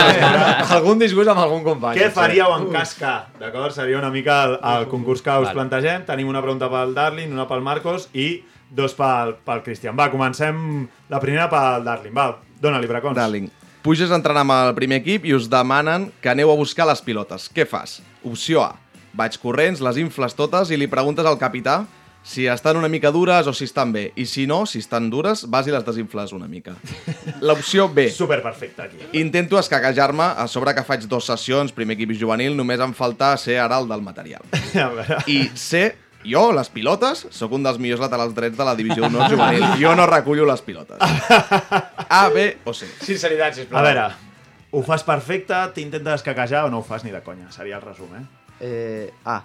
Algun 0.78 1.02
disgust 1.02 1.28
amb 1.34 1.42
algun 1.42 1.60
company. 1.66 2.00
Què 2.00 2.08
faríeu 2.16 2.54
en 2.54 2.70
cas 2.72 2.94
que? 2.96 3.12
D'acord? 3.42 3.76
Seria 3.76 3.98
una 4.00 4.08
mica 4.14 4.38
el, 4.46 4.56
el 4.70 4.86
concurs 4.88 5.20
que 5.20 5.34
us 5.34 5.50
Vale. 5.50 5.58
plantegem. 5.58 6.06
Tenim 6.08 6.30
una 6.32 6.40
pregunta 6.40 6.70
pel 6.72 6.96
Darlin, 6.96 7.34
una 7.36 7.44
pel 7.50 7.60
Marcos 7.66 8.08
i 8.16 8.30
dos 8.72 8.96
pel, 8.96 9.36
pel 9.44 9.60
Cristian. 9.68 10.00
Va, 10.00 10.08
comencem 10.14 10.64
la 11.12 11.20
primera 11.20 11.50
pel 11.52 11.84
Darlin. 11.84 12.16
Va, 12.16 12.30
dóna-li, 12.64 12.88
bracons. 12.88 13.20
Darling. 13.20 13.52
Puges 13.84 14.08
a 14.08 14.16
entrenar 14.16 14.46
amb 14.46 14.52
el 14.54 14.70
primer 14.72 14.96
equip 15.02 15.26
i 15.28 15.34
us 15.36 15.44
demanen 15.52 16.06
que 16.24 16.30
aneu 16.32 16.48
a 16.48 16.56
buscar 16.56 16.86
les 16.88 17.02
pilotes. 17.04 17.50
Què 17.52 17.66
fas? 17.68 17.98
Opció 18.24 18.62
A. 18.64 18.78
Vaig 19.12 19.36
corrents, 19.42 19.82
les 19.84 19.98
infles 20.00 20.32
totes 20.38 20.70
i 20.72 20.78
li 20.80 20.88
preguntes 20.88 21.28
al 21.28 21.36
capità 21.36 21.82
si 22.24 22.46
estan 22.48 22.78
una 22.80 22.88
mica 22.88 23.10
dures 23.12 23.44
o 23.44 23.52
si 23.52 23.68
estan 23.68 23.92
bé. 23.92 24.06
I 24.16 24.24
si 24.24 24.46
no, 24.48 24.62
si 24.64 24.80
estan 24.80 25.10
dures, 25.12 25.44
vas 25.52 25.68
i 25.68 25.74
les 25.74 25.84
desinfles 25.84 26.32
una 26.32 26.48
mica. 26.48 26.72
L'opció 27.44 27.90
B. 27.92 28.08
Super 28.08 28.40
perfecte, 28.40 28.86
aquí. 28.88 29.04
Intento 29.20 29.60
escaquejar-me 29.60 30.30
a 30.32 30.48
sobre 30.48 30.72
que 30.72 30.86
faig 30.88 31.04
dues 31.04 31.28
sessions, 31.28 31.76
primer 31.76 31.98
equip 31.98 32.16
i 32.16 32.18
juvenil, 32.24 32.56
només 32.56 32.80
em 32.80 32.96
falta 32.96 33.34
ser 33.36 33.58
ara 33.60 33.82
el 33.84 33.92
del 33.92 34.00
material. 34.00 34.48
I 35.28 35.42
C, 35.52 35.90
jo, 36.24 36.52
les 36.56 36.68
pilotes, 36.72 37.26
sóc 37.30 37.52
un 37.52 37.62
dels 37.66 37.78
millors 37.78 38.00
laterals 38.00 38.34
drets 38.34 38.56
de 38.56 38.64
la 38.64 38.74
divisió 38.74 39.02
d'honor 39.04 39.30
juvenil. 39.30 39.64
Jo 39.80 39.94
no 39.96 40.06
recullo 40.06 40.46
les 40.48 40.62
pilotes. 40.62 40.98
A, 41.00 42.28
B 42.32 42.58
o 42.64 42.72
C. 42.74 42.86
Sinceritat, 43.02 43.54
sisplau. 43.54 43.80
A 43.80 43.84
veure, 43.88 44.06
ho 44.74 44.82
fas 44.82 45.04
perfecte, 45.06 45.54
t'intentes 45.74 46.20
escaquejar 46.22 46.64
o 46.66 46.70
no 46.70 46.78
ho 46.80 46.82
fas 46.86 47.04
ni 47.04 47.10
de 47.12 47.20
conya. 47.22 47.50
Seria 47.52 47.76
el 47.76 47.82
resum, 47.82 48.08
eh? 48.16 48.24
Eh, 48.60 49.12
A. 49.24 49.42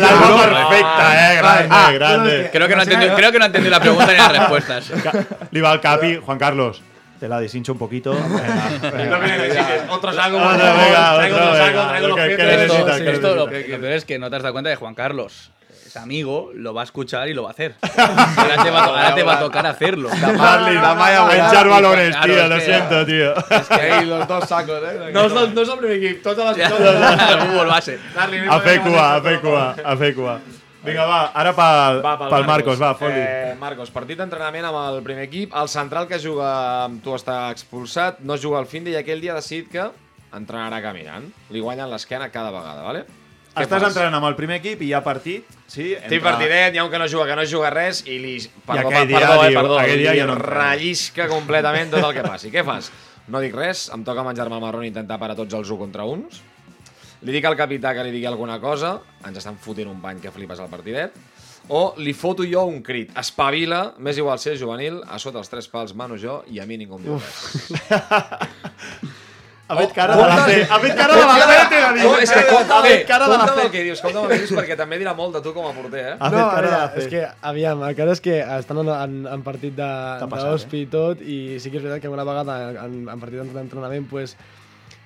La 0.00 0.10
no, 0.10 0.36
perfecta, 0.38 1.32
eh? 1.32 1.36
Grande, 1.36 1.68
Ah, 1.70 1.90
grande. 1.92 2.50
Creo 2.52 2.66
que, 2.68 2.74
no 2.74 2.80
ha 2.80 2.84
entendido, 2.84 3.14
creo 3.14 3.30
que 3.32 3.38
no 3.38 3.46
la 3.48 3.80
pregunta 3.80 4.06
ni 4.06 4.16
las 4.18 4.32
respuestas. 4.38 4.92
Li 5.50 5.60
va 5.60 5.70
al 5.72 5.80
capi, 5.80 6.16
Juan 6.16 6.38
Carlos. 6.38 6.82
Te 7.20 7.28
la 7.28 7.40
deshincho 7.40 7.72
un 7.72 7.78
poquito. 7.78 8.12
Venga, 8.92 9.18
Lo 9.18 9.18
necesites. 9.26 9.82
Otro 9.88 10.12
saco, 10.12 10.36
por 10.38 10.58
favor. 10.58 10.58
venga, 10.58 11.14
Traigo 11.16 11.36
otro, 11.36 11.46
saco, 11.56 11.64
venga. 11.66 11.88
traigo 11.88 12.08
los 12.08 12.16
¿Qué- 12.16 12.22
qué 12.28 12.36
jefes. 12.36 12.58
necesitas? 12.58 12.96
Esto, 12.96 13.04
¿Qué 13.04 13.10
esto 13.12 13.34
lo 13.34 13.48
que 13.48 13.60
peor 13.78 13.92
es 13.92 14.04
que 14.04 14.18
no 14.18 14.28
te 14.30 14.36
has 14.36 14.42
dado 14.42 14.52
cuenta 14.52 14.70
de 14.70 14.76
Juan 14.76 14.94
Carlos. 14.94 15.50
Amigo, 15.96 16.50
lo 16.54 16.74
va 16.74 16.82
a 16.82 16.84
escuchar 16.84 17.28
y 17.28 17.34
lo 17.34 17.42
va 17.44 17.50
a 17.50 17.52
hacer. 17.52 17.74
Ahora 17.96 18.62
te 18.62 18.70
va, 18.70 18.80
a 18.80 18.84
ahora 18.84 19.14
te 19.14 19.22
va 19.22 19.36
a 19.36 19.40
tocar 19.40 19.66
hacerlo. 19.66 20.08
Darling, 20.10 20.78
echar 20.78 21.68
valores, 21.68 22.16
tío, 22.20 22.48
lo 22.48 22.60
siento, 22.60 23.06
tío. 23.06 23.34
Es 23.36 23.68
que 23.68 23.74
hay 23.74 24.06
los 24.06 24.28
dos 24.28 24.48
sacos, 24.48 24.82
¿eh? 24.82 25.10
No 25.12 25.28
no 25.28 25.62
és 25.62 25.68
el 25.68 25.78
primer 25.78 25.96
equip, 25.96 26.22
totes 26.22 26.56
les... 26.56 26.70
El 26.70 27.40
fútbol 27.40 27.66
base. 27.66 27.98
A 28.16 28.60
fer 28.60 28.80
cua, 28.84 29.08
a 29.16 29.20
fer 29.24 29.40
cua, 29.40 29.64
a 29.84 29.96
fer 29.96 30.14
cua. 30.14 30.38
Vinga, 30.86 31.04
va, 31.08 31.20
ara 31.34 31.50
pel, 31.56 32.00
Va, 32.04 32.14
pel, 32.20 32.46
Marcos, 32.46 32.78
va, 32.78 32.92
fot-li. 32.94 33.18
Eh, 33.18 33.54
Marcos, 33.58 33.90
partit 33.90 34.20
d'entrenament 34.20 34.68
amb 34.68 34.78
el 34.84 35.00
primer 35.06 35.26
equip. 35.26 35.54
El 35.58 35.70
central 35.72 36.06
que 36.06 36.20
juga 36.22 36.50
amb 36.84 37.02
tu 37.02 37.16
està 37.16 37.48
expulsat, 37.50 38.20
no 38.22 38.38
juga 38.38 38.60
al 38.62 38.68
Finde 38.70 38.94
i 38.94 38.98
aquell 39.00 39.22
dia 39.24 39.34
ha 39.34 39.40
decidit 39.40 39.72
que 39.72 39.88
entrenarà 40.36 40.78
caminant. 40.84 41.26
Li 41.50 41.62
guanyen 41.64 41.90
l'esquena 41.90 42.30
cada 42.30 42.52
vegada, 42.54 42.86
vale? 42.86 43.06
Estàs 43.56 43.80
fas? 43.80 43.88
entrenant 43.88 44.18
amb 44.18 44.28
el 44.28 44.34
primer 44.36 44.58
equip 44.60 44.82
i 44.84 44.90
hi 44.90 44.94
ha 44.96 45.00
partit, 45.04 45.54
sí? 45.70 45.94
Té 46.10 46.18
partidet, 46.20 46.74
hi 46.74 46.80
ha 46.80 46.84
un 46.84 46.90
que 46.92 47.00
no 47.00 47.06
juga, 47.08 47.24
que 47.30 47.36
no 47.38 47.46
juga 47.48 47.70
res, 47.72 48.02
i 48.04 48.18
li... 48.20 48.34
Perdó, 48.66 48.90
aquell 48.90 49.08
dia 49.08 49.22
perdó, 49.22 49.36
eh, 49.36 49.48
diu, 49.48 49.58
perdó, 49.60 49.78
aquell 49.80 50.02
dia 50.02 50.16
jo 50.18 50.26
no 50.28 50.36
rellisca 50.40 51.28
completament 51.30 51.94
tot 51.94 52.04
el 52.04 52.12
que 52.18 52.24
passi. 52.26 52.52
Què 52.52 52.64
fas? 52.66 52.90
No 53.32 53.40
dic 53.42 53.56
res, 53.56 53.86
em 53.96 54.04
toca 54.04 54.26
menjar-me 54.26 54.58
el 54.58 54.62
marrón 54.62 54.84
i 54.84 54.92
intentar 54.92 55.18
parar 55.22 55.38
tots 55.38 55.56
els 55.56 55.72
1 55.72 55.80
contra 55.86 56.04
uns. 56.04 56.42
Li 57.24 57.32
dic 57.32 57.48
al 57.48 57.56
capità 57.56 57.94
que 57.96 58.04
li 58.04 58.12
digui 58.12 58.28
alguna 58.28 58.60
cosa, 58.60 58.98
ens 59.24 59.40
estan 59.40 59.56
fotent 59.56 59.88
un 59.88 60.02
bany 60.04 60.20
que 60.20 60.30
flipes 60.34 60.60
al 60.60 60.68
partidet, 60.70 61.16
o 61.72 61.94
li 61.98 62.12
foto 62.14 62.44
jo 62.46 62.68
un 62.68 62.82
crit, 62.84 63.10
espavila, 63.18 63.94
m'és 63.98 64.20
igual 64.20 64.38
ser 64.38 64.54
juvenil, 64.60 65.00
a 65.08 65.18
sota 65.18 65.40
els 65.40 65.50
tres 65.50 65.66
pals 65.72 65.96
mano 65.96 66.20
jo 66.20 66.42
i 66.52 66.60
a 66.60 66.66
mi 66.68 66.76
ningú 66.78 67.00
em 67.00 67.08
diu 67.08 67.18
res. 67.18 67.72
Ha 69.68 69.76
fet 69.80 69.92
cara 69.96 70.14
de 70.14 70.22
la 70.30 70.36
fe. 70.46 70.56
Ha 70.70 70.78
fet 70.78 70.92
cara 70.94 71.14
de 71.18 71.22
la 71.26 71.46
fe, 71.50 71.54
t'he 71.70 71.78
de 71.82 71.94
dir. 71.98 72.10
És 72.22 72.30
que 72.30 72.42
compta, 72.46 72.76
Ha 72.76 72.82
fet 72.84 73.06
cara 73.08 73.26
de 73.26 73.38
la 73.38 73.46
fe. 73.48 73.62
el 73.64 73.70
que 73.72 73.82
dius, 73.88 74.00
compta 74.04 74.20
el 74.22 74.28
que 74.30 74.38
dius, 74.44 74.52
perquè 74.54 74.76
també 74.78 74.98
dirà 75.00 75.14
molt 75.18 75.34
de 75.34 75.42
tu 75.42 75.52
com 75.56 75.66
a 75.66 75.72
porter, 75.74 76.04
eh? 76.12 76.16
Ha 76.18 76.30
no, 76.30 76.36
fet 76.36 76.44
a 76.44 76.52
cara 76.54 76.68
de 76.70 76.76
la 76.76 76.88
fe. 76.92 77.00
és 77.02 77.08
que, 77.10 77.24
aviam, 77.50 77.82
el 77.88 77.96
cas 77.98 78.12
és 78.14 78.22
que 78.22 78.36
estan 78.58 78.78
en, 78.84 78.92
en, 78.94 79.16
en 79.34 79.42
partit 79.42 79.74
d'hospi 79.74 80.84
i 80.84 80.86
tot, 80.92 81.20
i 81.20 81.58
sí 81.58 81.72
que 81.72 81.80
és 81.80 81.82
veritat 81.82 82.04
que 82.04 82.12
una 82.14 82.24
vegada 82.28 82.60
en, 82.84 83.02
en 83.10 83.20
partit 83.20 83.42
d'entrenament, 83.56 84.06
pues, 84.08 84.36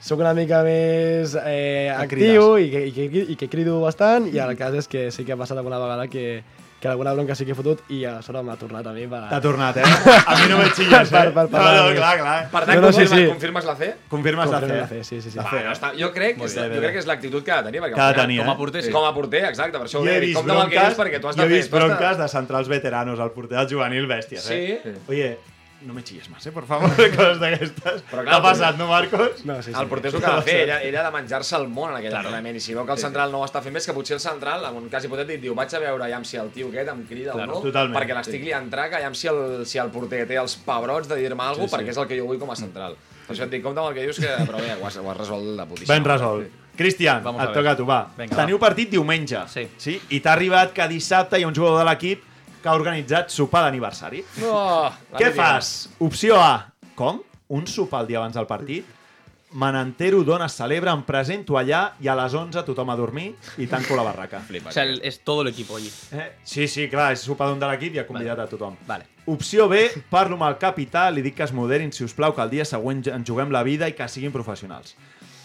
sóc 0.01 0.20
una 0.20 0.35
mica 0.37 0.62
més 0.64 1.35
eh, 1.40 1.88
actiu 1.92 2.57
i 2.61 2.70
que, 2.73 2.85
i, 2.88 2.92
que, 2.92 3.25
i 3.33 3.37
que 3.37 3.49
crido 3.53 3.81
bastant, 3.81 4.29
i 4.29 4.38
el 4.40 4.57
cas 4.61 4.77
és 4.77 4.88
que 4.88 5.09
sí 5.12 5.25
que 5.25 5.33
ha 5.33 5.40
passat 5.40 5.57
alguna 5.61 5.81
vegada 5.81 6.07
que, 6.09 6.42
que 6.81 6.88
alguna 6.88 7.12
bronca 7.12 7.35
sí 7.37 7.45
que 7.45 7.53
he 7.53 7.55
fotut 7.55 7.83
i 7.93 8.05
a 8.09 8.23
sobre 8.25 8.40
m'ha 8.43 8.55
tornat 8.57 8.87
a 8.88 8.93
mi 8.97 9.03
per... 9.07 9.19
T'ha 9.29 9.40
tornat, 9.45 9.77
eh? 9.77 9.83
A 9.85 10.37
mi 10.40 10.47
no 10.49 10.57
me 10.59 10.71
xilles, 10.73 11.09
eh? 11.12 11.12
Per- 11.12 11.33
per 11.37 11.45
No, 11.45 11.51
parlar 11.53 11.75
no, 11.77 11.83
de 11.85 11.90
mi. 11.90 11.97
clar, 11.99 12.14
clar. 12.19 12.37
Per 12.51 12.62
tant, 12.64 12.81
No, 12.81 12.87
no, 12.87 12.93
sí, 12.93 13.01
confirmes, 13.05 13.21
sí. 13.21 13.29
confirmes 13.35 13.64
la 13.69 13.77
fe? 13.77 13.90
Confirmes 14.09 14.51
la 14.51 14.61
fe. 14.61 14.66
la 14.79 14.87
fe, 14.88 15.03
sí, 15.05 15.21
sí, 15.21 15.31
sí. 15.31 15.37
La 15.37 15.43
Va, 15.45 15.51
fe. 15.51 15.61
no 15.66 15.73
està, 15.77 15.93
jo 16.01 16.09
crec, 16.14 16.38
que 16.40 16.49
és, 16.49 16.55
bé, 16.57 16.69
bé, 16.71 16.75
jo 16.77 16.81
crec 16.87 16.93
que 16.97 17.03
és 17.05 17.07
l'actitud 17.12 17.45
que 17.45 17.53
ha 17.53 17.59
de 17.61 17.69
tenir, 17.69 17.83
perquè 17.85 17.95
Que 17.95 18.01
ha 18.01 18.09
de 18.14 18.21
tenir, 18.23 18.38
Com 18.40 18.49
a 18.49 18.53
eh? 18.55 18.57
porter, 18.62 18.83
sí. 18.83 18.90
Com 18.97 19.05
a 19.05 19.12
porter, 19.14 19.45
exacte, 19.51 19.77
per 19.79 19.87
això 19.90 20.01
ho 20.01 20.05
Jo 20.07 20.11
he 20.14 20.21
vist 20.25 20.37
Compte 20.40 20.53
amb 20.57 20.62
el 20.64 20.71
que 20.71 20.79
dius 20.79 20.83
bronques, 20.83 20.99
perquè 21.05 21.21
tu 21.21 21.29
has 21.29 21.37
jo 21.37 21.43
de 21.43 21.47
he 21.47 21.51
fer. 21.51 21.59
vist 21.59 21.71
tu 21.71 21.77
has 21.77 21.83
de- 21.83 21.88
bronques 21.93 22.19
de 22.25 22.29
centrals 22.29 22.69
veteranos 22.73 23.21
al 23.21 23.31
porter 23.37 23.59
dels 23.59 23.71
juvenils 23.73 24.09
bèsties, 24.09 24.51
eh? 24.51 24.81
Sí. 24.83 24.90
Oye, 25.09 25.38
no 25.83 25.95
me 25.95 26.03
chilles 26.05 26.29
más, 26.31 26.45
eh, 26.47 26.53
por 26.53 26.66
favor, 26.66 26.90
coses 27.16 27.38
d'aquestes. 27.40 28.03
Però 28.11 28.25
T'ha 28.27 28.40
passat, 28.45 28.77
no, 28.79 28.87
Marcos? 28.90 29.45
No, 29.49 29.57
sí, 29.62 29.71
sí. 29.73 29.79
El 29.81 29.88
porter 29.88 30.11
és 30.11 30.14
el 30.19 30.21
que 30.21 30.29
ha 30.31 30.37
de 30.37 30.43
fer, 30.47 30.57
ell, 30.66 30.73
ell 30.90 30.97
ha 31.01 31.05
de 31.07 31.12
menjar-se 31.14 31.57
el 31.57 31.69
món 31.73 31.90
en 31.93 31.97
aquell 31.99 32.12
claro. 32.12 32.29
entrenament, 32.29 32.59
i 32.59 32.62
si 32.64 32.75
veu 32.77 32.85
que 32.88 32.93
el 32.97 33.01
central 33.03 33.33
no 33.33 33.40
ho 33.40 33.47
està 33.49 33.62
fent 33.64 33.73
bé, 33.77 33.81
és 33.81 33.88
que 33.88 33.95
potser 33.97 34.19
el 34.19 34.23
central, 34.25 34.66
en 34.69 34.77
un 34.83 34.88
cas 34.93 35.07
hipotètic, 35.09 35.40
diu, 35.40 35.55
vaig 35.57 35.73
a 35.75 35.83
veure 35.87 36.05
aviam 36.09 36.25
si 36.29 36.37
el 36.40 36.51
tio 36.55 36.69
aquest 36.69 36.93
em 36.93 37.03
crida 37.09 37.33
Claro, 37.33 37.53
o 37.53 37.61
no, 37.61 37.64
totalment. 37.71 37.97
perquè 37.99 38.16
l'estic 38.19 38.45
liant 38.45 38.69
traca, 38.71 39.01
aviam 39.01 39.14
si 39.16 39.29
el, 39.33 39.40
si 39.66 39.79
el 39.81 39.90
porter 39.95 40.27
té 40.29 40.37
els 40.40 40.57
pebrots 40.69 41.09
de 41.09 41.16
dir-me 41.16 41.43
alguna 41.49 41.64
cosa, 41.64 41.66
Sí, 41.66 41.71
sí. 41.71 41.77
perquè 41.77 41.97
és 41.97 42.03
el 42.05 42.09
que 42.12 42.21
jo 42.21 42.27
vull 42.29 42.38
com 42.40 42.51
a 42.53 42.57
central. 42.61 42.97
Per 43.27 43.37
això 43.37 43.47
et 43.47 43.51
dic, 43.53 43.62
compte 43.62 43.81
amb 43.81 43.88
el 43.93 43.95
que 43.95 44.05
dius, 44.09 44.19
que, 44.19 44.31
però 44.47 44.59
bé, 44.61 44.75
ho 44.81 44.87
has, 44.87 44.97
ho 44.99 45.11
has 45.11 45.16
resolt 45.16 45.55
de 45.57 45.66
putíssima. 45.71 45.95
Ben 45.95 46.05
resolt. 46.05 46.57
Cristian, 46.77 47.21
et 47.27 47.53
toca 47.53 47.73
a 47.75 47.77
tu, 47.77 47.85
va. 47.85 48.01
Vinga, 48.16 48.37
Teniu 48.38 48.59
partit 48.59 48.88
diumenge. 48.90 49.43
Sí. 49.53 49.66
sí? 49.77 49.99
I 50.16 50.21
t'ha 50.25 50.33
arribat 50.33 50.73
que 50.73 50.87
dissabte 50.88 51.38
hi 51.38 51.45
ha 51.45 51.49
un 51.51 51.55
jugador 51.55 51.83
de 51.83 51.87
l'equip 51.90 52.25
que 52.62 52.68
ha 52.68 52.75
organitzat 52.77 53.31
sopar 53.33 53.64
d'aniversari. 53.66 54.23
No, 54.40 54.55
la 55.12 55.18
Què 55.18 55.33
fas? 55.37 55.88
Opció 55.99 56.40
A. 56.40 56.66
Com? 56.94 57.23
Un 57.51 57.66
sopar 57.66 58.03
el 58.05 58.11
dia 58.12 58.18
abans 58.20 58.37
del 58.37 58.46
partit? 58.46 58.96
Me 59.59 59.66
n'entero 59.75 60.20
d'on 60.23 60.44
es 60.44 60.55
celebra, 60.55 60.92
em 60.94 61.01
presento 61.03 61.57
allà 61.59 61.81
i 61.99 62.07
a 62.07 62.14
les 62.14 62.35
11 62.38 62.62
tothom 62.68 62.92
a 62.92 62.94
dormir 62.94 63.33
i 63.59 63.66
tanco 63.66 63.96
la 63.99 64.05
barraca. 64.07 64.42
O 64.68 64.70
sea, 64.70 64.85
el- 64.85 65.01
es 65.03 65.18
todo 65.25 65.42
el 65.42 65.49
equipo 65.49 65.77
allí. 65.77 65.90
Eh? 66.12 66.29
Sí, 66.44 66.68
sí, 66.68 66.87
clar, 66.88 67.09
és 67.16 67.25
sopar 67.27 67.49
d'un 67.51 67.59
de 67.59 67.66
l'equip 67.66 67.96
i 67.96 67.99
ha 67.99 68.07
convidat 68.07 68.38
a 68.38 68.46
tothom. 68.46 68.77
Vale. 68.87 69.09
Opció 69.27 69.66
B, 69.68 69.88
parlo 70.11 70.37
amb 70.38 70.46
el 70.46 70.59
capità, 70.59 71.09
li 71.11 71.23
dic 71.23 71.35
que 71.40 71.42
es 71.49 71.53
moderin, 71.53 71.90
si 71.92 72.05
us 72.05 72.14
plau, 72.14 72.33
que 72.35 72.42
el 72.46 72.51
dia 72.51 72.64
següent 72.64 73.03
ens 73.11 73.27
juguem 73.27 73.51
la 73.51 73.64
vida 73.66 73.88
i 73.90 73.92
que 73.99 74.07
siguin 74.09 74.31
professionals. 74.33 74.94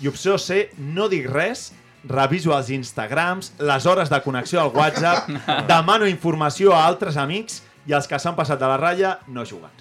I 0.02 0.08
opció 0.12 0.38
C, 0.38 0.70
no 0.78 1.10
dic 1.10 1.26
res, 1.32 1.72
reviso 2.08 2.54
els 2.58 2.70
Instagrams, 2.70 3.54
les 3.60 3.86
hores 3.86 4.10
de 4.10 4.22
connexió 4.22 4.62
al 4.62 4.70
WhatsApp, 4.74 5.30
demano 5.68 6.08
informació 6.08 6.76
a 6.76 6.86
altres 6.86 7.18
amics 7.18 7.64
i 7.86 7.94
els 7.94 8.08
que 8.08 8.20
s'han 8.20 8.38
passat 8.38 8.60
de 8.62 8.70
la 8.70 8.78
ratlla 8.78 9.20
no 9.28 9.46
juguen. 9.46 9.74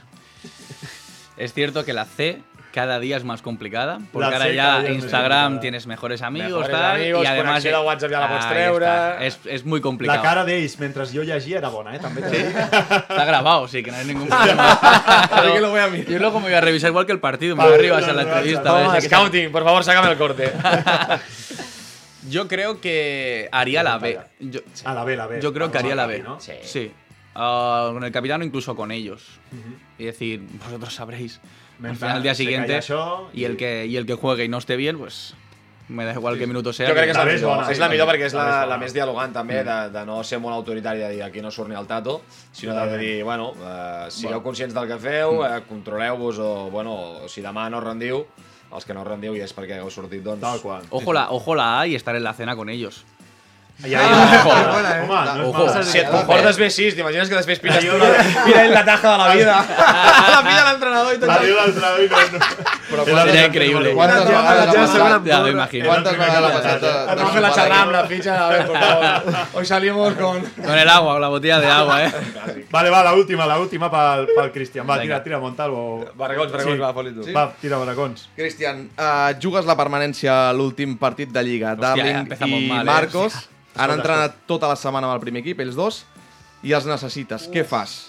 Es 1.37 1.53
cierto 1.53 1.85
que 1.85 1.93
la 1.93 2.05
C 2.05 2.41
cada 2.75 2.99
día 2.99 3.17
es 3.17 3.23
más 3.23 3.41
complicada, 3.41 4.01
porque 4.13 4.29
La 4.29 4.37
ahora 4.37 4.47
C 4.47 4.55
ya 4.57 4.89
Instagram 4.91 5.61
tienes 5.61 5.87
mejores 5.87 6.23
amigos, 6.23 6.49
Mejores 6.51 6.71
tal, 6.73 6.97
amigos, 6.97 7.23
y 7.23 7.27
además 7.27 7.47
connexió 7.47 7.79
de 7.79 7.87
WhatsApp 7.87 8.11
ja 8.11 8.21
la 8.21 8.29
pots 8.29 8.49
treure. 8.49 9.27
Es, 9.27 9.39
es 9.45 9.65
muy 9.65 9.81
complicado. 9.81 10.19
La 10.19 10.29
cara 10.29 10.45
d'ells 10.45 10.79
mentre 10.81 11.07
jo 11.07 11.23
llegia 11.23 11.59
era 11.59 11.71
bona, 11.71 11.95
eh? 11.95 12.01
També 12.03 12.25
t'ho 12.25 12.33
dic. 12.35 12.51
Está 12.51 13.25
grabado, 13.25 13.69
sí, 13.69 13.83
que 13.85 13.93
no 13.93 13.99
hay 13.99 14.07
ningún 14.07 14.27
problema. 14.27 15.29
Pero 15.37 15.55
que 15.55 15.61
lo 15.61 15.71
voy 15.71 15.81
a 15.81 15.87
mirar. 15.87 16.11
Yo 16.11 16.19
luego 16.19 16.41
me 16.41 16.47
voy 16.47 16.55
a 16.55 16.61
revisar 16.61 16.91
igual 16.91 17.07
que 17.07 17.13
el 17.13 17.21
partido, 17.21 17.55
me 17.55 17.63
voy 17.63 17.89
a 17.89 18.01
la 18.01 18.23
entrevista. 18.23 18.63
Toma, 18.65 19.01
si- 19.01 19.07
scouting, 19.07 19.53
por 19.53 19.63
favor, 19.63 19.85
sácame 19.85 20.11
el 20.11 20.19
corte. 20.19 20.53
Yo 22.29 22.49
creo 22.49 22.81
que 22.81 23.49
haría 23.53 23.83
la 23.83 23.99
B. 23.99 24.19
Yo, 24.41 24.61
A 24.85 24.95
la 24.95 25.05
B, 25.05 25.17
la 25.17 25.27
B. 25.27 25.41
yo 25.41 25.53
creo 25.53 25.71
que 25.71 25.79
Vamos 25.79 25.93
haría 25.93 26.03
al 26.03 26.09
la 26.09 26.15
B. 26.17 26.23
¿no? 26.23 26.39
Sí. 26.41 26.91
Ah, 27.35 27.91
con 27.93 28.05
el 28.05 28.13
capitán 28.13 28.41
o 28.43 28.45
incluso 28.45 28.75
con 28.77 28.91
ellos. 28.91 29.41
Y 29.99 30.05
decir, 30.05 30.43
vosotros 30.65 30.95
sabréis. 30.95 31.41
Al 31.77 31.81
Mentre 31.81 31.99
final, 31.99 32.17
al 32.17 32.23
día 32.23 32.35
siguiente, 32.35 32.79
això 32.79 33.29
y 33.35 33.45
el, 33.45 33.57
que, 33.57 33.87
y 33.87 33.97
el 33.97 34.07
que 34.07 34.15
juegue 34.15 34.45
y 34.45 34.49
no 34.49 34.59
esté 34.59 34.77
bien, 34.77 34.97
pues 34.97 35.35
me 35.89 36.05
da 36.05 36.13
igual 36.13 36.39
qué 36.39 36.47
minuto 36.47 36.73
sea. 36.73 36.89
Jo 36.89 36.95
crec 36.95 37.07
que 37.07 37.11
és 37.11 37.17
la 37.19 37.25
La 37.25 37.33
millor, 37.35 37.51
bona, 37.51 37.71
és 37.73 37.79
la 37.79 37.87
sí, 37.89 37.93
millor 37.93 38.09
perquè 38.09 38.25
és 38.31 38.33
La 38.33 38.45
la, 38.47 38.67
la 38.71 38.79
més 38.79 38.95
dialogant 38.95 39.33
també, 39.35 39.59
de, 39.67 39.75
de 39.93 40.05
no 40.07 40.23
ser 40.25 40.39
molt 40.41 40.55
autoritari 40.55 41.01
de 41.03 41.09
dir 41.11 41.23
aquí 41.27 41.43
no 41.43 41.51
surt 41.51 41.69
ni 41.69 41.75
el 41.77 41.87
tato, 41.91 42.23
sinó 42.53 42.73
de 42.73 42.79
Totalment. 42.79 43.03
dir, 43.03 43.25
bueno, 43.27 43.51
eh, 43.59 44.07
sigueu 44.09 44.41
conscients 44.41 44.73
del 44.73 44.87
que 44.89 44.99
feu, 45.03 45.43
eh, 45.45 45.61
controleu-vos 45.69 46.39
o, 46.39 46.71
bueno, 46.71 46.95
si 47.29 47.43
demà 47.43 47.67
no 47.69 47.83
rendiu, 47.83 48.23
els 48.75 48.85
que 48.87 48.95
no 48.97 49.05
rendiu 49.07 49.37
i 49.37 49.43
és 49.45 49.53
perquè 49.55 49.79
heu 49.81 49.91
sortit, 49.91 50.23
doncs... 50.25 50.43
Tal 50.43 50.61
qual. 50.63 50.87
Ojo 50.91 51.13
la, 51.15 51.29
ojo 51.31 51.55
la 51.55 51.81
A 51.81 51.87
y 51.87 51.95
estar 51.95 52.17
en 52.17 52.25
la 52.25 52.35
cena 52.35 52.57
con 52.57 52.69
ellos. 52.69 53.05
I 53.83 53.93
ahí, 53.93 54.07
home, 54.07 54.23
no 54.71 54.79
és 54.79 55.47
Ojo. 55.49 55.83
Si 55.83 55.99
et 55.99 56.07
comportes 56.07 56.59
bé 56.61 56.69
així, 56.71 56.93
t'imagines 56.95 57.29
que 57.29 57.35
després 57.35 57.59
pilles 57.59 57.83
tu 57.83 57.97
la, 57.99 58.63
la 58.71 58.85
taja 58.87 59.11
de 59.11 59.19
la 59.19 59.27
vida. 59.35 59.57
la 59.67 60.43
pilla 60.47 60.63
l'entrenador 60.69 61.17
i 61.17 61.19
tot. 61.19 61.29
La 61.33 61.39
diu 61.43 61.57
l'entrenador 61.59 62.05
i 62.05 62.09
no... 62.09 62.39
Però 63.03 63.25
Era 63.27 63.47
increïble. 63.49 63.93
Quantes 63.99 64.29
vegades 64.29 64.69
ha 64.69 64.75
passat? 64.79 65.27
Ya 65.27 65.41
me 65.43 65.51
imagino. 65.51 65.89
Quantes 65.89 66.19
vegades 66.19 66.45
ha 66.45 66.53
passat? 66.55 66.87
Vamos 67.09 67.25
a 67.25 67.33
fer 67.35 67.43
la 67.43 67.53
charla 67.57 67.81
amb 67.83 67.93
la 67.97 68.03
fitxa, 68.11 68.37
a 68.39 68.49
ver, 68.53 68.67
por 68.67 68.79
favor. 68.79 69.35
Hoy 69.55 69.67
salimos 69.67 70.15
con... 70.15 70.43
Con 70.43 70.79
el 70.79 70.89
agua, 70.89 71.15
con 71.15 71.23
la 71.23 71.29
botella 71.29 71.61
de 71.61 71.67
agua, 71.67 72.05
¿eh? 72.05 72.13
Vale, 72.71 72.91
va, 72.91 73.03
la 73.05 73.15
última, 73.15 73.47
la 73.47 73.59
última 73.59 73.91
pel, 73.91 74.29
pel 74.35 74.53
Cristian. 74.53 74.87
Va, 74.89 75.01
tira, 75.01 75.23
tira, 75.25 75.39
Montalvo. 75.39 76.05
Barragons, 76.15 76.53
barragons, 76.53 76.81
va, 76.83 76.93
foli 76.95 77.15
tu. 77.15 77.25
Sí. 77.25 77.33
Va, 77.35 77.49
tira, 77.61 77.79
barracons. 77.79 78.29
Cristian, 78.37 78.87
uh, 78.99 79.35
jugues 79.43 79.67
la 79.67 79.77
permanència 79.79 80.49
a 80.49 80.53
l'últim 80.57 80.97
partit 81.01 81.33
de 81.35 81.43
Lliga. 81.45 81.75
Ja 81.75 81.95
Darling 81.95 82.35
i 82.35 82.67
mal, 82.69 82.83
eh? 82.83 82.89
Marcos 82.89 83.39
han 83.77 83.95
entrenat 83.97 84.43
tota 84.47 84.71
la 84.71 84.77
setmana 84.79 85.09
amb 85.09 85.17
el 85.19 85.23
primer 85.23 85.43
equip, 85.43 85.63
ells 85.65 85.79
dos, 85.79 86.05
i 86.63 86.75
els 86.77 86.87
necessites. 86.89 87.49
Què 87.53 87.65
fas? 87.67 88.05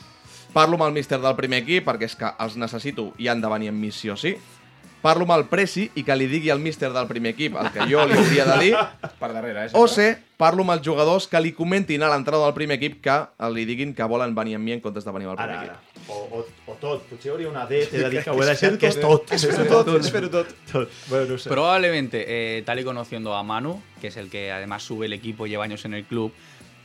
Parlo 0.56 0.78
amb 0.78 0.86
el 0.88 0.94
míster 0.96 1.20
del 1.20 1.36
primer 1.36 1.64
equip, 1.66 1.84
perquè 1.88 2.08
és 2.08 2.16
que 2.16 2.30
els 2.46 2.56
necessito 2.60 3.10
i 3.20 3.28
han 3.28 3.42
de 3.44 3.50
venir 3.52 3.74
en 3.74 3.80
missió, 3.80 4.16
sí? 4.16 4.36
Parlo 5.06 5.28
amb 5.28 5.36
el 5.36 5.44
Presi 5.46 5.84
i 6.00 6.04
que 6.04 6.16
li 6.18 6.26
digui 6.26 6.50
al 6.50 6.62
míster 6.64 6.90
del 6.90 7.06
primer 7.06 7.36
equip 7.36 7.54
el 7.62 7.68
que 7.74 7.86
jo 7.92 8.02
li 8.10 8.18
hauria 8.18 8.46
de 8.50 8.56
dir, 8.64 8.72
Per 9.22 9.30
darrere, 9.32 9.68
eh? 9.68 9.74
o 9.78 9.86
sé, 9.92 10.08
parlo 10.42 10.66
amb 10.66 10.74
els 10.74 10.82
jugadors 10.88 11.28
que 11.30 11.38
li 11.44 11.52
comentin 11.54 12.02
a 12.02 12.10
l'entrada 12.10 12.48
del 12.48 12.56
primer 12.58 12.80
equip 12.80 12.98
que 13.06 13.18
li 13.54 13.68
diguin 13.70 13.94
que 13.94 14.08
volen 14.10 14.34
venir 14.34 14.58
amb 14.58 14.66
mi 14.66 14.74
en 14.74 14.82
comptes 14.82 15.06
de 15.06 15.14
venir 15.14 15.30
amb 15.30 15.36
el 15.36 15.44
primer 15.44 15.60
Ara, 15.60 15.76
ara. 15.76 15.78
equip. 15.78 16.10
O, 16.10 16.40
o, 16.40 16.46
o 16.72 16.78
tot. 16.82 17.06
Potser 17.10 17.32
hauria 17.36 17.50
una 17.52 17.68
D, 17.70 17.84
t'he 17.92 18.02
de 18.02 18.10
dir 18.16 18.24
que 18.26 18.34
ho 18.34 18.42
he 18.42 18.48
deixat, 18.50 18.80
que 18.82 18.90
és 18.90 18.98
tot. 19.00 19.30
És 19.38 19.46
fer-ho 19.46 19.68
tot, 19.70 19.94
és 20.00 20.10
fer-ho 20.14 20.32
tot. 20.34 20.52
tot. 20.74 20.98
Bueno, 21.10 21.30
no 21.34 21.38
sé. 21.38 21.50
Probablemente, 21.54 22.26
eh, 22.28 22.64
tal 22.66 22.82
y 22.82 22.84
conociendo 22.84 23.36
a 23.36 23.44
Manu, 23.44 23.78
que 24.02 24.08
es 24.08 24.18
el 24.18 24.30
que 24.30 24.52
además 24.52 24.84
sube 24.84 25.06
el 25.06 25.14
equipo, 25.14 25.46
lleva 25.46 25.64
años 25.66 25.86
en 25.86 25.94
el 25.94 26.06
club 26.06 26.34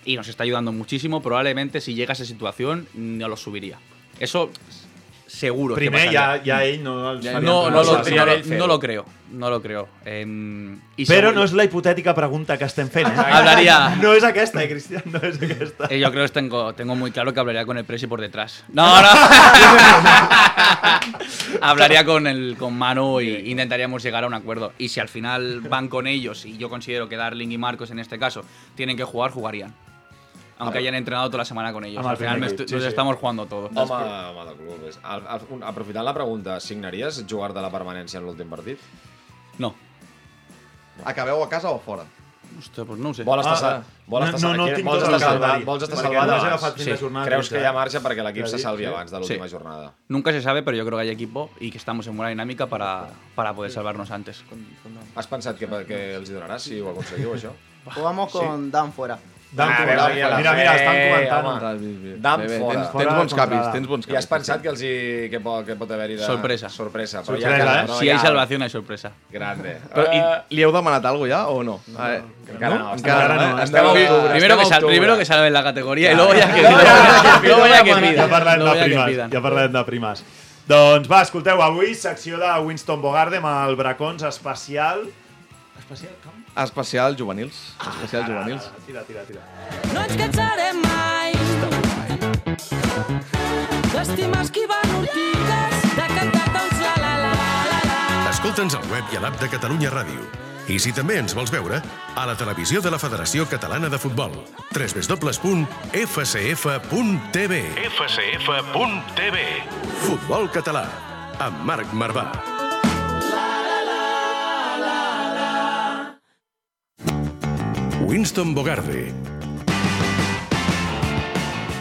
y 0.04 0.16
nos 0.16 0.28
está 0.28 0.44
ayudando 0.44 0.72
muchísimo, 0.72 1.22
probablemente 1.22 1.80
si 1.80 1.94
llega 1.94 2.12
a 2.12 2.16
esa 2.20 2.24
situación 2.24 2.86
no 2.94 3.28
lo 3.28 3.36
subiría. 3.36 3.78
Eso 4.18 4.50
seguro. 5.30 5.74
Primer, 5.76 6.10
ja 6.12 6.64
ell 6.64 6.82
no 6.82 7.14
No, 7.14 7.40
no, 7.40 7.70
lo, 7.70 7.96
altres. 7.96 8.14
no, 8.16 8.26
lo- 8.26 8.32
ell 8.32 8.42
fer-ho. 8.44 8.58
no 8.58 8.66
lo 8.66 8.78
creo, 8.80 9.04
no 9.30 9.48
lo 9.50 9.62
creo. 9.62 9.88
Però 10.04 11.06
seguro- 11.06 11.32
no 11.32 11.44
és 11.44 11.52
la 11.52 11.64
hipotètica 11.64 12.12
pregunta 12.14 12.58
que 12.58 12.64
estem 12.64 12.88
fent, 12.90 13.06
eh? 13.08 13.12
Hablaría- 13.32 13.94
No 14.02 14.12
és 14.12 14.24
aquesta, 14.24 14.62
eh, 14.64 14.68
Cristian? 14.68 15.02
No 15.06 15.18
aquesta. 15.18 15.86
Eh, 15.88 15.98
yo 16.00 16.10
creo 16.10 16.26
que 16.26 16.32
tengo, 16.32 16.74
tengo 16.74 16.94
muy 16.96 17.10
claro 17.12 17.32
que 17.32 17.40
hablaría 17.40 17.64
con 17.64 17.78
el 17.78 17.84
Presi 17.84 18.06
por 18.08 18.20
detrás. 18.20 18.64
No, 18.72 19.00
no. 19.02 19.08
hablaría 21.60 22.04
con 22.04 22.26
el 22.26 22.56
con 22.58 22.76
Manu 22.76 23.20
y 23.20 23.50
intentaríamos 23.50 24.02
llegar 24.02 24.24
a 24.24 24.26
un 24.26 24.34
acuerdo. 24.34 24.72
Y 24.78 24.88
si 24.88 25.00
al 25.00 25.08
final 25.08 25.60
van 25.62 25.88
con 25.88 26.06
ellos 26.06 26.44
y 26.44 26.56
yo 26.58 26.68
considero 26.68 27.08
que 27.08 27.16
Darling 27.16 27.50
y 27.50 27.58
Marcos 27.58 27.90
en 27.90 27.98
este 27.98 28.18
caso 28.18 28.44
tienen 28.74 28.96
que 28.96 29.04
jugar, 29.04 29.30
jugarían. 29.30 29.74
Aunque 30.60 30.78
hayan 30.78 30.94
entrenado 30.94 31.28
toda 31.28 31.38
la 31.38 31.44
semana 31.44 31.72
con 31.72 31.84
ellos. 31.84 32.04
Al 32.06 32.16
final 32.16 32.38
equip, 32.38 32.68
sí, 32.68 32.74
nos 32.74 32.82
sí. 32.82 32.88
estamos 32.88 33.16
jugando 33.16 33.46
todo. 33.46 33.66
Home, 33.74 33.92
home 33.92 34.44
del 34.50 34.56
club. 34.56 34.84
És. 34.88 34.98
Al, 35.02 35.26
al, 35.26 35.40
un- 35.50 35.62
aprofitant 35.64 36.04
la 36.04 36.14
pregunta, 36.14 36.60
signaries 36.60 37.24
jugar 37.28 37.52
de 37.52 37.62
la 37.62 37.70
permanència 37.70 38.18
en 38.18 38.26
l'últim 38.26 38.48
partit? 38.48 38.78
No. 39.58 39.74
Acabeu 41.04 41.42
a 41.42 41.48
casa 41.48 41.70
o 41.70 41.78
fora? 41.80 42.04
Hostia, 42.58 42.84
pues 42.84 42.98
no 42.98 43.10
ho 43.10 43.14
sé. 43.14 43.22
Vol 43.22 43.38
estar, 43.40 43.54
Ah, 43.54 43.56
sa- 43.56 43.82
vol 44.06 44.20
no- 44.24 44.26
estar, 44.36 44.40
no- 44.56 44.66
no 44.66 44.74
tinc 44.74 44.84
vols 44.86 45.02
estar 45.04 45.20
salvat, 45.20 45.64
vols 45.64 45.82
estar 45.84 45.96
salvat 45.98 46.28
abans? 46.28 46.42
a 46.44 46.96
jornada 46.98 47.26
Creus 47.26 47.48
que 47.48 47.54
hi 47.54 47.58
ha 47.64 47.70
13. 47.70 47.74
marge 47.78 48.00
perquè 48.00 48.24
l'equip 48.26 48.46
se 48.46 48.56
Sí, 48.58 48.62
salvi 48.64 48.82
sí. 48.84 48.88
abans 48.90 49.10
de 49.10 49.18
l'última 49.20 49.46
Sí. 49.48 49.54
jornada? 49.54 49.92
Nunca 50.08 50.32
se 50.32 50.42
sabe, 50.42 50.62
pero 50.64 50.76
yo 50.76 50.84
creo 50.84 50.98
que 50.98 51.02
hay 51.02 51.10
equipo 51.10 51.50
y 51.60 51.70
que 51.70 51.78
estamos 51.78 52.06
en 52.08 52.16
buena 52.16 52.30
dinámica 52.30 52.66
para, 52.66 53.08
para 53.36 53.54
poder 53.54 53.70
salvarnos 53.70 54.10
antes. 54.10 54.42
Has 55.14 55.26
pensat 55.28 55.56
que, 55.56 55.66
que 55.86 56.14
els 56.16 56.28
hi 56.28 56.32
donaràs 56.34 56.58
si 56.58 56.80
ho 56.80 56.90
aconseguiu, 56.90 57.32
això? 57.34 57.52
Jugamos 57.94 58.32
con 58.32 58.70
Dan 58.70 58.92
fuera. 58.92 59.16
Dan, 59.52 59.66
Ah, 59.68 59.78
mira, 59.84 60.36
mira, 60.36 60.52
mira, 60.54 60.74
estan 60.76 60.94
comentant. 61.10 61.46
home. 61.46 61.60
Bé, 62.38 62.46
bé, 62.46 62.58
fora. 62.60 62.74
Tens, 62.76 62.92
tens 63.00 63.14
bons 63.16 63.34
capis, 63.34 63.72
tens 63.72 63.88
bons 63.88 64.04
I 64.04 64.06
capis. 64.06 64.18
has 64.20 64.26
pensat 64.30 64.60
que, 64.62 64.68
els 64.70 64.82
hi, 64.86 64.90
que, 65.32 65.40
pot, 65.42 65.64
que 65.66 65.74
pot 65.74 65.90
haver-hi 65.90 66.14
de... 66.20 66.22
Sorpresa. 66.24 66.68
Sorpresa. 66.70 67.22
Però 67.26 67.34
Sorpresa, 67.34 67.56
ja, 67.58 67.80
eh? 67.80 67.86
no, 67.88 67.96
si 67.98 68.06
ja... 68.06 68.12
hay 68.12 68.18
salvación, 68.20 68.62
hay 68.62 68.70
sorpresa. 68.70 69.10
Grande. 69.28 69.72
Però, 69.92 70.04
Eh, 70.12 70.20
i, 70.50 70.54
li 70.54 70.62
heu 70.62 70.70
demanat 70.70 71.04
alguna 71.04 71.34
cosa 71.34 71.42
ja 71.42 71.48
o 71.50 71.64
no? 71.66 71.80
Veure, 71.88 72.22
encara 72.46 72.78
no, 72.78 72.92
Encara 72.94 73.24
encara 73.24 73.34
no. 73.34 73.48
no. 73.50 73.58
eh? 73.58 73.64
Estem 73.64 73.84
a 73.84 73.90
octubre. 73.90 74.30
Primero 74.30 74.56
que, 74.58 74.66
sal, 74.66 74.86
primero 74.86 75.16
que 75.18 75.24
salven 75.24 75.52
la 75.52 75.62
categoría 75.64 76.12
y 76.12 76.14
luego 76.14 76.34
ya 76.34 76.54
que 76.54 76.62
Luego 76.62 77.66
ya 77.66 77.82
que 77.82 77.94
pidan. 77.96 78.30
Ja 78.30 78.56
Luego 78.56 78.74
de 78.74 78.84
primes. 78.84 79.18
Ja 79.32 79.40
parlem 79.42 79.72
de 79.72 79.84
primes. 79.84 80.24
Doncs 80.70 81.10
va, 81.10 81.22
escolteu, 81.26 81.58
avui 81.60 81.96
secció 81.98 82.38
de 82.38 82.46
Winston 82.62 83.02
Bogarde 83.02 83.42
amb 83.42 83.50
el 83.68 83.74
Bracons 83.74 84.22
especial... 84.22 85.02
Especial 85.80 86.14
com? 86.22 86.38
Especial 86.56 87.16
juvenils. 87.16 87.74
Especial 87.78 88.24
juvenils. 88.26 88.62
Ara, 88.66 88.74
ara, 88.74 88.86
Tira, 88.86 89.02
tira, 89.04 89.22
tira. 89.24 89.40
No 89.94 90.00
ens 90.02 90.16
cansarem 90.16 90.82
mai 90.82 91.32
d'estimar 94.00 94.42
esquivant 94.46 94.92
ortigues, 94.96 95.74
de 95.96 96.06
cantar 96.16 96.46
uns 96.62 96.78
la 96.80 96.94
la 96.96 97.12
la 97.24 97.32
la 97.70 97.80
la. 97.84 98.30
Escolta'ns 98.30 98.74
al 98.78 98.86
web 98.92 99.04
i 99.12 99.16
a 99.18 99.20
l'app 99.24 99.36
de 99.42 99.48
Catalunya 99.52 99.90
Ràdio. 99.92 100.22
I 100.70 100.78
si 100.78 100.92
també 100.94 101.18
ens 101.18 101.34
vols 101.34 101.50
veure, 101.50 101.80
a 102.14 102.26
la 102.28 102.36
televisió 102.38 102.80
de 102.80 102.90
la 102.94 102.98
Federació 103.02 103.46
Catalana 103.50 103.88
de 103.90 103.98
Futbol. 103.98 104.32
www.fcf.tv 104.70 105.52
fcf.tv 107.90 109.36
Futbol 110.06 110.48
català, 110.54 110.86
amb 111.38 111.64
Marc 111.66 111.92
Marvà. 111.92 112.49
Winston 118.00 118.54
Bogarde, 118.54 119.12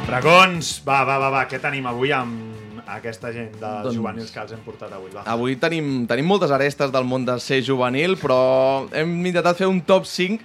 Bracons, 0.07 0.81
va, 0.85 1.03
va, 1.05 1.17
va, 1.21 1.29
va, 1.29 1.43
què 1.49 1.59
tenim 1.61 1.85
avui 1.89 2.11
amb 2.13 2.79
aquesta 2.89 3.29
gent 3.33 3.51
dels 3.61 3.83
Doncs- 3.85 3.95
juvenils 3.97 4.31
que 4.33 4.41
els 4.41 4.53
hem 4.55 4.61
portat 4.65 4.93
avui. 4.97 5.11
Va. 5.13 5.23
Avui 5.29 5.55
tenim, 5.61 6.07
tenim 6.09 6.25
moltes 6.25 6.51
arestes 6.55 6.91
del 6.93 7.05
món 7.05 7.25
de 7.27 7.35
ser 7.41 7.59
juvenil, 7.65 8.15
però 8.21 8.87
hem 8.97 9.11
intentat 9.29 9.59
fer 9.61 9.69
un 9.69 9.81
top 9.85 10.07
5 10.09 10.41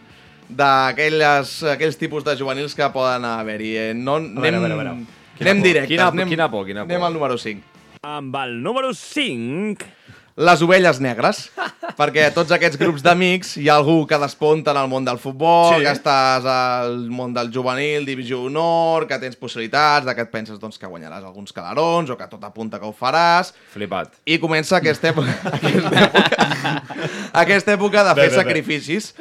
d'aquells 0.53 1.55
aquells 1.73 1.97
tipus 2.01 2.25
de 2.27 2.37
juvenils 2.37 2.77
que 2.77 2.89
poden 2.93 3.25
haver-hi. 3.25 3.73
Eh, 3.89 3.93
No, 3.97 4.19
veure, 4.21 4.53
anem, 4.53 4.61
a 4.61 4.69
veure, 4.69 4.75
a 4.75 4.83
veure. 4.83 4.97
Quina 5.39 5.51
anem 5.51 5.63
por, 5.63 5.69
directes. 5.71 5.95
quina- 5.97 6.09
anem, 6.13 6.29
quina 6.29 6.51
por, 6.53 6.67
quina 6.69 6.85
por. 6.85 6.93
Anem 6.93 7.05
al 7.09 7.15
número 7.17 7.39
5. 7.39 7.63
Amb 8.05 8.37
el 8.45 8.59
número 8.63 8.93
5... 8.93 9.93
Les 10.37 10.63
ovelles 10.67 10.99
negres, 10.99 11.45
perquè 11.99 12.25
a 12.27 12.33
tots 12.35 12.51
aquests 12.51 12.75
grups 12.81 13.05
d'amics 13.07 13.53
hi 13.61 13.69
ha 13.71 13.77
algú 13.79 14.01
que 14.11 14.19
desponta 14.19 14.73
en 14.75 14.81
el 14.81 14.89
món 14.91 15.05
del 15.07 15.21
futbol, 15.23 15.77
Sí. 15.77 15.85
que 15.85 15.93
estàs 15.95 16.43
al 16.51 16.97
món 17.15 17.31
del 17.37 17.53
juvenil, 17.55 18.03
divisió 18.05 18.41
honor, 18.49 19.07
que 19.07 19.19
tens 19.23 19.37
possibilitats, 19.39 20.03
de 20.09 20.15
que 20.19 20.25
et 20.27 20.33
penses 20.33 20.59
doncs, 20.59 20.77
que 20.79 20.91
guanyaràs 20.91 21.23
alguns 21.23 21.53
calarons 21.55 22.11
o 22.11 22.17
que 22.19 22.27
tot 22.27 22.43
apunta 22.43 22.81
que 22.83 22.87
ho 22.91 22.93
faràs. 22.93 23.53
Flipat. 23.77 24.19
I 24.27 24.41
comença 24.43 24.81
aquesta 24.81 25.13
època, 25.15 25.37
aquesta 25.55 26.03
època, 26.09 26.43
aquesta 27.45 27.77
època 27.79 28.03
de 28.11 28.15
Bé, 28.15 28.23
fer 28.27 28.31
bé, 28.31 28.35
bé. 28.35 28.43
sacrificis. 28.43 29.13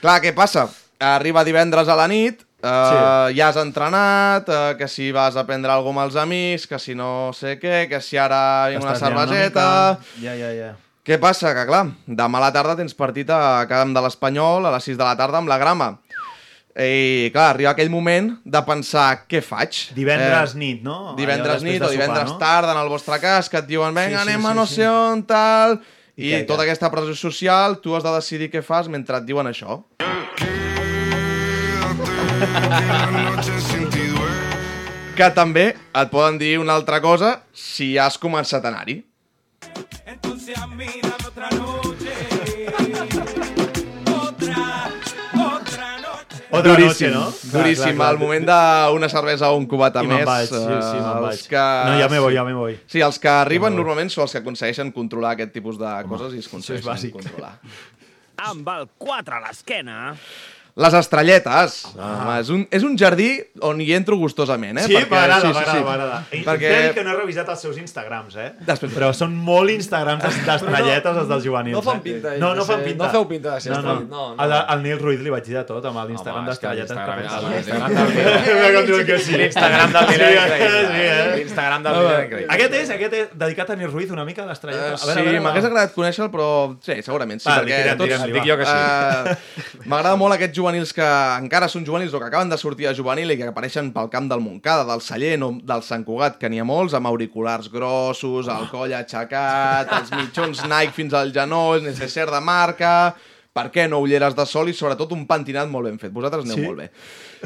Clar, 0.00 0.20
què 0.22 0.30
passa? 0.38 0.68
Arriba 1.00 1.42
divendres 1.44 1.88
a 1.90 1.96
la 1.98 2.06
nit, 2.06 2.46
Uh, 2.60 3.30
Sí. 3.30 3.38
ja 3.38 3.48
has 3.48 3.56
entrenat, 3.56 4.48
uh, 4.48 4.76
que 4.76 4.86
si 4.88 5.10
vas 5.12 5.36
a 5.36 5.46
prendre 5.48 5.72
alguna 5.72 6.02
amb 6.02 6.10
els 6.10 6.16
amics, 6.20 6.66
que 6.68 6.78
si 6.78 6.94
no 6.94 7.32
sé 7.32 7.58
què, 7.58 7.88
que 7.88 8.00
si 8.04 8.18
ara 8.20 8.68
vinc 8.68 8.82
una 8.82 8.92
una 8.92 8.98
cerveseta... 9.00 9.98
mica. 9.98 10.20
Ja, 10.20 10.34
ja, 10.36 10.52
ja. 10.52 10.74
Què 11.02 11.16
passa? 11.18 11.54
Que 11.56 11.64
clar, 11.66 11.86
demà 12.06 12.38
a 12.38 12.40
la 12.44 12.52
tarda 12.52 12.76
tens 12.76 12.92
partit 12.94 13.30
a 13.32 13.64
Camp 13.66 13.94
de 13.96 14.02
l'Espanyol 14.04 14.66
a 14.68 14.74
les 14.76 14.84
6 14.84 14.98
de 15.00 15.04
la 15.04 15.16
tarda 15.16 15.38
amb 15.40 15.48
la 15.48 15.56
grama. 15.58 15.94
I 16.76 17.30
clar, 17.32 17.48
arriba 17.54 17.72
aquell 17.72 17.90
moment 17.90 18.36
de 18.44 18.62
pensar 18.62 19.24
què 19.26 19.40
faig. 19.42 19.88
Divendres 19.96 20.54
nit, 20.54 20.84
no? 20.84 21.14
Divendres 21.16 21.64
nit 21.66 21.80
de 21.80 21.88
o 21.88 21.90
divendres 21.90 22.28
sopar, 22.28 22.36
no? 22.36 22.38
tard 22.38 22.70
en 22.76 22.82
el 22.84 22.88
vostre 22.92 23.18
cas, 23.18 23.48
que 23.48 23.58
et 23.58 23.66
diuen 23.66 23.96
vinga, 23.96 24.20
Sí, 24.20 24.28
sí, 24.28 24.28
anem 24.28 24.40
sí, 24.40 24.46
a 24.46 24.54
no 24.54 24.66
sí. 24.66 24.74
sé 24.74 24.88
on, 24.88 25.24
tal... 25.24 25.80
I 26.20 26.28
I, 26.28 26.30
què, 26.34 26.46
tota 26.46 26.66
aquesta 26.66 26.90
pressió 26.92 27.14
social, 27.16 27.80
tu 27.80 27.96
has 27.96 28.04
de 28.04 28.12
decidir 28.12 28.50
què 28.52 28.60
fas 28.62 28.88
mentre 28.92 29.16
et 29.16 29.24
diuen 29.24 29.48
això. 29.48 29.80
Que 35.20 35.28
també 35.36 35.66
et 35.76 36.08
poden 36.08 36.38
dir 36.40 36.54
una 36.60 36.72
altra 36.78 37.00
cosa 37.04 37.42
si 37.52 37.98
has 38.00 38.16
començat 38.16 38.64
a 38.64 38.70
anar-hi. 38.70 38.94
Otra 46.50 46.72
duríssim, 46.72 47.08
noche, 47.08 47.10
no? 47.14 47.26
Duríssim. 47.52 47.84
clar, 47.84 47.96
clar. 47.96 48.08
Al 48.08 48.18
moment 48.18 48.46
d'una 48.48 49.10
cervesa 49.12 49.50
o 49.52 49.58
un 49.60 49.66
cubata 49.70 50.02
I 50.02 50.08
més... 50.08 50.24
vaig, 50.26 50.48
sí, 50.48 50.56
sí, 50.56 50.62
eh, 50.64 50.70
me'n 50.96 51.10
els 51.10 51.26
vaig. 51.26 51.44
Que... 51.52 51.64
No, 51.86 51.98
ja 52.00 52.08
me 52.10 52.22
voy, 52.24 52.34
ja 52.34 52.44
me 52.48 52.54
voy. 52.56 52.78
Sí, 52.90 53.04
els 53.04 53.20
que 53.22 53.30
arriben 53.30 53.76
me 53.76 53.78
normalment 53.82 54.10
són 54.12 54.24
els 54.24 54.34
que 54.34 54.40
aconsegueixen 54.42 54.90
controlar 54.96 55.36
aquest 55.36 55.52
tipus 55.54 55.78
de 55.80 55.92
coses 56.08 56.34
i 56.34 56.42
es 56.42 56.48
aconsegueixen 56.50 57.12
controlar. 57.14 57.52
Amb 58.48 58.72
el 58.78 58.88
4 59.04 59.36
a 59.36 59.44
l'esquena... 59.44 60.00
Les 60.80 60.94
estrelletes. 60.96 61.74
Ah. 62.00 62.38
És, 62.40 62.48
un, 62.54 62.62
és 62.72 62.84
un 62.86 62.94
jardí 62.96 63.28
on 63.68 63.80
hi 63.84 63.90
entro 63.92 64.16
gustosament, 64.16 64.78
eh? 64.80 64.84
Sí, 64.88 64.94
m'agrada, 64.96 65.50
m'agrada, 65.52 65.82
m'agrada. 65.84 66.20
I 66.32 66.40
Perquè... 66.46 66.70
T'he 66.70 66.76
de 66.78 66.86
dir 66.86 66.94
que 66.96 67.04
no 67.04 67.10
he 67.12 67.16
revisat 67.18 67.48
els 67.52 67.60
seus 67.66 67.76
Instagrams, 67.82 68.36
eh? 68.40 68.46
Després- 68.64 68.94
Però 68.96 69.10
són 69.16 69.34
molt 69.36 69.68
Instagrams 69.74 70.22
d'es- 70.24 70.38
d'estrelletes, 70.48 71.18
els 71.24 71.28
dels 71.28 71.44
juvenils. 71.44 71.76
no 71.76 71.82
fan 71.84 71.98
eh? 71.98 72.04
pinta, 72.06 72.32
No, 72.40 72.52
de 72.54 72.60
no 72.62 72.64
fan 72.64 72.80
pinta. 72.86 73.04
no 73.04 73.10
feu 73.12 73.26
pinta 73.28 73.54
de 73.58 73.60
ser 73.60 73.72
no, 73.74 73.82
no. 73.82 73.94
no, 74.00 74.00
no. 74.08 74.34
Al, 74.40 74.52
al 74.56 74.82
Nil 74.82 74.98
Ruiz 74.98 75.20
li 75.20 75.30
vaig 75.34 75.44
dir 75.44 75.58
de 75.58 75.64
tot, 75.68 75.84
amb 75.84 76.00
l'Instagram 76.08 76.40
Home, 76.44 76.48
d'estrelletes. 76.48 76.96
l'Instagram- 76.96 77.20
del 77.28 77.50
Nil. 77.50 79.20
Sí. 79.20 79.36
L'Instagram 79.36 79.92
del 79.92 80.06
Nil 80.08 80.16
Sí, 80.16 80.22
era 80.22 80.46
increïble. 80.46 80.86
sí, 80.86 81.02
eh? 81.04 81.36
L'Instagram 81.36 81.82
del 81.82 81.92
No, 81.92 82.00
Nil 82.00 82.08
era 82.10 82.18
no. 82.18 82.24
increïble. 82.24 82.54
Aquest 82.56 82.74
és, 82.80 82.90
aquest 82.96 83.14
és 83.20 83.28
dedicat 83.44 83.70
a 83.70 83.76
Nil 83.76 83.90
Ruiz, 83.92 84.10
una 84.10 84.24
mica, 84.24 84.46
l'estrelleta. 84.48 84.94
Uh, 84.94 85.12
sí, 85.12 85.38
m'hagués 85.44 85.64
agradat 85.68 85.94
conèixer-lo, 85.94 86.30
però 86.32 86.48
sí, 86.84 86.96
segurament 87.02 87.40
sí, 87.42 87.48
perquè 87.50 87.96
tots... 88.00 88.24
Dic 88.30 88.46
jo 88.48 88.56
que 88.60 88.66
sí. 88.68 89.86
M'agrada 89.90 90.16
molt 90.20 90.34
aquests 90.36 90.56
juvenils 90.70 90.92
que 90.94 91.06
encara 91.42 91.66
són 91.68 91.84
juvenils 91.86 92.12
o 92.14 92.20
que 92.20 92.28
acaben 92.28 92.50
de 92.50 92.56
sortir 92.58 92.86
de 92.86 92.94
juvenil 92.94 93.32
i 93.32 93.36
que 93.38 93.48
apareixen 93.50 93.90
pel 93.94 94.10
camp 94.12 94.28
del 94.30 94.42
Montcada, 94.44 94.84
del 94.86 95.02
Sallent 95.02 95.42
o 95.42 95.50
del 95.66 95.82
Sant 95.82 96.04
Cugat, 96.06 96.38
que 96.38 96.48
n'hi 96.48 96.60
ha 96.62 96.66
molts, 96.66 96.94
amb 96.94 97.10
auriculars 97.10 97.66
grossos, 97.72 98.46
el 98.46 98.68
coll 98.70 98.94
aixecat, 98.94 99.90
els 99.98 100.12
mitjons 100.14 100.62
Nike 100.70 100.94
fins 100.94 101.14
al 101.14 101.34
genoll, 101.34 101.82
necessaire 101.84 102.30
de 102.30 102.40
marca... 102.40 102.94
Per 103.50 103.64
què 103.74 103.88
no 103.90 103.98
ulleres 103.98 104.36
de 104.38 104.44
sol 104.46 104.68
i 104.70 104.72
sobretot 104.78 105.10
un 105.10 105.24
pentinat 105.26 105.66
molt 105.66 105.88
ben 105.88 105.96
fet? 105.98 106.12
Vosaltres 106.14 106.44
aneu 106.46 106.54
Sí? 106.54 106.66
molt 106.68 106.78
bé. 106.78 106.84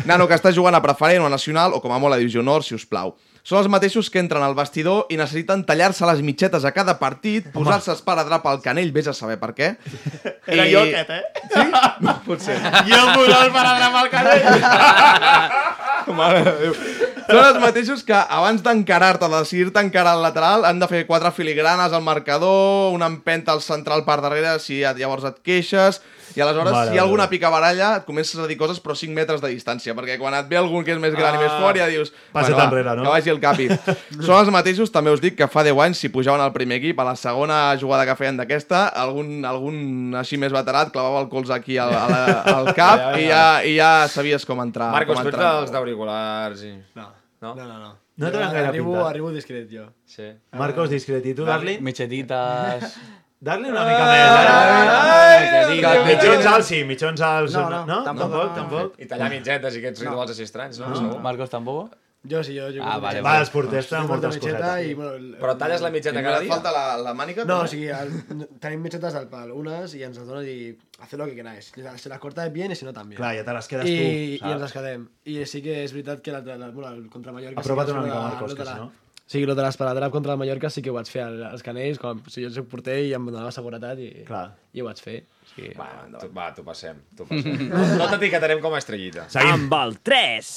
Nano 0.05 0.27
que 0.29 0.37
està 0.37 0.51
jugant 0.53 0.77
a 0.77 0.83
preferent 0.85 1.25
o 1.25 1.31
a 1.31 1.33
nacional 1.33 1.73
o 1.73 1.79
com 1.81 1.95
a 1.97 1.99
molt 1.99 2.13
a 2.13 2.19
divisió 2.21 2.43
honor, 2.43 2.61
si 2.63 2.75
us 2.77 2.85
plau. 2.85 3.15
Són 3.45 3.59
els 3.61 3.67
mateixos 3.69 4.09
que 4.09 4.23
entren 4.23 4.41
al 4.41 4.55
vestidor 4.57 5.03
i 5.13 5.19
necessiten 5.21 5.67
tallar-se 5.69 6.07
les 6.09 6.23
mitxetes 6.25 6.65
a 6.65 6.71
cada 6.73 6.95
partit, 6.97 7.51
posar-se 7.53 7.93
esparadrap 7.93 8.47
al 8.49 8.63
canell, 8.65 8.89
vés 8.97 9.11
a 9.11 9.13
saber 9.13 9.37
per 9.43 9.51
què. 9.59 9.75
Era 10.55 10.65
jo 10.71 10.81
aquest, 10.87 11.11
eh? 11.13 11.23
Sí? 11.53 11.67
No, 12.07 12.15
potser. 12.25 12.57
Jo 12.89 13.03
em 13.03 13.13
posava 13.19 13.45
el 13.45 13.53
paradrap 13.53 14.01
al 14.01 14.09
canell. 14.15 14.49
Mare 16.15 16.41
de 16.45 16.53
Déu. 16.61 16.75
Són 17.25 17.39
els 17.41 17.57
mateixos 17.63 18.03
que 18.05 18.17
abans 18.17 18.61
d'encarar-te, 18.65 19.25
de 19.29 19.39
decidir-te 19.41 19.81
encarar 19.81 20.13
al 20.17 20.25
lateral, 20.25 20.67
han 20.69 20.81
de 20.83 20.89
fer 20.91 21.05
quatre 21.09 21.31
filigranes 21.33 21.93
al 21.97 22.03
marcador, 22.05 22.93
una 22.93 23.07
empenta 23.09 23.53
al 23.55 23.63
central 23.65 24.05
per 24.05 24.19
darrere, 24.21 24.59
si 24.61 24.83
et- 24.85 24.99
llavors 25.01 25.25
et 25.31 25.39
queixes, 25.45 26.03
i 26.37 26.43
aleshores, 26.45 26.73
Mare 26.75 26.91
si 26.91 26.97
hi 26.97 26.99
ha 27.01 27.05
alguna 27.07 27.29
picabaralla, 27.33 27.95
et 28.03 28.05
comences 28.05 28.37
a 28.43 28.47
dir 28.51 28.59
coses, 28.61 28.83
però 28.85 28.93
5 28.99 29.15
metres 29.17 29.41
de 29.41 29.49
distància, 29.55 29.95
perquè 29.97 30.19
quan 30.21 30.35
et 30.37 30.49
ve 30.51 30.59
algun 30.61 30.85
que 30.85 30.93
és 30.93 31.01
més 31.01 31.15
gran 31.17 31.37
i 31.39 31.41
més 31.41 31.53
Ah. 31.55 31.61
fort, 31.63 31.79
ja 31.81 31.87
dius... 31.89 32.13
Passa't 32.37 32.57
va, 32.59 32.65
enrere, 32.69 32.97
no?" 32.99 33.07
Que 33.07 33.15
vagi 33.17 33.31
el 33.35 33.41
capi. 33.43 33.67
Són 34.27 34.37
els 34.39 34.51
mateixos, 34.55 34.93
també 34.95 35.13
us 35.15 35.21
dic, 35.23 35.35
que 35.39 35.49
fa 35.51 35.65
10 35.67 35.83
anys, 35.87 36.01
si 36.05 36.11
pujaven 36.15 36.41
al 36.45 36.53
primer 36.55 36.79
equip, 36.81 37.01
a 37.03 37.09
la 37.11 37.17
segona 37.21 37.59
jugada 37.81 38.07
que 38.09 38.15
feien 38.23 38.39
d'aquesta, 38.41 38.87
algun, 39.05 39.43
algun 39.49 40.15
així 40.23 40.39
més 40.41 40.55
veterat 40.55 40.95
clavava 40.95 41.21
el 41.25 41.29
colze 41.33 41.53
aquí 41.57 41.77
al, 41.83 41.93
al, 41.95 42.15
al 42.55 42.73
cap 42.81 43.03
Ja, 43.05 43.11
ja, 43.11 43.19
i, 43.19 43.27
ja. 43.27 43.43
ja, 43.43 43.67
i 43.69 43.77
ja 43.77 43.91
sabies 44.15 44.47
com 44.49 44.63
entrar. 44.65 44.93
Marcos, 44.95 45.19
com 45.19 45.27
tu 45.27 45.33
ets 45.35 45.37
entrar. 45.37 45.53
dels 45.61 45.75
d'auriculars 45.75 46.65
i... 46.71 46.73
No. 46.97 47.11
No? 47.45 47.53
No, 47.59 47.65
no, 47.69 47.77
no. 47.83 47.93
No 48.17 48.29
tenen 48.31 48.53
gaire 48.55 48.69
arribo, 48.71 48.93
pinta. 48.95 49.09
Arribo 49.11 49.31
discret, 49.35 49.67
jo. 49.69 49.89
Sí. 50.07 50.31
Marcos, 50.57 50.89
discret. 50.89 51.25
I 51.27 51.35
tu, 51.35 51.45
Darlin? 51.45 51.83
Mitxetites... 51.85 52.95
Darlin 53.45 53.75
una 53.75 53.83
mica 53.85 54.05
més. 54.09 54.31
eh? 54.41 55.41
Mitjetites. 55.43 56.07
Mitjons 56.07 56.47
alts, 56.49 56.69
sí. 56.71 56.79
Mitjons 56.89 57.21
alts. 57.27 57.57
No, 57.59 57.65
no, 57.69 57.81
no? 57.91 57.99
tampoc. 58.07 58.31
Tampoc, 58.31 58.55
tampoc. 58.57 58.95
I 59.05 59.09
tallar 59.11 59.29
mitgetes 59.35 59.77
i 59.77 59.83
aquests 59.83 60.05
rituals 60.07 60.33
així 60.33 60.47
estranys, 60.47 60.79
no? 60.81 61.19
Marcos 61.27 61.53
tampoco? 61.53 61.91
Jo 62.25 62.41
sí, 62.43 62.55
jo... 62.57 62.71
jo 62.73 62.81
Ah, 62.83 62.97
vale, 62.99 63.21
Va, 63.21 63.35
els 63.43 63.51
porters 63.53 63.89
tenen 63.91 64.07
moltes 64.09 64.39
mitxeta 64.39 64.59
cosetes. 64.63 64.87
i, 64.89 64.95
bueno, 64.97 65.13
el- 65.19 65.35
Però 65.43 65.57
talles 65.61 65.83
la 65.85 65.91
mitjeta 65.93 66.21
I 66.21 66.25
cada 66.25 66.41
dia? 66.41 66.49
falta 66.55 66.73
la, 66.73 66.85
la 66.97 67.13
mànica? 67.13 67.45
No, 67.45 67.59
també? 67.61 67.69
o 67.69 67.73
sigui, 67.75 67.89
el, 67.93 68.49
tenim 68.65 68.81
mitxetes 68.87 69.15
al 69.21 69.29
pal, 69.29 69.53
unes, 69.53 69.93
i 69.99 70.03
ens 70.09 70.17
les 70.17 70.27
donen 70.27 70.49
i 70.49 70.57
hacer 71.05 71.19
lo 71.21 71.27
que 71.27 71.35
queráis. 71.37 71.71
Se 72.01 72.09
las 72.09 72.19
corta 72.19 72.49
bien 72.49 72.73
y 72.73 72.77
si 72.77 72.85
no 72.87 72.93
también. 72.95 73.19
Clar, 73.19 73.35
ja 73.37 73.45
te 73.45 73.53
les 73.53 73.69
quedes 73.69 73.87
I, 73.91 73.97
tu, 73.99 74.03
I 74.09 74.39
saps? 74.39 74.53
ens 74.53 74.63
les 74.63 74.73
quedem. 74.73 75.09
I 75.27 75.39
sí 75.47 75.61
que 75.63 75.83
és 75.85 75.93
veritat 75.93 76.23
que 76.25 76.33
la, 76.33 76.41
la, 76.41 76.71
bueno, 76.71 76.93
el 76.97 77.11
contra 77.11 77.31
Mallorca... 77.33 77.61
Apropa't 77.61 77.87
sí 77.89 77.93
una 77.93 78.03
mica, 78.03 78.15
lo 78.15 78.23
de- 78.23 78.29
Marcos, 78.35 78.55
que 78.55 78.65
si 78.65 78.75
no... 78.81 78.93
Sí, 79.27 79.41
el 79.43 79.55
de 79.57 79.63
l'esparadrap 79.63 80.13
contra 80.13 80.33
el 80.35 80.39
Mallorca 80.39 80.69
sí 80.69 80.83
que 80.85 80.91
ho 80.91 80.95
vaig 80.97 81.09
fer 81.09 81.23
al- 81.25 81.45
als 81.47 81.63
canells, 81.65 81.99
com 81.99 82.19
si 82.29 82.43
jo 82.45 82.51
soc 82.53 82.67
porter 82.69 82.99
i 83.07 83.15
em 83.17 83.25
donava 83.31 83.53
seguretat 83.57 84.01
i, 84.05 84.11
Clar. 84.29 84.51
i 84.77 84.83
ho 84.83 84.85
vaig 84.85 85.01
fer. 85.01 85.15
Sí. 85.55 85.71
Va, 85.79 85.87
tu, 86.21 86.29
va, 86.37 86.51
t'ho 86.53 86.65
passem. 86.67 86.99
T'ho 87.17 87.25
passem. 87.31 87.69
no 88.01 88.09
t'etiquetarem 88.13 88.61
com 88.61 88.75
a 88.77 88.83
estrellita. 88.83 89.25
Amb 89.41 89.73
el 89.81 89.97
3. 90.05 90.51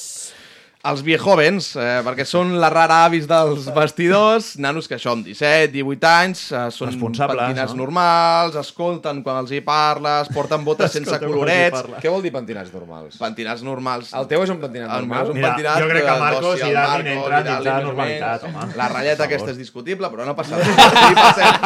Els 0.85 1.01
viejovens, 1.01 1.71
eh, 1.75 2.01
perquè 2.05 2.21
són 2.23 2.51
la 2.61 2.69
rara 2.69 2.99
avis 3.07 3.25
dels 3.27 3.65
vestidors, 3.73 4.51
nanos 4.61 4.85
que 4.87 4.95
això 4.95 5.15
amb 5.15 5.25
17, 5.25 5.71
18 5.73 6.05
anys, 6.07 6.43
eh, 6.53 6.67
són 6.71 6.93
pentinats 6.93 7.73
no? 7.73 7.79
normals, 7.81 8.55
escolten 8.61 9.23
quan 9.25 9.39
els 9.41 9.51
hi 9.51 9.63
parles, 9.65 10.29
porten 10.35 10.63
botes 10.63 10.93
sense 10.93 11.17
colorets... 11.23 11.81
Què 11.97 12.11
vol 12.13 12.21
dir 12.21 12.31
pentinats 12.31 12.69
normals? 12.71 13.17
Pentinats 13.17 13.63
normals. 13.65 14.11
El 14.15 14.29
teu 14.29 14.45
és 14.45 14.53
un 14.53 14.61
pentinat 14.61 14.93
normal? 14.93 15.25
és 15.25 15.33
un 15.33 15.39
Mira, 15.39 15.49
pentinat... 15.55 15.81
jo 15.81 15.89
crec 15.89 16.05
que 16.05 16.13
eh, 16.13 16.21
Marcos 16.21 16.61
i 16.61 16.69
Marco, 16.77 17.15
entren 17.15 17.49
dins 17.49 17.65
la 17.65 17.75
normalitat, 17.87 18.47
home. 18.47 18.69
La 18.77 18.91
ratlleta 18.93 19.27
aquesta 19.27 19.51
és 19.55 19.59
discutible, 19.59 20.11
però 20.13 20.29
no 20.29 20.37
passa 20.37 20.61
res. 20.61 20.71
Li 20.77 21.17
passem, 21.17 21.59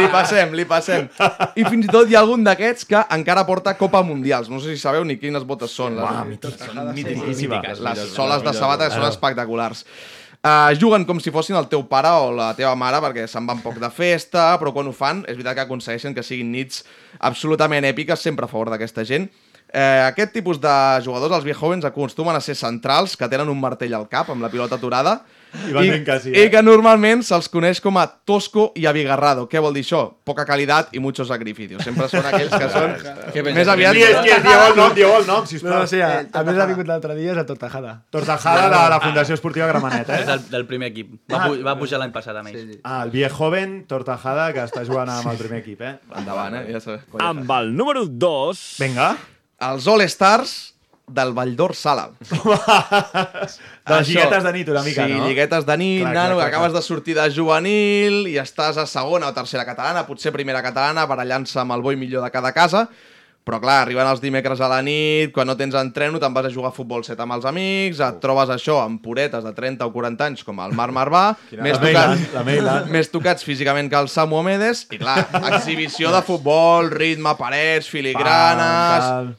li 0.00 0.08
passem, 0.10 0.58
li 0.58 0.68
passem. 0.74 1.08
I 1.54 1.68
fins 1.70 1.86
i 1.86 1.94
tot 1.94 2.10
hi 2.10 2.18
ha 2.18 2.24
algun 2.26 2.44
d'aquests 2.44 2.90
que 2.90 3.06
encara 3.14 3.46
porta 3.46 3.76
Copa 3.78 4.02
Mundials. 4.02 4.50
No 4.50 4.58
sé 4.60 4.74
si 4.74 4.82
sabeu 4.82 5.06
ni 5.06 5.20
quines 5.22 5.46
botes 5.46 5.70
són. 5.70 5.96
Les, 5.96 6.52
Són 6.66 6.92
mitiquíssimes. 6.92 7.80
les 7.86 8.04
soles 8.12 8.42
de 8.42 8.55
sabata 8.58 8.90
són 8.92 9.06
espectaculars. 9.08 9.84
Uh, 10.46 10.70
juguen 10.78 11.02
com 11.08 11.18
si 11.18 11.32
fossin 11.34 11.56
el 11.58 11.66
teu 11.66 11.82
pare 11.90 12.10
o 12.22 12.28
la 12.36 12.52
teva 12.54 12.76
mare 12.78 13.00
perquè 13.02 13.24
se'n 13.26 13.48
van 13.48 13.58
poc 13.64 13.80
de 13.82 13.88
festa, 13.90 14.52
però 14.60 14.70
quan 14.74 14.86
ho 14.86 14.92
fan 14.94 15.24
és 15.26 15.34
veritat 15.34 15.56
que 15.58 15.64
aconsegueixen 15.64 16.14
que 16.14 16.22
siguin 16.22 16.52
nits 16.54 16.84
absolutament 17.26 17.86
èpiques, 17.88 18.22
sempre 18.22 18.46
a 18.46 18.50
favor 18.50 18.70
d'aquesta 18.70 19.02
gent. 19.08 19.26
Eh, 19.72 20.02
aquest 20.06 20.30
tipus 20.36 20.60
de 20.62 20.74
jugadors, 21.02 21.34
els 21.34 21.48
viejovens, 21.48 21.84
acostumen 21.88 22.36
a 22.36 22.44
ser 22.44 22.54
centrals, 22.54 23.16
que 23.18 23.28
tenen 23.32 23.50
un 23.50 23.58
martell 23.58 23.96
al 23.98 24.06
cap 24.12 24.30
amb 24.30 24.44
la 24.44 24.52
pilota 24.52 24.78
aturada, 24.78 25.18
I 25.72 26.04
que 26.04 26.18
sí, 26.20 26.32
I 26.34 26.42
eh? 26.44 26.50
que 26.50 26.62
normalment 26.62 27.22
se'ls 27.26 27.48
coneix 27.52 27.80
com 27.80 27.96
a 27.98 28.04
tosco 28.06 28.68
i 28.76 28.84
abigarrado. 28.86 29.46
Què 29.48 29.62
vol 29.62 29.72
dir 29.76 29.84
això? 29.86 30.02
Poca 30.26 30.44
qualitat 30.48 30.92
i 30.92 31.00
muchos 31.00 31.28
sacrificios. 31.32 31.84
Sempre 31.86 32.08
són 32.12 32.26
aquells 32.26 32.52
que 32.52 32.68
són 32.72 32.92
més 33.56 33.70
aviat... 33.72 33.96
És, 33.96 34.18
és? 34.20 34.42
Dieu 34.44 34.64
el 34.66 34.76
nom, 34.76 34.92
dieu 34.96 35.14
el 35.16 35.26
nom, 35.26 35.46
sisplau. 35.48 35.72
No, 35.72 35.80
no, 35.86 35.90
sí, 35.90 36.02
a, 36.04 36.26
a 36.26 36.44
més 36.46 36.60
ha 36.60 36.68
vingut 36.68 36.90
l'altre 36.90 37.16
dia, 37.16 37.32
és 37.32 37.40
a 37.40 37.46
Tortajada. 37.48 37.96
Tortajada 38.12 38.68
de 38.68 38.82
la 38.92 39.00
Fundació 39.00 39.38
Esportiva 39.38 39.70
Gramenet, 39.72 40.08
És 40.10 40.26
eh? 40.26 40.28
del, 40.32 40.44
del 40.52 40.68
primer 40.68 40.92
equip. 40.92 41.16
Va, 41.32 41.36
Ah. 41.36 41.48
pu 41.48 41.58
va 41.64 41.76
pujar 41.78 41.98
l'any 42.00 42.12
passat 42.14 42.36
amb 42.36 42.48
ells. 42.52 42.78
Ah, 42.82 43.02
el 43.04 43.10
viejo 43.14 43.36
joven 43.46 43.84
Tortajada 43.86 44.48
que 44.54 44.62
està 44.64 44.82
jugant 44.88 45.10
amb 45.12 45.28
el 45.30 45.36
primer 45.38 45.60
equip, 45.62 45.82
eh? 45.84 45.96
Endavant, 46.18 46.54
eh? 46.58 46.64
Ja 46.72 46.80
sabeu. 46.82 47.02
Amb 47.22 47.50
el 47.60 47.74
número 47.76 48.06
2... 48.08 48.62
Vinga. 48.80 49.10
Els 49.66 49.86
All-Stars 49.88 50.54
del 51.06 51.32
Valldor 51.32 51.74
Sala. 51.74 52.10
De 53.86 53.94
les 53.94 54.08
lliguetes 54.08 54.42
de 54.42 54.52
nit, 54.52 54.68
una 54.68 54.82
mica, 54.82 55.06
sí, 55.06 55.12
no? 55.12 55.22
Sí, 55.22 55.28
lliguetes 55.30 55.66
de 55.66 55.76
nit, 55.78 56.00
Clar, 56.02 56.14
nano, 56.14 56.34
clar, 56.34 56.36
clar, 56.36 56.48
acabes 56.48 56.72
clar. 56.72 56.82
de 56.82 56.86
sortir 56.86 57.14
de 57.14 57.26
juvenil 57.30 58.24
i 58.26 58.34
estàs 58.42 58.80
a 58.82 58.86
segona 58.90 59.28
o 59.30 59.34
tercera 59.36 59.62
catalana, 59.68 60.02
potser 60.08 60.32
primera 60.34 60.62
catalana, 60.64 61.06
barallant-se 61.06 61.60
amb 61.62 61.76
el 61.76 61.84
bo 61.84 61.94
i 61.94 62.00
millor 62.00 62.26
de 62.26 62.32
cada 62.34 62.50
casa, 62.56 62.88
però 63.46 63.60
clar, 63.62 63.76
arriben 63.84 64.08
els 64.10 64.18
dimecres 64.18 64.58
a 64.58 64.66
la 64.66 64.80
nit, 64.82 65.30
quan 65.30 65.46
no 65.46 65.54
tens 65.54 65.78
entreno 65.78 66.18
te'n 66.18 66.34
vas 66.34 66.48
a 66.48 66.50
jugar 66.50 66.72
a 66.72 66.74
futbol 66.74 67.06
set 67.06 67.22
amb 67.22 67.36
els 67.38 67.46
amics, 67.46 68.02
et 68.02 68.18
trobes 68.18 68.50
això 68.50 68.80
amb 68.82 68.98
puretes 68.98 69.46
de 69.46 69.54
30 69.54 69.86
o 69.86 69.94
40 69.94 70.26
anys 70.26 70.42
com 70.42 70.58
el 70.66 70.74
Marc 70.74 70.90
Marvà, 70.98 71.24
més, 71.62 71.78
tocats, 71.78 72.26
la 72.34 72.42
Meilan. 72.42 72.90
més 72.98 73.14
tocats 73.14 73.46
físicament 73.46 73.86
que 73.92 74.02
el 74.02 74.10
Samu 74.10 74.42
Omedes, 74.42 74.88
i 74.90 74.98
clar, 74.98 75.20
exhibició 75.54 76.10
de 76.10 76.26
futbol, 76.26 76.90
ritme, 76.90 77.38
parets, 77.38 77.86
filigranes... 77.94 79.10
Pam, 79.14 79.34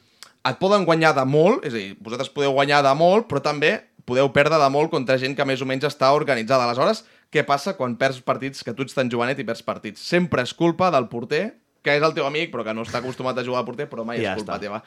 Et 0.48 0.58
poden 0.60 0.86
guanyar 0.88 1.14
de 1.16 1.24
molt, 1.28 1.64
és 1.66 1.74
a 1.74 1.78
dir, 1.78 1.92
vosaltres 2.00 2.30
podeu 2.32 2.54
guanyar 2.56 2.82
de 2.86 2.94
molt, 2.96 3.28
però 3.30 3.42
també 3.44 3.76
podeu 4.08 4.30
perdre 4.32 4.58
de 4.60 4.68
molt 4.72 4.90
contra 4.92 5.18
gent 5.20 5.36
que 5.36 5.46
més 5.48 5.60
o 5.60 5.68
menys 5.68 5.84
està 5.88 6.10
organitzada. 6.16 6.64
Aleshores, 6.64 7.04
què 7.34 7.44
passa 7.44 7.74
quan 7.76 7.98
perds 8.00 8.22
partits, 8.24 8.64
que 8.64 8.72
tu 8.72 8.86
ets 8.86 8.96
tan 8.96 9.10
jovenet 9.12 9.40
i 9.42 9.46
perds 9.48 9.64
partits? 9.66 10.00
Sempre 10.00 10.44
és 10.46 10.54
culpa 10.56 10.88
del 10.94 11.10
porter, 11.12 11.58
que 11.84 11.96
és 11.98 12.04
el 12.04 12.14
teu 12.16 12.26
amic, 12.28 12.50
però 12.52 12.64
que 12.64 12.74
no 12.76 12.86
està 12.86 13.02
acostumat 13.02 13.38
a 13.38 13.44
jugar 13.44 13.62
a 13.62 13.68
porter, 13.68 13.88
però 13.90 14.06
mai 14.08 14.22
ja 14.22 14.32
és 14.32 14.40
culpa 14.40 14.56
està. 14.56 14.62
teva. 14.64 14.82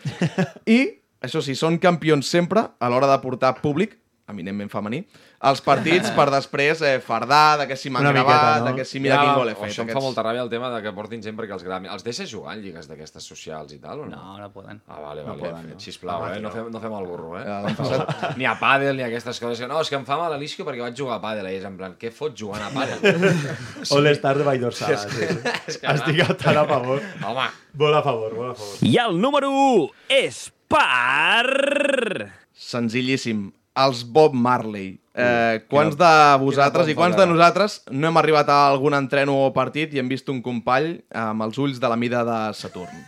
I, 0.78 0.80
això 1.22 1.44
sí, 1.46 1.56
són 1.58 1.78
campions 1.82 2.28
sempre 2.28 2.66
a 2.80 2.90
l'hora 2.90 3.10
de 3.12 3.20
portar 3.22 3.54
públic, 3.62 4.00
eminentment 4.32 4.72
femení, 4.72 5.04
els 5.44 5.62
partits 5.66 6.12
per 6.14 6.28
després 6.30 6.82
eh, 6.86 7.00
fardar, 7.02 7.58
de 7.62 7.66
que 7.68 7.76
si 7.76 7.90
m'han 7.90 8.04
gravat, 8.04 8.20
miqueta, 8.28 8.60
no? 8.60 8.66
de 8.68 8.74
que 8.78 8.86
si 8.86 9.00
mira 9.02 9.16
Ja, 9.16 9.22
quin 9.24 9.34
gol 9.40 9.50
he 9.50 9.56
fet. 9.56 9.72
Això 9.72 9.82
em 9.82 9.88
fa 9.88 9.94
aquests- 9.96 10.06
molta 10.06 10.22
ràbia 10.28 10.44
el 10.44 10.50
tema 10.52 10.70
de 10.70 10.82
que 10.84 10.92
portin 10.94 11.24
gent 11.24 11.36
perquè 11.40 11.56
els 11.58 11.64
grami. 11.66 11.88
Els 11.90 12.04
deixes 12.06 12.30
jugar 12.30 12.54
en 12.58 12.62
lligues 12.62 12.86
d'aquestes 12.88 13.26
socials 13.26 13.74
i 13.74 13.80
tal, 13.82 14.02
o 14.02 14.06
no? 14.06 14.16
No, 14.16 14.38
no 14.38 14.50
poden. 14.54 14.82
Ah, 14.88 15.00
vale, 15.00 15.24
No 15.26 15.34
vale. 15.34 15.42
poden, 15.50 15.66
fet, 15.66 15.74
no? 15.74 15.80
Sisplau, 15.80 16.28
eh? 16.30 16.40
No 16.40 16.52
fem, 16.54 16.70
no 16.72 16.80
fem 16.80 16.94
el 17.00 17.08
burro, 17.10 17.32
eh? 17.40 17.44
Ja, 17.48 17.62
l'any 17.66 17.76
passat- 17.76 18.38
ni 18.38 18.46
a 18.46 18.54
pàdel, 18.60 18.96
ni 18.96 19.02
a 19.04 19.08
aquestes 19.10 19.40
coses. 19.40 19.68
No, 19.68 19.82
és 19.82 19.90
que 19.90 19.96
em 19.98 20.06
fa 20.06 20.18
mal 20.18 20.32
a 20.34 20.38
l'isquio 20.38 20.66
perquè 20.66 20.82
vaig 20.86 20.96
jugar 20.96 21.18
a 21.18 21.22
pàdel. 21.26 21.50
I 21.50 21.56
és 21.58 21.66
en 21.66 21.76
plan, 21.78 21.96
què 21.98 22.12
fots 22.14 22.38
jugant 22.40 22.62
a 22.62 22.70
pàdel? 22.70 23.02
All 23.98 24.08
Stars 24.14 24.38
de 24.38 24.44
Valldor 24.46 24.74
Sala, 24.78 24.94
És 24.94 25.02
sí. 25.10 25.26
que- 25.26 25.56
és 25.74 25.78
que 25.82 25.88
Estic 25.96 26.38
tan 26.38 26.58
a 26.58 26.66
favor. 26.70 27.02
Home. 27.26 27.48
Molt 27.82 27.96
a 27.96 28.04
favor, 28.04 28.34
molt 28.36 28.52
a 28.52 28.56
favor. 28.62 28.78
I 28.86 28.98
el 28.98 29.18
número 29.20 29.50
1 29.50 29.90
és 30.22 30.52
per... 30.68 32.32
Senzillíssim. 32.54 33.52
Els 33.76 34.04
Bob 34.04 34.34
Marley. 34.36 34.98
Eh, 35.16 35.62
quants 35.72 35.96
de 36.00 36.10
vosaltres 36.40 36.88
i 36.88 36.96
quants 36.96 37.18
de 37.20 37.26
nosaltres 37.28 37.82
no 37.92 38.08
hem 38.08 38.18
arribat 38.20 38.48
a 38.52 38.58
algun 38.70 38.96
entreno 38.96 39.36
o 39.46 39.50
partit 39.56 39.94
i 39.94 40.00
hem 40.00 40.08
vist 40.12 40.30
un 40.32 40.42
company 40.44 40.94
amb 41.16 41.44
els 41.48 41.58
ulls 41.60 41.80
de 41.84 41.90
la 41.92 41.98
mida 42.00 42.24
de 42.28 42.38
Saturn? 42.56 43.04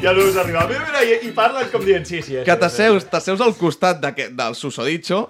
Ja 0.00 0.12
no 0.16 0.24
us 0.24 0.36
arriba. 0.40 0.64
Mira, 0.66 0.86
mira, 0.86 1.02
i, 1.04 1.18
i 1.28 1.32
parlen 1.36 1.68
com 1.72 1.84
dient 1.84 2.06
sí, 2.08 2.22
sí. 2.24 2.38
Que 2.46 2.56
t'asseus, 2.58 3.04
t'asseus 3.10 3.42
al 3.44 3.54
costat 3.58 4.00
d'aquest- 4.02 4.32
del 4.38 4.54
susodicho, 4.56 5.20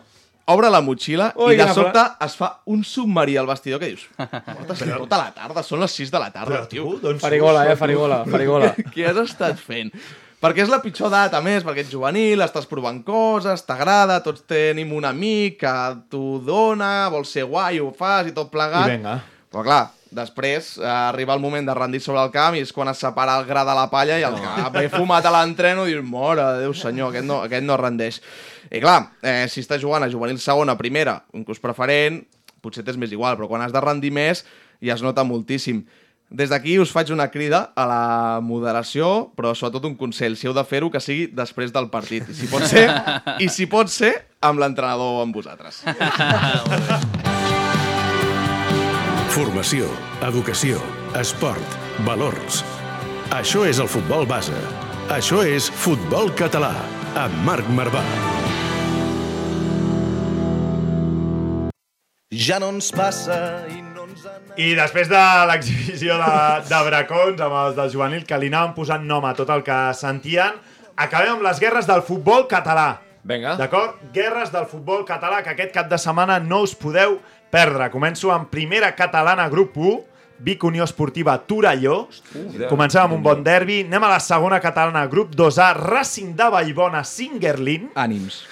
obre 0.51 0.71
la 0.71 0.81
motxilla 0.81 1.33
Ui, 1.37 1.55
i 1.55 1.59
de 1.59 1.67
sobte 1.75 2.05
es 2.25 2.37
fa 2.39 2.53
un 2.71 2.85
submarí 2.85 3.37
al 3.37 3.47
vestidor 3.51 3.81
que 3.83 3.91
dius 3.93 4.07
portes 4.17 4.81
tota 4.87 5.19
la 5.21 5.29
tarda, 5.35 5.63
són 5.67 5.81
les 5.85 5.93
6 6.01 6.11
de 6.15 6.19
la 6.23 6.31
tarda, 6.31 6.55
Però 6.63 6.69
tio. 6.71 6.85
tu, 6.85 6.99
d'on 7.05 7.21
Farigola, 7.23 7.67
eh, 7.71 7.77
farigola, 7.77 8.25
farigola. 8.31 8.73
Què 8.95 9.09
has 9.11 9.21
estat 9.27 9.59
fent? 9.61 9.93
Perquè 10.41 10.64
és 10.64 10.70
la 10.72 10.80
pitjor 10.80 11.11
edat, 11.11 11.34
a 11.36 11.43
més, 11.45 11.61
perquè 11.66 11.82
ets 11.84 11.93
juvenil, 11.93 12.41
estàs 12.41 12.64
provant 12.68 13.03
coses, 13.05 13.61
t'agrada, 13.68 14.22
tots 14.24 14.47
tenim 14.49 14.95
un 14.97 15.05
amic 15.05 15.59
que 15.61 15.72
t'ho 16.09 16.38
dona, 16.47 17.11
vols 17.12 17.34
ser 17.36 17.45
guai, 17.51 17.76
ho 17.76 17.91
fas 17.97 18.30
i 18.30 18.32
tot 18.36 18.49
plegat. 18.53 18.88
I 18.88 18.95
vinga. 18.95 19.18
Però 19.53 19.64
clar, 19.66 19.82
després 20.16 20.70
eh, 20.78 20.86
arriba 20.88 21.36
el 21.36 21.43
moment 21.43 21.68
de 21.68 21.74
rendir 21.76 22.01
sobre 22.01 22.22
el 22.24 22.32
camp 22.32 22.57
i 22.57 22.62
és 22.64 22.72
quan 22.72 22.88
es 22.88 23.03
separa 23.05 23.34
el 23.36 23.45
gra 23.51 23.66
de 23.68 23.74
la 23.76 23.84
palla 23.93 24.16
i 24.16 24.24
el 24.24 24.38
que 24.41 24.86
he 24.86 24.91
fumat 24.95 25.28
a 25.28 25.34
l'entreno 25.34 25.84
dius, 25.86 26.07
mora 26.07 26.55
Déu 26.62 26.72
senyor, 26.72 27.12
aquest 27.12 27.28
no, 27.28 27.43
aquest 27.45 27.66
no 27.66 27.76
rendeix. 27.76 28.22
I 28.70 28.80
clar, 28.80 28.99
eh, 29.20 29.45
si 29.51 29.61
estàs 29.61 29.82
jugant 29.84 30.07
a 30.07 30.09
juvenil 30.09 30.41
segona, 30.41 30.78
primera, 30.80 31.18
un 31.36 31.45
curs 31.45 31.61
preferent, 31.61 32.22
potser 32.64 32.86
t'és 32.86 32.97
més 32.97 33.12
igual, 33.12 33.36
però 33.36 33.51
quan 33.51 33.66
has 33.66 33.76
de 33.76 33.84
rendir 33.84 34.14
més 34.14 34.47
ja 34.80 34.97
es 34.97 35.05
nota 35.05 35.24
moltíssim. 35.26 35.84
Des 36.31 36.47
d'aquí 36.47 36.76
us 36.78 36.93
faig 36.95 37.09
una 37.11 37.26
crida 37.26 37.72
a 37.74 37.85
la 37.91 38.03
moderació, 38.39 39.33
però 39.35 39.51
sobretot 39.51 39.89
un 39.89 39.97
consell. 39.99 40.37
Si 40.39 40.47
heu 40.47 40.55
de 40.55 40.62
fer-ho, 40.62 40.87
que 40.91 41.03
sigui 41.03 41.26
després 41.35 41.72
del 41.74 41.89
partit. 41.91 42.28
I 42.31 42.37
si 42.39 42.47
pot 42.47 42.62
ser, 42.70 42.85
i 43.43 43.49
si 43.51 43.66
pot 43.66 43.91
ser 43.91 44.12
amb 44.47 44.62
l'entrenador 44.62 45.24
amb 45.24 45.35
vosaltres. 45.35 45.83
Formació, 49.35 49.91
educació, 50.26 50.78
esport, 51.18 51.76
valors. 52.07 52.62
Això 53.35 53.66
és 53.66 53.83
el 53.83 53.91
futbol 53.91 54.22
base. 54.31 54.55
Això 55.11 55.43
és 55.43 55.66
Futbol 55.83 56.31
Català, 56.39 56.76
amb 57.18 57.35
Marc 57.43 57.66
Marvà. 57.74 58.07
Ja 62.31 62.62
no 62.62 62.70
ens 62.70 62.95
passa 62.95 63.66
i. 63.66 63.80
I 64.61 64.75
després 64.77 65.09
de 65.09 65.21
l'exhibició 65.49 66.19
de, 66.21 66.33
de 66.69 66.81
bracons 66.85 67.41
amb 67.41 67.57
els 67.63 67.77
del 67.79 67.89
juvenil 67.93 68.27
que 68.29 68.37
li 68.41 68.51
anaven 68.51 68.75
posant 68.77 69.07
nom 69.09 69.25
a 69.25 69.33
tot 69.39 69.49
el 69.55 69.63
que 69.65 69.79
sentien, 69.97 70.59
acabem 71.01 71.39
amb 71.39 71.47
les 71.47 71.63
guerres 71.63 71.89
del 71.89 72.03
futbol 72.05 72.45
català. 72.51 72.99
Vinga. 73.25 73.55
D'acord? 73.57 73.97
Guerres 74.13 74.53
del 74.53 74.67
futbol 74.69 75.07
català 75.09 75.41
que 75.45 75.55
aquest 75.55 75.73
cap 75.73 75.89
de 75.89 75.97
setmana 76.01 76.39
no 76.45 76.61
us 76.67 76.75
podeu 76.77 77.19
perdre. 77.53 77.89
Començo 77.93 78.35
amb 78.35 78.51
primera 78.53 78.93
catalana 78.97 79.49
grup 79.53 79.77
1, 79.81 79.97
Vic 80.45 80.65
Unió 80.65 80.85
Esportiva 80.85 81.39
Torelló. 81.45 82.03
Comencem 82.69 83.03
amb 83.05 83.17
un 83.17 83.25
bon 83.25 83.45
derbi. 83.45 83.83
Anem 83.87 84.09
a 84.09 84.15
la 84.17 84.23
segona 84.25 84.61
catalana 84.61 85.07
grup 85.09 85.35
2A, 85.37 85.73
Racing 85.81 86.37
de 86.37 86.49
Vallbona 86.53 87.05
Singerlin. 87.05 87.91
Ànims. 87.95 88.43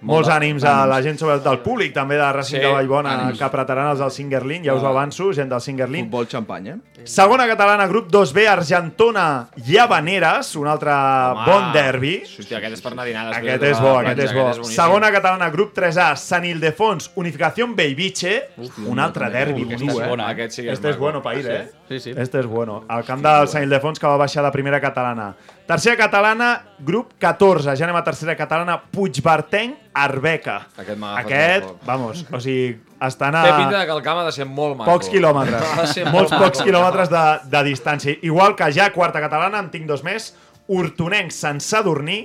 Molts 0.00 0.28
ànims 0.30 0.62
a 0.62 0.86
la 0.86 1.00
gent, 1.02 1.16
sobretot 1.18 1.42
del 1.44 1.58
públic, 1.58 1.92
també 1.92 2.14
de 2.14 2.26
Racing 2.32 2.60
Sí, 2.60 2.62
de 2.62 2.70
Vallbona, 2.70 3.16
ànims. 3.24 3.38
que 3.38 3.44
apretaran 3.44 3.88
els 3.90 3.98
del 3.98 4.10
Singerlin, 4.14 4.62
ja 4.64 4.74
us 4.74 4.82
ho 4.82 4.86
avanço, 4.86 5.32
gent 5.34 5.48
del 5.50 5.60
Singerlin. 5.60 6.04
Futbol 6.06 6.28
xampany, 6.30 6.68
eh? 6.68 6.76
Segona 7.04 7.46
catalana, 7.48 7.86
grup 7.88 8.08
2B, 8.12 8.46
Argentona 8.46 9.48
Llavaneres, 9.66 10.54
un 10.56 10.68
altre 10.68 10.92
bon 11.46 11.72
derbi. 11.72 12.22
Hòstia, 12.22 12.58
aquest 12.60 12.74
és 12.78 12.80
per 12.84 12.92
anar 12.92 13.02
a 13.02 13.06
dinar. 13.06 13.24
Aquest 13.34 13.62
és 13.62 13.80
bo, 13.80 13.96
aquest 13.98 14.18
és 14.28 14.32
bo. 14.34 14.44
boníssim. 14.50 14.74
Segona 14.76 15.10
catalana, 15.10 15.50
grup 15.50 15.74
3A, 15.74 16.14
Sant 16.16 16.44
Ildefons, 16.44 17.10
Unificación 17.16 17.74
Beibiche, 17.74 18.50
un 18.86 18.98
altre 18.98 19.30
derbi 19.30 19.66
és 19.74 19.82
eh? 19.82 20.08
bona, 20.08 20.28
Aquest 20.28 20.52
sí 20.52 20.62
que 20.62 20.68
és 20.72 20.78
Este 20.78 20.90
és 20.90 20.96
bueno, 20.98 21.22
país, 21.22 21.44
eh? 21.46 21.70
Sí, 21.88 21.98
sí. 22.00 22.14
Este 22.16 22.38
és 22.38 22.46
bueno. 22.46 22.84
El 22.88 23.04
camp 23.04 23.22
del 23.22 23.48
Sant 23.48 23.64
Ildefons 23.64 23.98
que 23.98 24.06
va 24.06 24.16
baixar 24.16 24.44
de 24.44 24.50
primera 24.52 24.80
catalana. 24.80 25.34
Tercera 25.68 25.98
catalana, 26.00 26.62
grup 26.80 27.10
14. 27.20 27.74
Ja 27.76 27.84
anem 27.84 27.96
a 27.98 28.00
tercera 28.00 28.32
catalana, 28.38 28.78
Puigbartenc, 28.88 29.90
Arbeca. 29.92 30.62
Aquest 30.80 31.02
Aquest, 31.20 31.66
vamos, 31.84 32.22
o 32.32 32.40
sigui, 32.40 32.78
estan 33.04 33.36
a... 33.36 33.42
Té 33.44 33.50
pinta 33.52 33.82
de 33.82 33.82
que 33.84 33.92
el 33.92 34.00
camp 34.06 34.22
ha 34.22 34.24
de 34.24 34.32
ser 34.32 34.46
molt 34.48 34.78
maco. 34.78 34.88
Pocs 34.88 35.10
quilòmetres. 35.12 35.66
Molts 36.08 36.14
molt 36.14 36.32
pocs 36.32 36.62
maco. 36.62 36.70
quilòmetres 36.70 37.12
de, 37.12 37.24
de 37.52 37.62
distància. 37.68 38.16
Igual 38.24 38.56
que 38.56 38.70
ja 38.72 38.88
quarta 38.96 39.20
catalana, 39.20 39.60
en 39.60 39.68
tinc 39.74 39.84
dos 39.90 40.00
més, 40.06 40.30
Hortonenc 40.72 41.36
Sant 41.36 41.60
Sadurní, 41.60 42.22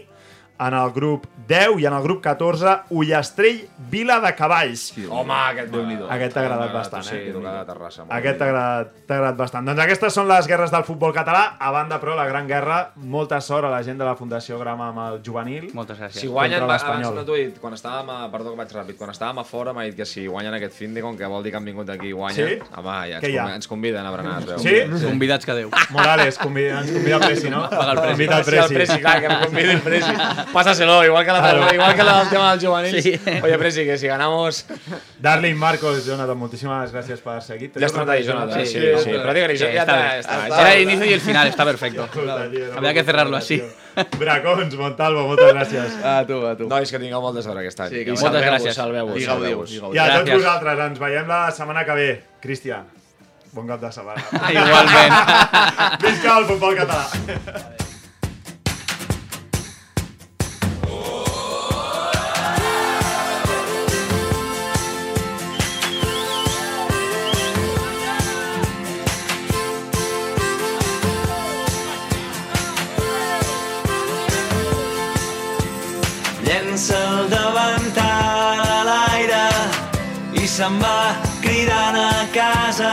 en 0.67 0.73
el 0.73 0.91
grup 0.95 1.25
10 1.47 1.79
i 1.81 1.85
en 1.85 1.93
el 1.93 2.01
grup 2.03 2.21
14, 2.23 2.73
Ullastrell 2.95 3.67
Vila 3.91 4.19
de 4.23 4.29
Cavalls. 4.35 4.93
Home, 5.09 5.33
aquest 5.51 5.71
déu 5.73 5.83
nhi 5.85 5.97
Aquest 6.09 6.33
t'ha 6.33 6.41
agradat 6.45 6.71
bastant, 6.73 7.03
Sí, 7.03 7.15
eh? 7.17 7.31
tocar 7.33 7.53
de 7.59 7.65
Terrassa. 7.71 8.05
molt 8.05 8.13
Aquest 8.15 8.37
t'ha 8.39 8.45
agradat, 8.47 8.93
agradat 9.09 9.37
bastant. 9.37 9.65
Doncs 9.67 9.81
aquestes 9.83 10.13
són 10.13 10.27
les 10.29 10.47
guerres 10.47 10.71
del 10.71 10.83
futbol 10.87 11.11
català. 11.13 11.57
A 11.59 11.71
banda, 11.71 11.99
però, 11.99 12.15
la 12.15 12.25
gran 12.29 12.47
guerra, 12.47 12.91
molta 12.95 13.41
sort 13.41 13.65
a 13.67 13.69
la 13.69 13.81
gent 13.83 13.97
de 13.99 14.05
la 14.05 14.15
Fundació 14.15 14.57
Grama 14.59 14.87
amb 14.89 14.99
el 15.07 15.19
juvenil. 15.25 15.69
Moltes 15.73 15.99
gràcies. 15.99 16.21
Si 16.23 16.27
guanyen, 16.27 16.63
abans 16.63 16.83
no 17.13 17.25
t'ho 17.25 17.35
he 17.35 17.45
dit, 17.47 17.59
quan 17.59 17.73
estàvem 17.73 18.09
a... 18.09 18.31
Perdó 18.31 18.51
que 18.53 18.57
vaig 18.63 18.71
ràpid. 18.71 18.95
Quan 18.97 19.11
estàvem 19.11 19.39
a 19.39 19.43
fora 19.43 19.73
m'ha 19.73 19.83
dit 19.83 19.95
que 19.99 20.05
si 20.05 20.25
guanyen 20.27 20.53
aquest 20.55 20.73
fin 20.79 20.93
de 20.93 21.01
com 21.03 21.17
que 21.17 21.27
vol 21.27 21.43
dir 21.43 21.51
que 21.51 21.57
han 21.57 21.65
vingut 21.65 21.89
aquí 21.89 22.07
i 22.07 22.15
guanyen. 22.15 22.47
Sí? 22.47 22.59
Home, 22.77 22.95
ja 23.11 23.19
ens, 23.19 23.27
convi- 23.27 23.55
ens 23.55 23.67
conviden 23.67 24.05
a 24.05 24.11
berenar, 24.11 24.39
es 24.39 24.45
veu. 24.47 24.59
Sí? 24.59 25.05
Convidats 25.05 25.45
que 25.45 25.53
Déu. 25.53 25.69
Morales, 25.91 26.37
convida, 26.39 26.79
ens 26.81 26.91
convida 26.91 27.15
el 27.17 27.21
Presi, 27.27 27.49
no? 27.49 27.69
Paga 27.69 27.91
el 27.91 27.99
Presi. 27.99 28.13
Convida 28.13 28.37
el 28.39 28.43
Sí, 28.45 28.49
el 28.55 28.63
Presi. 28.63 28.73
Presi, 28.73 28.99
clar, 29.01 29.19
que 29.19 29.25
em 29.27 29.39
convidi 29.43 29.69
el 29.69 29.81
Presi. 29.81 30.13
Pásaselo, 30.53 31.03
igual 31.03 31.25
que 31.25 31.31
la, 31.31 31.39
Claro. 31.39 31.73
igual 31.73 31.95
que 31.95 32.03
la 32.03 32.19
del 32.19 32.29
tema 32.29 32.55
del 32.55 32.67
juvenil. 32.69 33.01
Sí. 33.03 33.19
Oye, 33.43 33.57
Presi, 33.57 33.83
que 33.83 33.97
si 33.97 34.07
ganamos... 34.07 34.65
Darling, 35.19 35.55
Marcos, 35.55 36.05
Jonathan, 36.05 36.37
muchísimas 36.37 36.91
gracias 36.91 37.19
por 37.19 37.41
seguido. 37.41 37.79
Ya 37.79 37.87
está 37.87 38.09
ahí, 38.11 38.23
Jonathan. 38.23 38.65
Sí, 38.65 38.73
sí, 38.73 38.79
Sí, 39.03 39.09
prácticamente 39.09 39.57
Sí, 39.57 39.63
ya 39.73 39.81
está 39.81 40.19
está. 40.19 40.43
está, 40.47 40.61
Era 40.61 40.73
el 40.75 40.83
inicio 40.83 41.05
y 41.05 41.13
el 41.13 41.21
final, 41.21 41.47
está 41.47 41.65
perfecto. 41.65 42.07
No 42.25 42.77
Había 42.77 42.93
que 42.93 43.03
cerrarlo 43.03 43.35
así. 43.37 43.61
Bracons, 44.17 44.75
Montalvo, 44.75 45.27
moltes 45.27 45.53
gràcies. 45.53 45.91
A 46.03 46.25
tu, 46.25 46.39
a 46.47 46.55
tu. 46.57 46.65
No, 46.67 46.79
és 46.81 46.89
que 46.89 46.97
tingueu 46.97 47.21
molta 47.21 47.43
sort 47.45 47.59
aquest 47.61 47.79
any. 47.85 47.91
Sí, 47.93 47.99
que 48.07 48.15
I 48.15 48.17
moltes 48.17 48.41
gràcies. 48.47 48.73
Salveu-vos, 48.73 49.13
gaudiu, 49.13 49.27
salveu-vos. 49.29 49.69
i 49.93 50.01
a 50.01 50.07
tots 50.15 50.25
Gràcies. 50.25 50.41
vosaltres, 50.41 50.81
ens 50.87 50.99
veiem 51.03 51.29
la 51.29 51.43
setmana 51.53 51.85
que 51.85 51.99
ve. 51.99 52.09
Cristian, 52.41 52.89
bon 53.53 53.69
cap 53.69 53.85
de 53.85 53.91
setmana. 53.93 54.25
Igualment. 54.57 55.13
Visca 56.01 56.37
el 56.39 56.45
futbol 56.49 56.75
català. 56.81 57.05
se'n 80.63 80.77
va 80.79 80.97
cridant 81.43 81.97
a 81.99 82.23
casa. 82.31 82.91